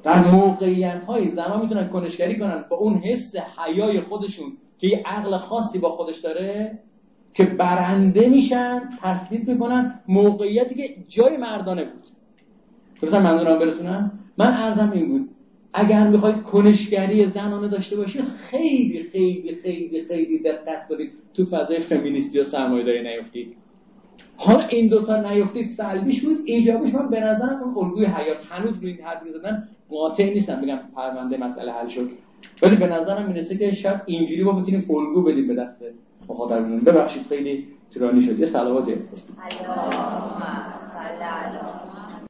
در 0.02 0.31
موقعیت 0.31 1.05
های 1.05 1.28
زنان 1.28 1.60
می‌تونن 1.60 1.89
کنشگری 1.89 2.39
کنن. 2.39 2.64
با 2.70 2.76
اون 2.76 2.94
حس 2.94 3.36
حیای 3.36 4.01
خودشون 4.01 4.56
که 4.78 4.86
یه 4.86 5.02
عقل 5.06 5.36
خاصی 5.36 5.78
با 5.78 5.90
خودش 5.90 6.18
داره 6.18 6.78
که 7.35 7.44
برنده 7.44 8.28
میشن 8.28 8.81
تثبیت 9.02 9.48
می‌کنن 9.48 10.01
موقعیتی 10.09 10.74
که 10.74 10.94
جای 11.09 11.36
مردانه 11.36 11.85
بود. 11.85 12.02
درستم 13.02 13.23
منظورم 13.23 13.59
برسونم؟ 13.59 14.19
من 14.39 14.47
ارزم 14.47 14.90
این 14.94 15.09
بود 15.09 15.28
اگر 15.73 16.09
می‌خواید 16.09 16.43
کنشگری 16.43 17.24
زنانه 17.24 17.69
داشته 17.69 17.97
باشید 17.97 18.24
خیلی 18.24 19.02
خیلی 19.02 19.55
خیلی 19.55 20.05
خیلی 20.05 20.39
دقت 20.39 20.89
کنید 20.89 21.12
تو 21.35 21.44
فضای 21.44 21.78
فمینیستی 21.78 22.39
و 22.39 22.44
سرمایه‌داری 22.44 23.02
نیفتید 23.02 23.56
حالا 24.36 24.66
این 24.66 24.89
دوتا 24.89 25.32
نیفتید 25.32 25.70
سلبیش 25.70 26.20
بود 26.20 26.43
ایجابش 26.44 26.94
من 26.94 27.09
به 27.09 27.20
نظرم 27.20 27.62
اون 27.62 27.86
الگوی 27.86 28.05
حیات 28.05 28.47
هنوز 28.51 28.81
روی 28.81 28.90
این 28.90 29.01
حرفی 29.05 29.31
زدن 29.31 29.69
قاطع 29.89 30.24
نیستم 30.24 30.61
بگم 30.61 30.78
پرونده 30.97 31.36
مسئله 31.36 31.73
حل 31.73 31.86
شد. 31.86 32.11
ولی 32.62 32.77
به 32.77 32.86
نظرم 32.86 33.28
می‌رسه 33.28 33.56
که 33.56 33.73
شاید 33.73 34.01
اینجوری 34.06 34.43
ما 34.43 34.52
بتونیم 34.52 34.86
الگو 34.90 35.23
بدیم 35.23 35.48
به 35.48 35.55
دست 35.55 35.82
مخاطبمون 36.28 36.84
ببخشید 36.84 37.26
خیلی 37.26 37.68
طولانی 37.94 38.20
شد. 38.22 38.38
یه 38.38 38.46
صلوات 38.46 38.88
علی 38.88 39.14